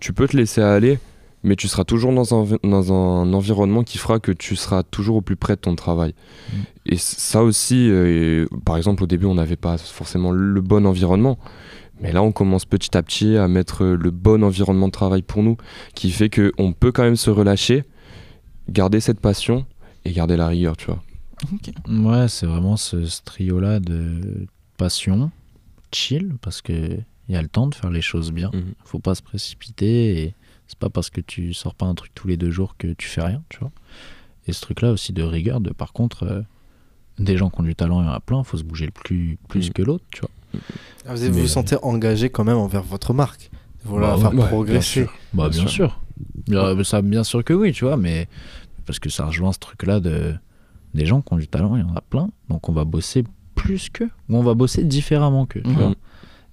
[0.00, 0.98] tu peux te laisser aller,
[1.42, 5.16] mais tu seras toujours dans un, dans un environnement qui fera que tu seras toujours
[5.16, 6.14] au plus près de ton travail.
[6.86, 10.84] Et c- ça aussi, euh, par exemple, au début, on n'avait pas forcément le bon
[10.86, 11.38] environnement.
[12.02, 15.42] Mais là, on commence petit à petit à mettre le bon environnement de travail pour
[15.42, 15.56] nous,
[15.94, 17.84] qui fait qu'on peut quand même se relâcher,
[18.68, 19.64] garder cette passion
[20.06, 21.02] et garder la rigueur, tu vois.
[21.88, 24.46] Ouais, c'est vraiment ce, ce trio-là de
[24.76, 25.30] passion,
[25.92, 26.98] chill, parce que
[27.28, 28.50] il y a le temps de faire les choses bien.
[28.54, 28.74] Mhm.
[28.84, 30.34] Faut pas se précipiter et
[30.68, 33.08] c'est pas parce que tu sors pas un truc tous les deux jours que tu
[33.08, 33.72] fais rien, tu vois.
[34.46, 36.42] Et ce truc-là aussi de rigueur, de par contre, euh,
[37.18, 38.92] des gens qui ont du talent, il y en a plein, faut se bouger le
[38.92, 40.30] plus, plus que l'autre, tu vois.
[41.06, 43.50] Ah, Vous, vous Mais, vous sentez engagé quand même envers votre marque.
[43.84, 45.00] La Bah faire ouais, progresser.
[45.00, 45.18] Bien sûr.
[45.32, 46.00] Bah, bien, sûr.
[46.48, 48.28] Bien, ça, bien sûr que oui, tu vois, mais
[48.86, 50.34] parce que ça rejoint ce truc-là de
[50.94, 53.24] des gens qui ont du talent, il y en a plein, donc on va bosser
[53.54, 55.94] plus qu'eux, ou on va bosser différemment qu'eux, Mhm.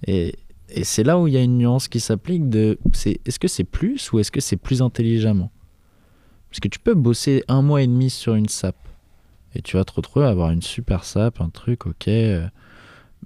[0.06, 0.34] Et,
[0.68, 3.48] et c'est là où il y a une nuance qui s'applique de c'est est-ce que
[3.48, 5.50] c'est plus ou est-ce que c'est plus intelligemment?
[6.50, 8.76] Parce que tu peux bosser un mois et demi sur une SAP
[9.54, 12.46] et tu vas te retrouver à avoir une super SAP, un truc, ok, euh,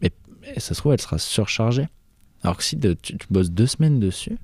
[0.01, 1.89] mais, mais ça se trouve elle sera surchargée.
[2.43, 4.39] Alors que si de- tu, tu bosses deux semaines dessus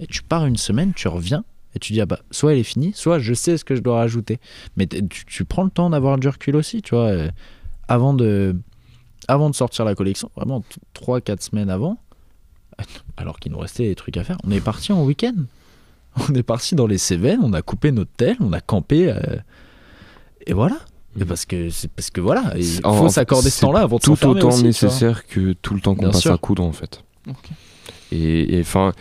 [0.00, 1.44] et tu pars une semaine, tu reviens
[1.78, 3.80] et tu dis ah bah soit elle est finie, soit je sais ce que je
[3.80, 4.38] dois rajouter.
[4.76, 7.30] Mais tu, tu prends le temps d'avoir du recul aussi, tu vois, euh,
[7.88, 8.56] avant de
[9.28, 10.64] avant de sortir la collection, vraiment
[10.94, 11.98] 3-4 semaines avant,
[13.16, 15.34] alors qu'il nous restait des trucs à faire, on est parti en week-end.
[16.30, 19.20] On est parti dans les Cévennes, on a coupé notre tel, on a campé euh,
[20.46, 20.78] et voilà.
[21.20, 23.98] Et parce que c'est parce que voilà, il C'est- faut en- s'accorder ce temps-là avant
[23.98, 26.32] de tout autant aussi, nécessaire que tout le temps qu'on passe sûr.
[26.32, 27.04] à coudre en fait.
[28.12, 28.92] Et enfin,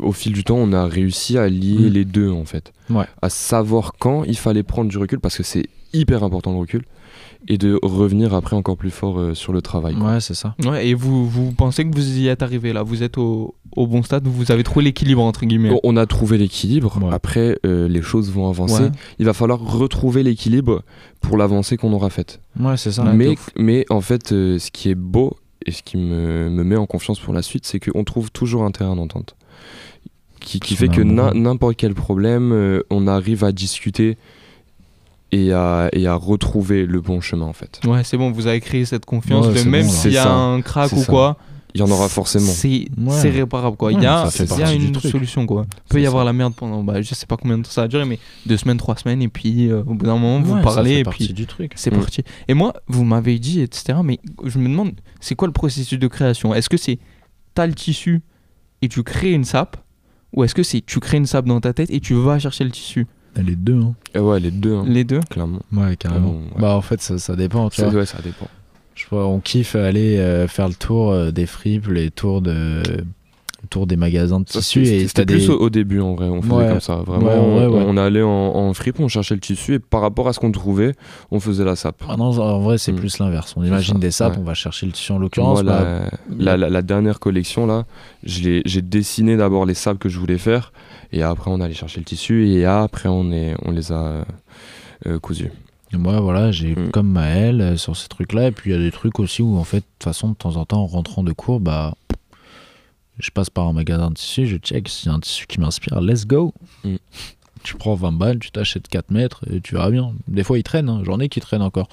[0.00, 1.92] au fil du temps, on a réussi à lier Mm.
[1.92, 3.04] les deux en fait, Ouais.
[3.22, 6.82] à savoir quand il fallait prendre du recul parce que c'est hyper important le recul
[7.46, 9.94] et de revenir après encore plus fort euh, sur le travail.
[9.94, 10.14] quoi.
[10.14, 10.54] Ouais, c'est ça.
[10.64, 12.82] Ouais, et vous, vous pensez que vous y êtes arrivé là?
[12.82, 15.70] Vous êtes au, au bon stade Vous avez trouvé l'équilibre entre guillemets?
[15.70, 16.98] On- On a trouvé l'équilibre.
[17.12, 18.84] Après, euh, les choses vont avancer.
[18.84, 18.90] Ouais.
[19.18, 20.82] Il va falloir retrouver l'équilibre
[21.20, 22.40] pour l'avancée qu'on aura faite.
[22.58, 23.04] Ouais, c'est ça.
[23.04, 26.76] Mais, mais en fait, euh, ce qui est beau et ce qui me, me met
[26.76, 29.34] en confiance pour la suite, c'est qu'on trouve toujours un terrain d'entente.
[30.40, 34.16] qui, qui Qui fait que n'importe quel problème, euh, on arrive à discuter
[35.32, 37.80] et à, et à retrouver le bon chemin en fait.
[37.86, 40.18] Ouais, c'est bon, vous avez créé cette confiance Ouais, de c'est même bon, s'il y
[40.18, 40.32] a ça.
[40.34, 41.06] un crack ou ça.
[41.06, 41.36] quoi.
[41.76, 42.46] Il y en aura forcément.
[42.52, 43.30] C'est Ouais.
[43.30, 43.90] réparable quoi.
[43.92, 45.10] Il y a, y a une truc.
[45.10, 45.66] solution quoi.
[45.86, 47.82] Il peut y avoir la merde pendant, bah, je sais pas combien de temps ça
[47.82, 50.60] a duré, mais deux semaines, trois semaines, et puis euh, au bout d'un moment, vous
[50.62, 51.72] parlez, et puis du truc.
[51.74, 51.98] c'est Mm.
[51.98, 52.22] parti.
[52.46, 56.06] Et moi, vous m'avez dit, etc., mais je me demande, c'est quoi le processus de
[56.06, 56.54] création?
[56.54, 56.98] Est-ce que c'est
[57.54, 58.22] t'as le tissu
[58.80, 59.76] et tu crées une sape
[60.32, 62.62] Ou est-ce que c'est tu crées une sape dans ta tête et tu vas chercher
[62.64, 63.06] le tissu?
[63.36, 63.94] Les deux, hein.
[64.14, 64.74] Et ouais, les deux.
[64.76, 65.18] hein, Les deux?
[65.28, 65.58] Clairement.
[65.72, 66.34] Ouais, carrément.
[66.34, 66.60] Ouais.
[66.60, 68.00] Bah, en fait, ça, ça dépend, tu Ça- vois.
[68.00, 68.46] ouais, ça dépend.
[68.94, 72.82] Je vois, on kiffe aller euh, faire le tour euh, des fripes, les tours de
[73.70, 76.42] tour des magasins de tissus c'était- et C'était plus au, au début en vrai, on
[76.42, 76.68] faisait Ouais.
[76.68, 76.96] comme ça.
[76.96, 77.34] Vraiment, Ouais,
[77.66, 77.84] on, ouais.
[77.88, 80.52] on allait en, en fripe, on cherchait le tissu et par rapport à ce qu'on
[80.52, 80.92] trouvait,
[81.30, 82.02] on faisait la sape.
[82.06, 82.96] Ah non, en vrai, c'est Mm.
[82.96, 83.54] plus l'inverse.
[83.56, 85.62] On imagine ça, des sapes, on va chercher le tissu en l'occurrence.
[85.64, 87.84] Bah, la, la, la- la dernière collection, là,
[88.22, 90.72] j'ai dessiné d'abord les sapes que je voulais faire,
[91.10, 94.26] et après on allait chercher le tissu, et après on, est, on les a
[95.06, 95.50] euh, cousus.
[95.94, 96.90] Et moi, voilà, j'ai Mm.
[96.90, 98.48] comme Maël euh, sur ces trucs-là.
[98.48, 100.34] Et puis, il y a des trucs aussi où, en fait, de toute façon, de
[100.34, 101.94] temps en temps, en rentrant de cours, bah,
[103.18, 105.60] je passe par un magasin de tissus, je check s'il y a un tissu qui
[105.60, 106.52] m'inspire, let's go.
[106.84, 106.96] Mm.
[107.62, 110.12] Tu prends 20 balles, tu t'achètes 4 mètres et tu verras bien.
[110.28, 111.00] Des fois, ils traînent, hein.
[111.04, 111.88] j'en ai qui traînent encore.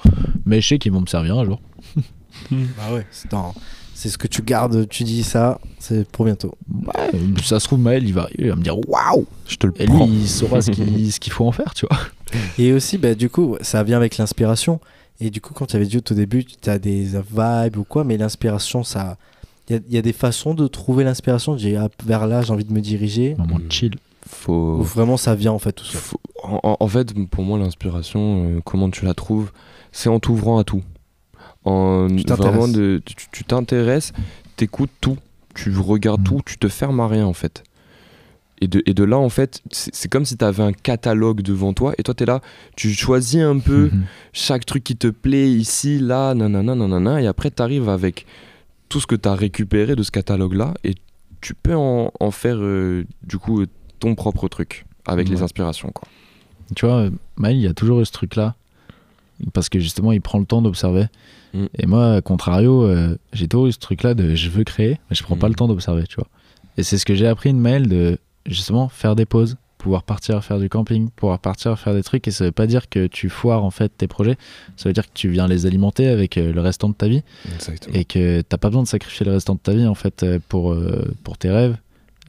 [0.45, 1.61] Mais je sais qu'ils vont me servir un jour.
[2.49, 3.53] Bah ouais, c'est dans-
[3.93, 6.55] c'est ce que tu gardes, tu dis ça, c'est pour bientôt.
[6.73, 7.11] Ouais,
[7.43, 9.85] ça se trouve, Maël, il va, il va me dire waouh Je te le Et
[9.85, 10.05] prends.
[10.07, 11.99] lui, il saura ce qu'il ce qu'il faut en faire, tu vois.
[12.57, 14.79] Et aussi, bah, du coup, ça vient avec l'inspiration.
[15.19, 18.03] Et du coup, quand tu avais dit au début, tu as des vibes ou quoi,
[18.03, 19.17] mais l'inspiration, ça.
[19.69, 21.57] Il y, a- il y a des façons de trouver l'inspiration.
[21.57, 23.35] J'ai ah, vers là, j'ai envie de me diriger.
[23.37, 23.95] Moment chill.
[24.27, 24.77] Faut...
[24.79, 25.99] Ou vraiment, ça vient en fait tout seul.
[26.01, 29.51] Faut- En, fait, pour moi, l'inspiration, euh, comment tu la trouves
[29.91, 30.81] C'est en t'ouvrant à tout.
[31.63, 32.71] En Tu t'intéresses.
[33.05, 34.13] tu tu t'intéresses,
[34.57, 35.17] t'écoutes tout,
[35.53, 37.63] tu regardes tout, tu te fermes à rien en fait.
[38.63, 41.73] Et de, et de là, en fait, c'est comme si tu avais un catalogue devant
[41.73, 42.41] toi et toi, tu es là,
[42.75, 44.03] tu choisis un peu Mhm.
[44.33, 48.25] chaque truc qui te plaît ici, là, nanana, nanana, et après, tu arrives avec
[48.87, 50.93] tout ce que tu as récupéré de ce catalogue-là et
[51.41, 53.65] tu peux en, en faire, euh, du coup,
[53.99, 56.07] ton propre truc avec les inspirations, quoi.
[56.75, 58.55] Tu vois, Maël, il y a toujours eu ce truc-là.
[59.53, 61.07] Parce que justement, il prend le temps d'observer.
[61.55, 61.65] Mm.
[61.79, 65.15] Et moi, à contrario, euh, j'ai toujours eu ce truc-là de je veux créer, mais
[65.15, 65.49] je prends pas Mm.
[65.49, 66.27] le temps d'observer, tu vois.
[66.77, 70.43] Et c'est ce que j'ai appris de Maël de justement faire des pauses, pouvoir partir
[70.43, 72.27] faire du camping, pouvoir partir faire des trucs.
[72.27, 74.37] Et ça veut pas dire que tu foires en fait tes projets.
[74.77, 77.23] Ça veut dire que tu viens les alimenter avec euh, le restant de ta vie.
[77.55, 77.95] Exactement.
[77.95, 80.39] Et que t'as pas besoin de sacrifier le restant de ta vie en fait euh,
[80.49, 81.77] pour, euh, pour tes rêves.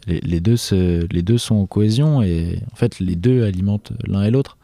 [0.06, 3.92] Les, les deux se- les deux sont en cohésion et en fait les deux alimentent
[4.06, 4.56] l'un et l'autre.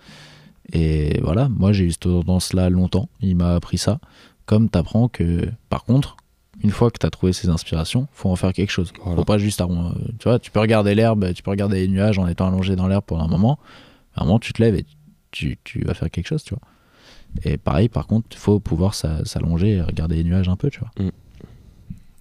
[0.72, 4.00] Et voilà, moi j'ai eu cette tendance-là longtemps, il m'a appris ça.
[4.46, 6.16] Comme t'apprends que, par contre,
[6.62, 8.92] une fois que t'as trouvé ces inspirations, faut en faire quelque chose.
[9.04, 11.88] Faut pas juste, arron- euh, tu vois, tu peux regarder l'herbe, tu peux regarder les
[11.88, 13.58] nuages en étant allongé dans l'herbe pour un moment.
[14.14, 14.84] À un moment, tu te lèves et
[15.30, 16.62] tu, tu vas faire quelque chose, tu vois.
[17.44, 20.70] Et pareil, par contre, il faut pouvoir s'a- s'allonger et regarder les nuages un peu,
[20.70, 20.90] tu vois.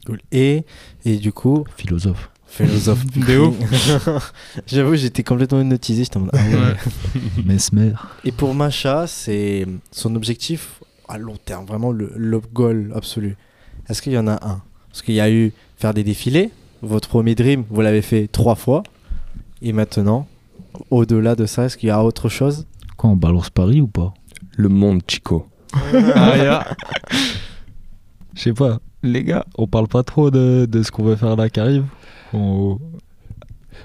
[0.06, 0.20] Cool.
[0.32, 0.64] Et,
[1.06, 1.66] et du coup.
[1.76, 2.30] Philosophe.
[2.46, 3.06] Philosophe.
[3.16, 4.32] De ouf.
[4.68, 6.04] J'avoue, j'étais complètement hypnotisé.
[6.04, 6.76] J'étais en mode, ah ouais.
[7.46, 7.94] Mesmer.
[8.24, 13.36] Et pour Macha, c'est son objectif à long terme, vraiment le, le goal absolu.
[13.90, 14.62] Est-ce qu'il y en a un?
[14.90, 16.50] Parce qu'il y a eu faire des défilés.
[16.82, 18.84] Votre premier dream, vous l'avez fait trois fois.
[19.62, 20.28] Et maintenant,
[20.92, 22.66] au-delà de ça, est-ce qu'il y a autre chose?
[22.98, 24.14] Quoi, on balance Paris ou pas?
[24.56, 25.48] Le monde, Chico.
[26.16, 26.66] Ah, ya.
[28.36, 28.80] Je sais pas.
[29.04, 29.46] Les gars.
[29.58, 31.86] On parle pas trop de, de ce qu'on veut faire là qui arrive
[32.34, 32.78] On-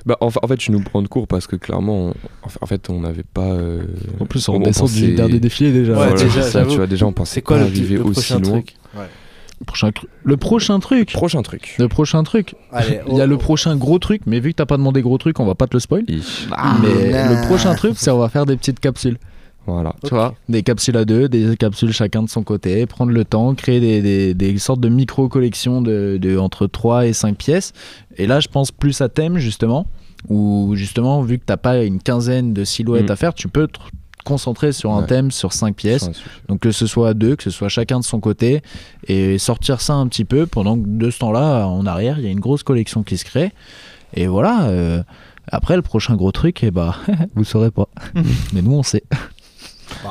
[0.07, 2.49] Bah, en, fa- en fait, tu nous prends de cours parce que clairement, on- en
[2.49, 3.53] fa- en fait, on n'avait pas.
[3.53, 3.85] euh,
[4.21, 5.99] En plus, on descend du pensait- dernier défilé déjà.
[5.99, 8.41] Ouais, déjà, ça, tu vois, déjà, on pensait quoi pas le- arriver le aussi loin.
[8.43, 8.75] truc?
[8.97, 9.03] Ouais.
[9.67, 9.91] Prochain
[10.25, 11.13] Le prochain truc.
[11.13, 11.75] Prochain truc.
[11.79, 12.55] Le prochain truc.
[12.73, 13.39] Allez, Il y a oh, le oh.
[13.39, 15.75] prochain gros truc, mais vu que t'as pas demandé gros truc, on va pas te
[15.77, 16.05] le spoil.
[16.53, 17.31] Ah, mais nah.
[17.41, 19.19] le prochain truc, c'est on va faire des petites capsules.
[19.67, 19.95] Voilà.
[20.03, 23.55] Tu vois, des capsules à deux, des capsules chacun de son côté, prendre le temps,
[23.55, 27.73] créer des, des- des sortes de micro-collections de, de entre 3 et 5 pièces.
[28.17, 29.87] Et là, je pense plus à thème, justement,
[30.29, 33.13] où justement, vu que t'as pas une quinzaine de silhouettes Mm.
[33.13, 33.69] à faire, tu peux
[34.25, 35.07] concentrer sur un Ouais.
[35.07, 36.11] thème, sur 5 pièces.
[36.49, 38.63] Donc que ce soit à deux, que ce soit chacun de son côté,
[39.09, 42.29] et sortir ça un petit peu pendant que de ce temps-là, en arrière, il y
[42.29, 43.53] a une grosse collection qui se crée.
[44.15, 44.65] Et voilà.
[44.65, 45.03] euh,
[45.51, 46.97] après, le prochain gros truc, eh bah,
[47.35, 47.89] vous saurez pas.
[48.53, 49.03] Mais nous, on sait.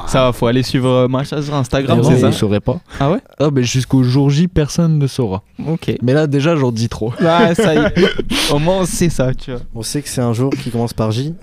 [0.08, 2.80] Ça va, faut aller suivre euh, Macha sur Instagram, c'est ça vous saurez pas.
[3.00, 5.44] Ah ouais Ah, mais jusqu'au jour J, personne ne saura.
[5.68, 5.96] Ok.
[6.02, 7.14] Mais là, déjà, j'en dis trop.
[7.20, 8.52] Ouais, ça y est.
[8.52, 9.62] Au moins, on sait ça, tu vois.
[9.76, 11.34] On sait que c'est un jour qui commence par J.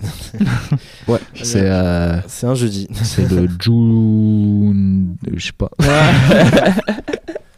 [1.07, 2.87] Ouais, c'est euh, C'est un jeudi.
[3.03, 5.15] c'est le June.
[5.33, 5.69] Je sais pas.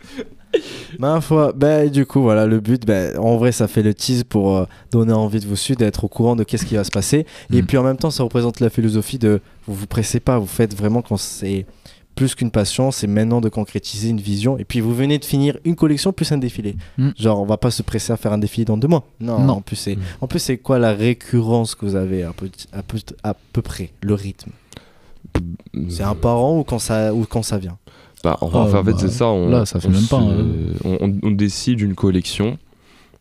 [1.02, 4.24] Ma foi, bah, du coup, voilà, le but, bah, en vrai, ça fait le tease
[4.24, 6.92] pour euh, donner envie de vous suivre, d'être au courant de qu'est-ce qui va se
[6.92, 7.26] passer.
[7.52, 7.66] Et Mm.
[7.66, 10.76] puis en même temps, ça représente la philosophie de vous vous pressez pas, vous faites
[10.78, 11.66] vraiment quand c'est
[12.14, 14.58] plus qu'une passion, c'est maintenant de concrétiser une vision.
[14.60, 16.76] Et puis vous venez de finir une collection plus un défilé.
[17.00, 17.10] Mm.
[17.18, 19.06] Genre, on va pas se presser à faire un défilé dans deux mois.
[19.20, 19.54] Non, Non.
[19.54, 22.84] en plus, c'est en plus, c'est quoi la récurrence que vous avez à peu, à
[22.84, 24.52] peu, à peu près, le rythme?
[25.90, 27.78] C'est un par an ou quand ça, ou quand ça vient?
[28.24, 29.28] Bah, en, Ah, en fait, bah, c'est ça.
[29.28, 31.08] On, là, ça fait on même pas, hein.
[31.24, 32.58] on, décide une collection,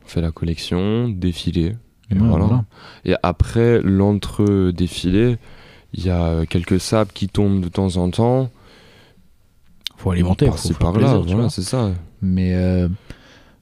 [0.04, 1.74] on fait la collection, défilé.
[2.10, 2.44] Et, Ouais, voilà.
[2.46, 2.64] voilà.
[3.04, 5.36] et après l'entre-défilé,
[5.94, 8.50] il y a quelques sables qui tombent de temps en temps.
[9.96, 11.50] Faut alimenter, faut Par-ci, faire par-là, plaisir, tu voilà, vois.
[11.50, 11.90] c'est ça.
[12.22, 12.88] Mais euh,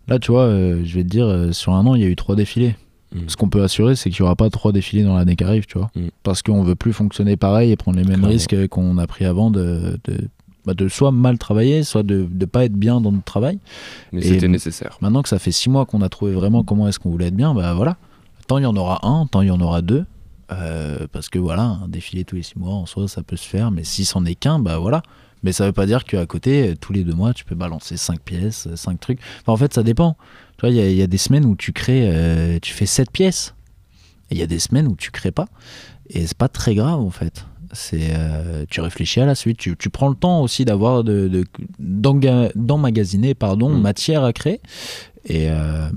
[0.07, 2.09] là, tu vois, euh, je vais te dire, euh, sur un an, il y a
[2.09, 2.77] eu trois défilés.
[3.13, 3.19] Mm.
[3.29, 5.67] Ce qu'on peut assurer, c'est qu'il n'y aura pas trois défilés dans l'année qui arrive,
[5.67, 5.91] tu vois.
[5.97, 6.09] Mm.
[6.23, 8.29] Parce qu'on veut plus fonctionner pareil et prendre les mêmes Clairement.
[8.29, 10.29] risques qu'on a pris avant de, de,
[10.69, 13.59] bah, de soit mal travailler, soit de ne pas être bien dans notre travail.
[14.13, 14.99] Mais c'était nécessaire.
[15.01, 17.35] Maintenant que ça fait six mois qu'on a trouvé vraiment comment est-ce qu'on voulait être
[17.37, 17.97] bien, bah voilà.
[18.47, 20.05] Tant il y en aura un, tant il y en aura deux.
[20.51, 23.47] Euh, parce que voilà, un défilé tous les six mois en soi, ça peut se
[23.49, 23.71] faire.
[23.71, 25.03] Mais si c'en est qu'un, bah voilà.
[25.43, 27.97] Mais ça veut pas dire qu'à côté, euh, tous les deux mois, tu peux balancer
[27.97, 29.21] cinq pièces, euh, cinq trucs.
[29.43, 30.17] Enfin, en fait, ça dépend.
[30.57, 32.73] Tu vois, il y, a- il y a des semaines où tu crées, euh, tu
[32.73, 33.55] fais sept pièces.
[34.31, 35.47] Et il y a des semaines où tu crées pas.
[36.11, 37.47] Et c'est pas très grave, en fait.
[37.73, 39.59] C'est, euh, tu réfléchis à la suite.
[39.59, 41.45] Tu, tu prends le temps aussi d'avoir de,
[41.79, 44.61] d'emmagasiner pardon, matière à créer.
[45.27, 45.89] Et euh,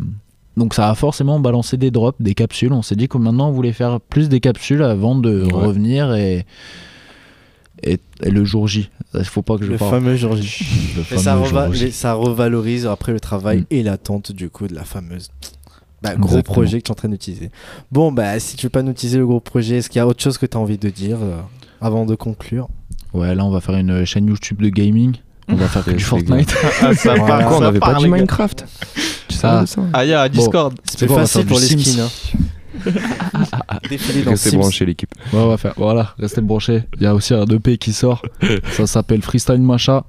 [0.57, 2.73] donc ça a forcément balancé des drops, des capsules.
[2.73, 5.51] On s'est dit que maintenant on voulait faire plus des capsules avant de Ouais.
[5.53, 6.45] revenir et,
[7.83, 8.89] et, et le jour J.
[9.13, 9.91] Il faut pas que je Le parle.
[9.91, 10.65] fameux jour J.
[10.97, 11.91] Le ça, fameux reva- jour J.
[11.91, 13.65] ça revalorise après le travail Mm.
[13.71, 15.29] et l'attente du coup de la fameuse
[16.01, 16.53] bah, gros Exactement.
[16.55, 17.51] projet que tu es en train d'utiliser.
[17.91, 20.07] Bon, bah si tu veux pas nous utiliser le gros projet, est-ce qu'il y a
[20.07, 21.39] autre chose que tu as envie de dire euh,
[21.81, 22.67] avant de conclure
[23.13, 25.15] Ouais, là on va faire une chaîne YouTube de gaming.
[25.49, 25.99] On va faire que du.
[26.03, 26.55] Fortnite.
[26.81, 27.43] Ah, ça Voilà.
[27.43, 28.07] Quoi, on n'avait pas gars.
[28.07, 28.65] Minecraft
[29.27, 29.65] Tu Ah.
[29.65, 30.73] ça Ah, il y a Discord.
[30.85, 31.79] C'est facile pour du les Sims.
[31.79, 32.01] skins.
[32.03, 32.09] Hein.
[34.25, 35.13] Restez branchés l'équipe.
[35.33, 35.73] Ouais, on va faire.
[35.77, 36.83] Voilà, restez branchés.
[36.95, 38.21] Il y a aussi un EP qui sort.
[38.71, 40.05] Ça s'appelle Freestyle Macha.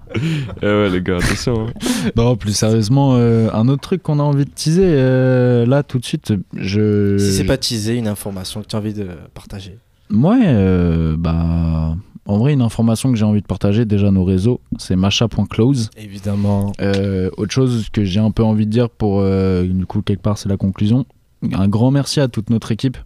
[0.62, 1.66] Eh ouais les gars, attention.
[1.68, 1.72] hein.
[2.16, 5.98] Non, plus sérieusement, euh, un autre truc qu'on a envie de teaser, euh, là tout
[5.98, 7.18] de suite, je.
[7.18, 9.76] Si c'est pas teasé, une information que tu as envie de partager.
[10.12, 11.96] Ouais, euh, bah.
[12.24, 15.90] En vrai, une information que j'ai envie de partager, déjà nos réseaux, c'est macha.close.
[15.96, 16.70] Évidemment.
[16.80, 19.18] Euh, autre chose que j'ai un peu envie de dire pour.
[19.20, 21.04] euh, du coup, quelque part, c'est la conclusion.
[21.52, 22.96] Un grand merci à toute notre équipe.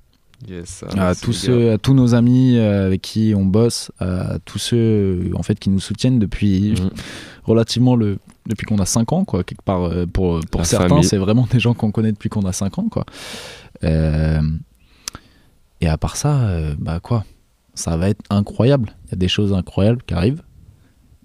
[0.46, 5.30] Yes, à tous ceux, à tous nos amis avec qui on bosse, à tous ceux
[5.34, 6.90] en fait qui nous soutiennent depuis Mhm.
[7.44, 11.48] relativement le depuis qu'on a 5 ans quoi quelque part pour pour certains c'est vraiment
[11.50, 13.06] des gens qu'on connaît depuis qu'on a 5 ans quoi.
[13.82, 14.42] Euh,
[15.86, 17.24] et à part ça euh, bah quoi
[17.74, 20.42] ça va être incroyable, il y a des choses incroyables qui arrivent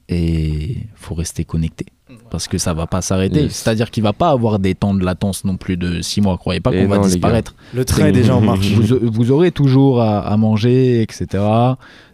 [0.10, 1.86] et faut rester connecté.
[2.30, 3.44] Parce que ça va pas s'arrêter.
[3.44, 3.54] Yes.
[3.56, 6.38] C'est-à-dire qu'il va pas avoir des temps de latence non plus de 6 mois.
[6.38, 7.56] Croyez pas qu'on va disparaître.
[7.74, 8.68] Le train est déjà en marche.
[8.74, 11.26] Vous, vous aurez toujours à, à manger, etc.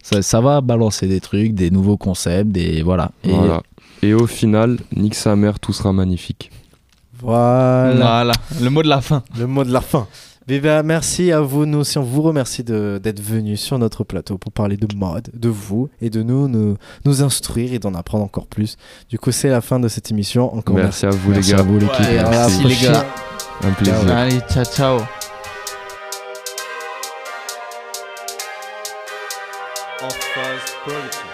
[0.03, 3.11] Ça, ça va balancer des trucs, des nouveaux concepts, des voilà.
[3.23, 3.63] Et Voilà.
[4.03, 6.51] Et au final, nique sa mère, tout sera magnifique.
[7.19, 7.95] Voilà.
[7.95, 9.23] Voilà, le mot de la fin.
[9.39, 10.07] Le mot de la fin.
[10.47, 11.65] Ben, merci à vous.
[11.65, 15.29] Nous aussi, on vous remercie de- d'être venus sur notre plateau pour parler de mode,
[15.33, 18.77] de vous et de nous, nous, nous instruire et d'en apprendre encore plus.
[19.09, 20.55] Du coup, c'est la fin de cette émission.
[20.55, 21.61] Encore Merci à vous Merci les gars.
[21.61, 22.05] à vous, l'équipe.
[22.29, 23.05] Merci, les gars.
[23.63, 24.11] Un plaisir.
[24.15, 24.99] Allez, ciao, ciao.
[29.99, 31.26] En phase production.